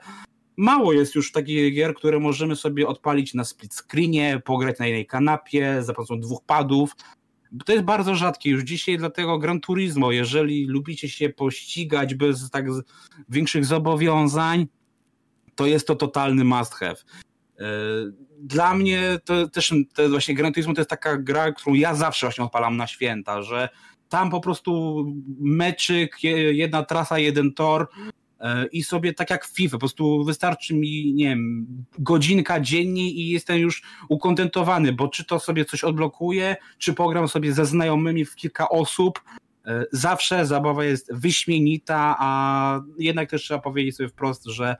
[0.56, 5.06] mało jest już takich gier, które możemy sobie odpalić na split screenie, pograć na jednej
[5.06, 6.96] kanapie za pomocą dwóch padów,
[7.64, 12.64] to jest bardzo rzadkie już dzisiaj, dlatego Gran Turismo, jeżeli lubicie się pościgać bez tak
[13.28, 14.66] większych zobowiązań,
[15.54, 16.96] to jest to totalny must have.
[17.58, 17.64] E,
[18.38, 22.26] dla mnie to też to właśnie Gran Turismo to jest taka gra, którą ja zawsze
[22.26, 23.68] właśnie odpalam na święta, że
[24.08, 25.04] tam po prostu
[25.40, 26.16] meczyk,
[26.52, 27.88] jedna trasa, jeden tor,
[28.72, 31.66] i sobie tak jak w FIFA, po prostu wystarczy mi, nie wiem,
[31.98, 37.52] godzinka dziennie i jestem już ukontentowany, bo czy to sobie coś odblokuje, czy pogram sobie
[37.52, 39.20] ze znajomymi w kilka osób,
[39.66, 44.76] e, zawsze zabawa jest wyśmienita, a jednak też trzeba powiedzieć sobie wprost, że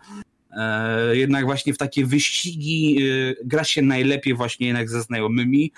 [0.51, 2.99] e, jednak właśnie w takie wyścigi
[3.45, 5.73] gra się najlepiej właśnie jednak ze znajomymi,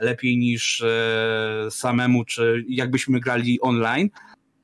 [0.00, 0.84] lepiej niż
[1.70, 4.08] samemu, czy jakbyśmy grali online,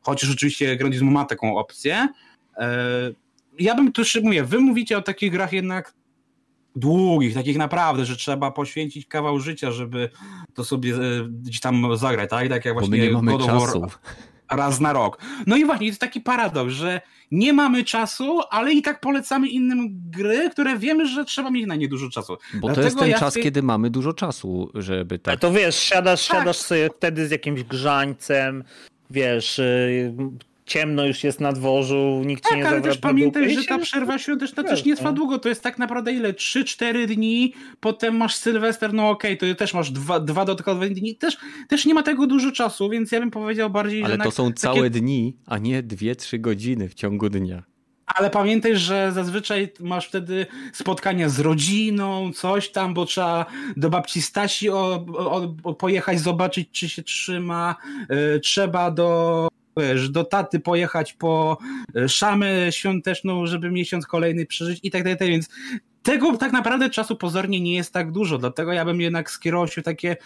[0.01, 2.32] chociaż oczywiście Gran Turismo ma taką opcję, E,
[3.59, 5.95] ja bym tu mówię, wy mówicie o takich grach jednak
[6.77, 10.11] długich, takich naprawdę, że trzeba poświęcić kawał życia, żeby
[10.55, 10.99] to sobie e,
[11.29, 12.49] gdzieś tam zagrać, tak?
[12.49, 13.87] Tak jak właśnie Bo my nie mamy czasu.
[14.51, 15.19] raz na rok.
[15.47, 17.01] No i właśnie, to jest taki paradoks, że
[17.31, 21.75] nie mamy czasu, ale i tak polecamy innym gry, które wiemy, że trzeba mieć na
[21.75, 22.37] nie dużo czasu.
[22.55, 25.35] Bo Dlatego to jest ten ja czas, kiedy mamy dużo czasu, żeby tak...
[25.35, 26.39] A to wiesz, siadasz, tak.
[26.39, 28.65] siadasz sobie wtedy z jakimś grzańcem,
[29.11, 30.15] wiesz, y,
[30.67, 34.63] ciemno już jest na dworzu, nikt tak, nie ale też pamiętaj, że ta przerwa świąteczna
[34.63, 35.17] też nie trwa no.
[35.17, 36.33] długo, to jest tak naprawdę ile?
[36.33, 41.17] 3-4 dni, potem masz Sylwester, no okej, okay, to też masz dwa, dwa dodatkowe dni,
[41.17, 41.37] też,
[41.69, 44.15] też nie ma tego dużo czasu, więc ja bym powiedział bardziej, ale że...
[44.15, 44.91] Ale to są całe takie...
[44.91, 47.63] dni, a nie 2-3 godziny w ciągu dnia.
[48.07, 54.23] Ale pamiętaj, że zazwyczaj masz wtedy spotkania z rodziną, coś tam, bo trzeba do babci
[54.23, 57.77] Stasi o, o, o pojechać, zobaczyć, czy się trzyma.
[58.11, 61.59] Yy, trzeba do wiesz, do taty pojechać po
[61.97, 65.49] e, szamę świąteczną, żeby miesiąc kolejny przeżyć i tak dalej, tak więc
[66.03, 69.81] tego tak naprawdę czasu pozornie nie jest tak dużo, dlatego ja bym jednak skierował się
[69.81, 70.17] w takie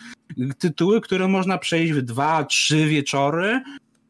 [0.58, 3.62] tytuły, które można przejść w dwa, trzy wieczory.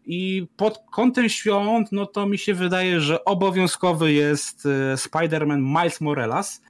[0.09, 6.01] I pod kątem świąt, no to mi się wydaje, że obowiązkowy jest e, Spider-Man Miles
[6.01, 6.63] Morales,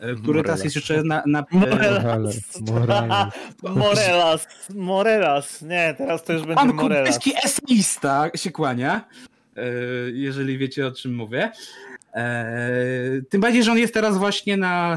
[0.00, 1.22] E, który teraz jest jeszcze na...
[1.26, 1.44] na...
[1.50, 2.60] Morelas.
[2.72, 3.34] Morelas.
[3.62, 4.48] Morelas.
[4.74, 5.62] Morelas.
[5.62, 7.18] Nie, teraz to już będzie Pan Morelas.
[7.18, 9.08] Pan eseista się kłania,
[9.56, 9.62] e,
[10.12, 11.52] jeżeli wiecie o czym mówię.
[12.14, 14.96] Eee, tym bardziej, że on jest teraz właśnie na,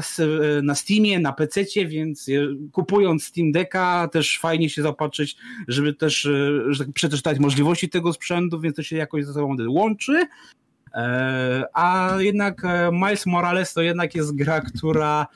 [0.62, 2.26] na Steamie, na PC, więc
[2.72, 5.36] kupując Steam Decka też fajnie się zapatrzyć,
[5.68, 6.28] żeby też
[6.78, 10.26] tak przeczytać możliwości tego sprzętu, więc to się jakoś ze sobą łączy.
[10.94, 15.26] Eee, a jednak e, Miles Morales to jednak jest gra, która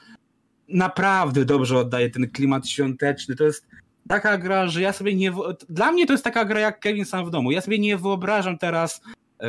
[0.68, 3.36] naprawdę dobrze oddaje ten klimat świąteczny.
[3.36, 3.66] To jest
[4.08, 5.32] taka gra, że ja sobie nie.
[5.68, 7.50] Dla mnie to jest taka gra jak Kevin sam w domu.
[7.50, 9.00] Ja sobie nie wyobrażam teraz
[9.40, 9.48] e,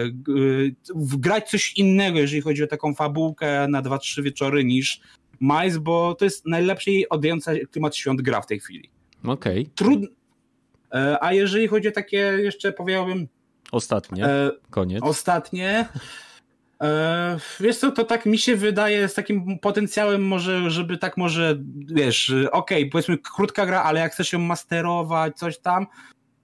[0.95, 5.01] grać coś innego, jeżeli chodzi o taką fabułkę na 2-3 wieczory niż
[5.41, 8.89] Miles, bo to jest najlepszej oddająca klimat świąt gra w tej chwili.
[9.23, 9.61] Okej.
[9.61, 9.71] Okay.
[9.75, 9.99] Trud...
[10.93, 13.27] E, a jeżeli chodzi o takie jeszcze powiedziałbym.
[13.71, 14.25] Ostatnie.
[14.25, 15.03] E, Koniec.
[15.03, 15.85] Ostatnie.
[16.81, 21.57] E, wiesz co, to tak mi się wydaje z takim potencjałem może, żeby tak może,
[21.85, 25.87] wiesz, okej, okay, powiedzmy krótka gra, ale jak chcesz ją masterować, coś tam,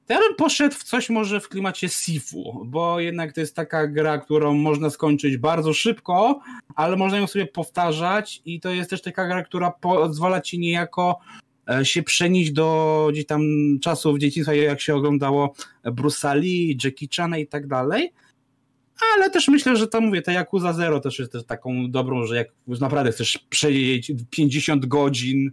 [0.05, 3.87] to ja bym poszedł w coś może w klimacie Sifu, bo jednak to jest taka
[3.87, 6.39] gra, którą można skończyć bardzo szybko,
[6.75, 11.19] ale można ją sobie powtarzać i to jest też taka gra, która pozwala ci niejako
[11.29, 11.44] e,
[11.83, 13.41] się przenieść do gdzieś tam
[13.81, 15.53] czasów dzieciństwa, jak się oglądało
[15.83, 18.13] Bruce Lee, Jackie Chan i tak dalej,
[19.15, 22.35] ale też myślę, że to mówię, ta Yakuza Zero też jest też taką dobrą, że
[22.35, 22.47] jak
[22.81, 25.51] naprawdę chcesz przejść 50 godzin,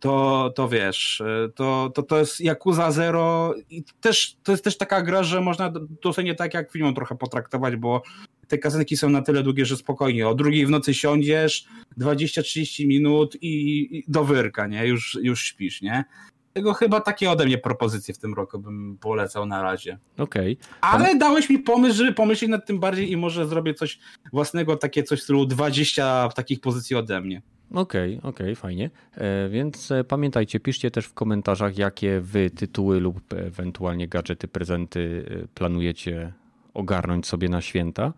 [0.00, 1.22] to, to wiesz,
[1.54, 5.72] to, to, to jest Yakuza Zero i też, to jest też taka gra, że można
[6.02, 8.02] dosłownie tak jak filmem trochę potraktować, bo
[8.50, 11.66] te kasenki są na tyle długie, że spokojnie, o drugiej w nocy siądziesz,
[11.98, 16.04] 20-30 minut i, i do wyrka, nie, już, już śpisz, nie.
[16.52, 19.98] Tego chyba takie ode mnie propozycje w tym roku bym polecał na razie.
[20.18, 20.58] Okej.
[20.60, 20.90] Okay.
[20.92, 23.98] Ale dałeś mi pomysł, żeby pomyśleć nad tym bardziej i może zrobię coś
[24.32, 27.42] własnego, takie coś w stylu 20 takich pozycji ode mnie.
[27.74, 28.90] Okej, okay, okej, okay, fajnie.
[29.14, 35.24] E, więc e, pamiętajcie, piszcie też w komentarzach, jakie wy tytuły lub ewentualnie gadżety, prezenty
[35.44, 36.32] e, planujecie
[36.74, 38.12] ogarnąć sobie na święta.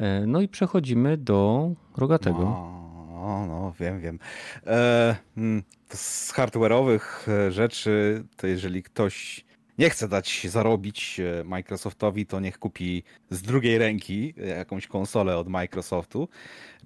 [0.00, 2.38] E, no i przechodzimy do Rogatego.
[2.38, 4.18] No, no wiem, wiem.
[4.66, 9.44] E, mm, z hardware'owych e, rzeczy, to jeżeli ktoś
[9.78, 16.28] nie chce dać zarobić Microsoftowi, to niech kupi z drugiej ręki jakąś konsolę od Microsoftu.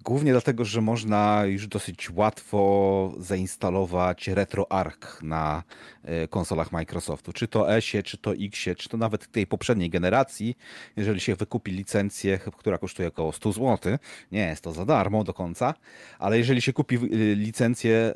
[0.04, 5.62] Głównie dlatego, że można już dosyć łatwo zainstalować RetroArch na
[6.04, 7.32] e, konsolach Microsoftu.
[7.32, 10.56] Czy to S-ie, czy to X-ie, czy to nawet tej poprzedniej generacji.
[10.96, 13.98] Jeżeli się wykupi licencję, która kosztuje około 100 zł,
[14.32, 15.74] nie jest to za darmo do końca,
[16.18, 16.98] ale jeżeli się kupi
[17.36, 18.12] licencję e,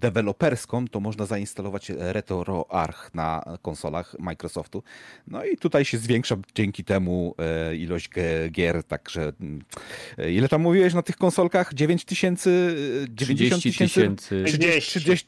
[0.00, 4.82] deweloperską, to można zainstalować RetroArch na konsolach Microsoftu.
[5.26, 8.10] No i tutaj się zwiększa dzięki temu e, ilość
[8.50, 9.62] gier, także mm,
[10.28, 11.74] ile tam mówiłeś na tych konsolkach?
[11.74, 12.76] 9 tysięcy?
[13.08, 14.44] 90 tysięcy?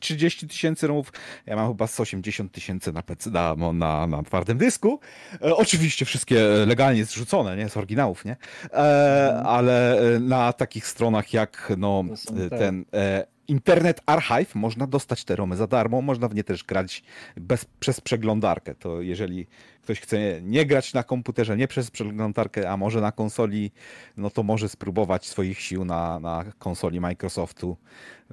[0.01, 1.13] 30 tysięcy ROMów.
[1.47, 3.03] Ja mam chyba 180 tysięcy na,
[3.33, 5.01] na, na, na twardym dysku.
[5.43, 7.69] E, oczywiście wszystkie legalnie zrzucone, nie?
[7.69, 8.37] Z oryginałów, nie?
[8.73, 12.05] E, ale e, na takich stronach jak no,
[12.51, 17.03] ten e, Internet Archive można dostać te romy za darmo, można w nie też grać
[17.37, 18.75] bez, przez przeglądarkę.
[18.75, 19.47] To jeżeli
[19.83, 23.71] ktoś chce nie grać na komputerze, nie przez przeglądarkę, a może na konsoli,
[24.17, 27.77] no to może spróbować swoich sił na, na konsoli Microsoftu.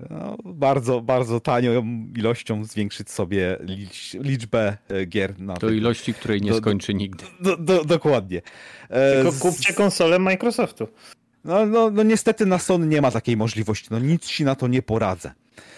[0.10, 1.72] No, bardzo, bardzo tanią
[2.16, 3.58] ilością zwiększyć sobie
[4.14, 5.40] liczbę e, gier.
[5.40, 7.26] Na do ilości, której nie do, skończy nigdy.
[7.40, 8.42] Do, do, dokładnie.
[8.90, 10.88] E, Tylko kupcie konsolę Microsoftu.
[11.46, 13.88] No, no, no niestety na Sony nie ma takiej możliwości.
[13.92, 15.32] No nic ci na to nie poradzę.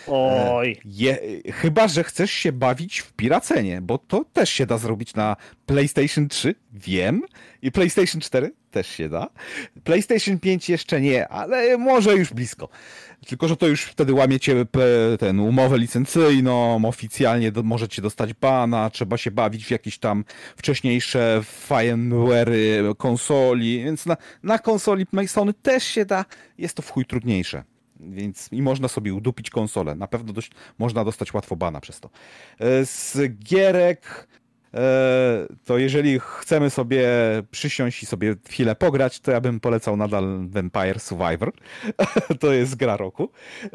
[0.07, 0.71] Oj.
[0.71, 1.19] E, je,
[1.53, 5.35] chyba, że chcesz się bawić w piracenie, bo to też się da zrobić na
[5.65, 7.21] PlayStation 3, wiem,
[7.61, 9.27] i PlayStation 4 też się da.
[9.83, 12.69] PlayStation 5 jeszcze nie, ale może już blisko.
[13.27, 14.65] Tylko, że to już wtedy łamiecie
[15.19, 21.43] ten umowę licencyjną, oficjalnie do, możecie dostać bana, trzeba się bawić w jakieś tam wcześniejsze
[21.69, 26.25] firmware'y konsoli, więc na, na konsoli Sony też się da,
[26.57, 27.63] jest to w chuj trudniejsze.
[28.09, 29.95] Więc i można sobie udupić konsolę.
[29.95, 32.09] Na pewno dość, można dostać łatwo bana przez to.
[32.59, 34.27] E, z gierek
[34.73, 37.07] e, to jeżeli chcemy sobie
[37.51, 41.51] przysiąść i sobie chwilę pograć, to ja bym polecał nadal Vampire Survivor.
[42.39, 43.29] to jest gra roku.
[43.63, 43.69] E,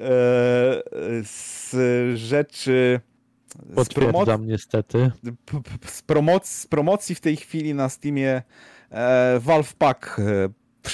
[1.23, 1.75] z
[2.19, 3.01] rzeczy...
[3.77, 5.11] Z promocji, niestety.
[5.87, 8.43] Z promocji, z promocji w tej chwili na Steamie
[9.41, 10.21] Valve Pack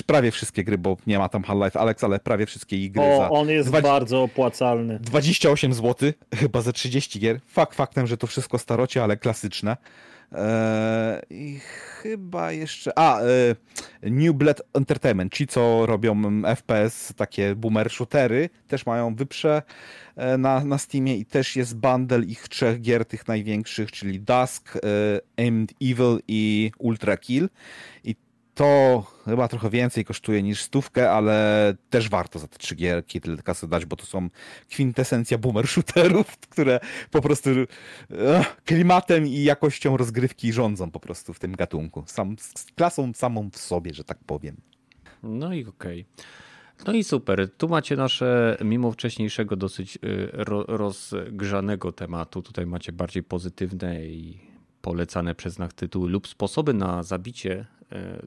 [0.02, 3.30] prawie wszystkie gry, bo nie ma tam Half-Life Alex, ale prawie wszystkie gry o, za...
[3.30, 3.88] on jest 20...
[3.88, 4.98] bardzo opłacalny.
[4.98, 7.40] 28 zł, chyba za 30 gier.
[7.46, 9.76] Fakt faktem, że to wszystko starocie, ale klasyczne.
[10.34, 11.60] Eee, I
[12.02, 12.98] chyba jeszcze.
[12.98, 13.24] A, e,
[14.02, 19.62] New Blood Entertainment, ci co robią FPS, takie boomer shootery, też mają wyprze
[20.16, 24.76] e, na, na Steamie i też jest bundle ich trzech gier, tych największych, czyli Dusk,
[24.76, 24.80] e,
[25.36, 27.48] Aimed Evil i Ultra Kill.
[28.04, 28.16] I
[28.54, 33.36] To chyba trochę więcej kosztuje niż stówkę, ale też warto za te trzy gierki tyle
[33.36, 34.28] kasy dać, bo to są
[34.70, 37.66] kwintesencja boomer shooterów, które po prostu uh,
[38.64, 42.04] klimatem i jakością rozgrywki rządzą po prostu w tym gatunku.
[42.06, 44.56] Sam, z klasą samą w sobie, że tak powiem.
[45.22, 46.06] No i okej.
[46.14, 46.24] Okay.
[46.86, 47.50] No i super.
[47.50, 50.30] Tu macie nasze, mimo wcześniejszego dosyć y,
[50.68, 54.38] rozgrzanego tematu, tutaj macie bardziej pozytywne i
[54.82, 57.66] polecane przez nas tytuły lub sposoby na zabicie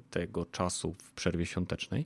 [0.10, 2.06] tego czasu w przerwie świątecznej.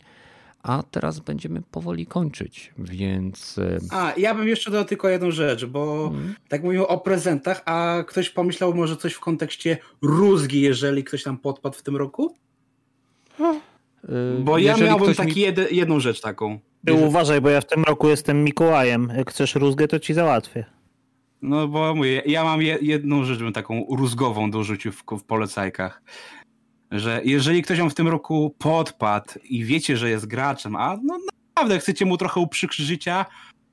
[0.64, 3.58] A teraz będziemy powoli kończyć, więc.
[3.58, 6.36] Y, a, ja bym jeszcze dodał tylko jedną rzecz, bo hmm.
[6.48, 11.38] tak mówimy o prezentach, a ktoś pomyślał może coś w kontekście rózgi, jeżeli ktoś tam
[11.38, 12.36] podpadł w tym roku?
[14.40, 15.42] Bo ja miałbym taki mi...
[15.42, 16.60] jed, jedną rzecz taką.
[16.60, 17.08] Ty Jeżeli...
[17.08, 19.12] uważaj, bo ja w tym roku jestem Mikołajem.
[19.18, 20.66] Jak chcesz rózgę, to ci załatwię.
[21.42, 26.02] No bo mówię, ja mam jedną rzecz bym taką rózgową dorzucił w, w polecajkach.
[26.92, 31.18] Że jeżeli ktoś ją w tym roku podpadł i wiecie, że jest graczem, a no
[31.56, 33.26] naprawdę chcecie mu trochę uprzykrzyć życia,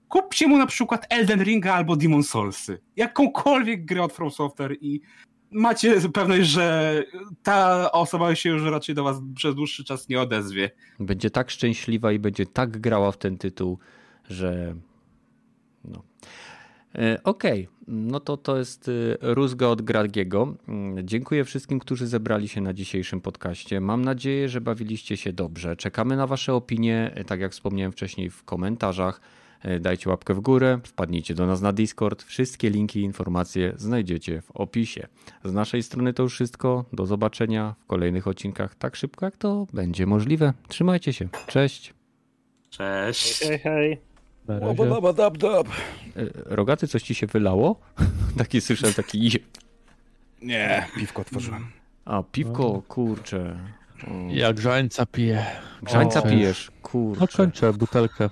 [0.08, 2.80] kupcie mu na przykład Elden Ringa albo Demon Soulsy.
[2.96, 5.00] Jakąkolwiek grę od From Software i
[5.50, 7.02] macie pewność, że
[7.42, 10.70] ta osoba się już raczej do was przez dłuższy czas nie odezwie.
[11.00, 13.78] Będzie tak szczęśliwa i będzie tak grała w ten tytuł,
[14.28, 14.76] że
[17.24, 17.76] okej, okay.
[17.86, 20.54] no to to jest y, Rózga od Gragiego.
[20.68, 23.80] Mm, dziękuję wszystkim, którzy zebrali się na dzisiejszym podcaście.
[23.80, 25.76] Mam nadzieję, że bawiliście się dobrze.
[25.76, 29.20] Czekamy na Wasze opinie, e, tak jak wspomniałem wcześniej, w komentarzach.
[29.62, 32.22] E, dajcie łapkę w górę, wpadnijcie do nas na Discord.
[32.22, 35.06] Wszystkie linki i informacje znajdziecie w opisie.
[35.44, 36.84] Z naszej strony to już wszystko.
[36.92, 40.52] Do zobaczenia w kolejnych odcinkach tak szybko jak to będzie możliwe.
[40.68, 41.28] Trzymajcie się.
[41.46, 41.94] Cześć.
[42.70, 43.40] Cześć.
[43.40, 44.15] Hej, hej.
[46.16, 47.80] E, rogaty, coś ci się wylało?
[48.38, 49.30] taki słyszałem, taki...
[50.42, 51.66] Nie, piwko otworzyłem.
[52.04, 53.58] A, piwko, kurczę.
[54.28, 55.46] Ja grzańca piję.
[55.82, 57.20] Grzańca pijesz, kurczę.
[57.20, 58.30] No kończę butelkę.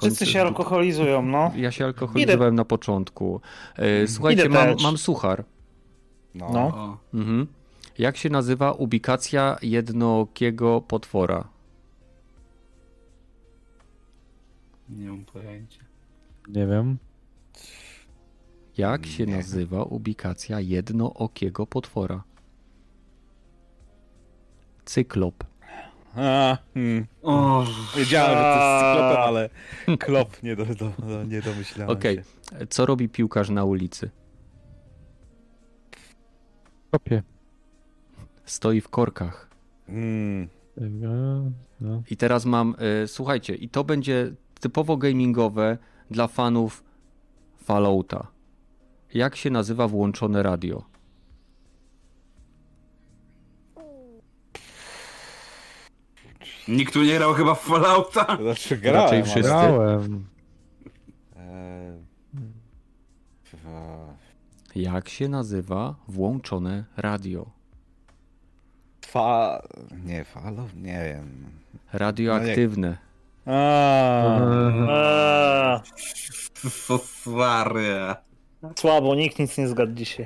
[0.00, 1.52] Wszyscy się alkoholizują, no.
[1.56, 2.56] Ja się alkoholizowałem Idę.
[2.56, 3.40] na początku.
[3.76, 5.44] E, słuchajcie, mam, mam suchar.
[6.34, 6.50] No.
[6.52, 6.98] no.
[7.14, 7.46] Mhm.
[7.98, 11.48] Jak się nazywa ubikacja jednookiego potwora?
[14.96, 15.80] Nie mam pojęcia.
[16.48, 16.98] Nie wiem.
[18.78, 22.22] Jak się nazywa ubikacja jednookiego potwora?
[24.84, 25.44] Cyklop.
[26.16, 27.06] A, hmm.
[27.22, 27.64] o,
[27.96, 29.50] Wiedziałem, że to jest cyklopem, ale
[30.06, 30.92] klop nie, do, do,
[31.28, 32.22] nie domyślałem Okej,
[32.52, 32.66] okay.
[32.66, 34.10] co robi piłkarz na ulicy?
[36.90, 37.22] Kopie.
[38.44, 39.50] Stoi w korkach.
[39.88, 40.48] Mm.
[41.80, 42.02] No.
[42.10, 45.78] I teraz mam, y, słuchajcie, i to będzie typowo gamingowe
[46.10, 46.84] dla fanów
[47.64, 48.26] Fallouta.
[49.14, 50.84] Jak się nazywa włączone radio?
[56.68, 58.36] Nikt tu nie grał chyba w Fallouta?
[58.42, 59.42] Znaczy grałem, Raczej wszyscy.
[59.42, 60.24] Grałem.
[64.74, 67.50] Jak się nazywa włączone radio?
[69.06, 69.62] Fa...
[70.04, 70.68] Nie, falo?
[70.76, 71.44] Nie wiem.
[71.92, 72.88] Radioaktywne.
[72.88, 73.11] No
[73.46, 75.80] A.
[78.76, 80.18] Słabo, nikt nic nie zgadł dzisiaj.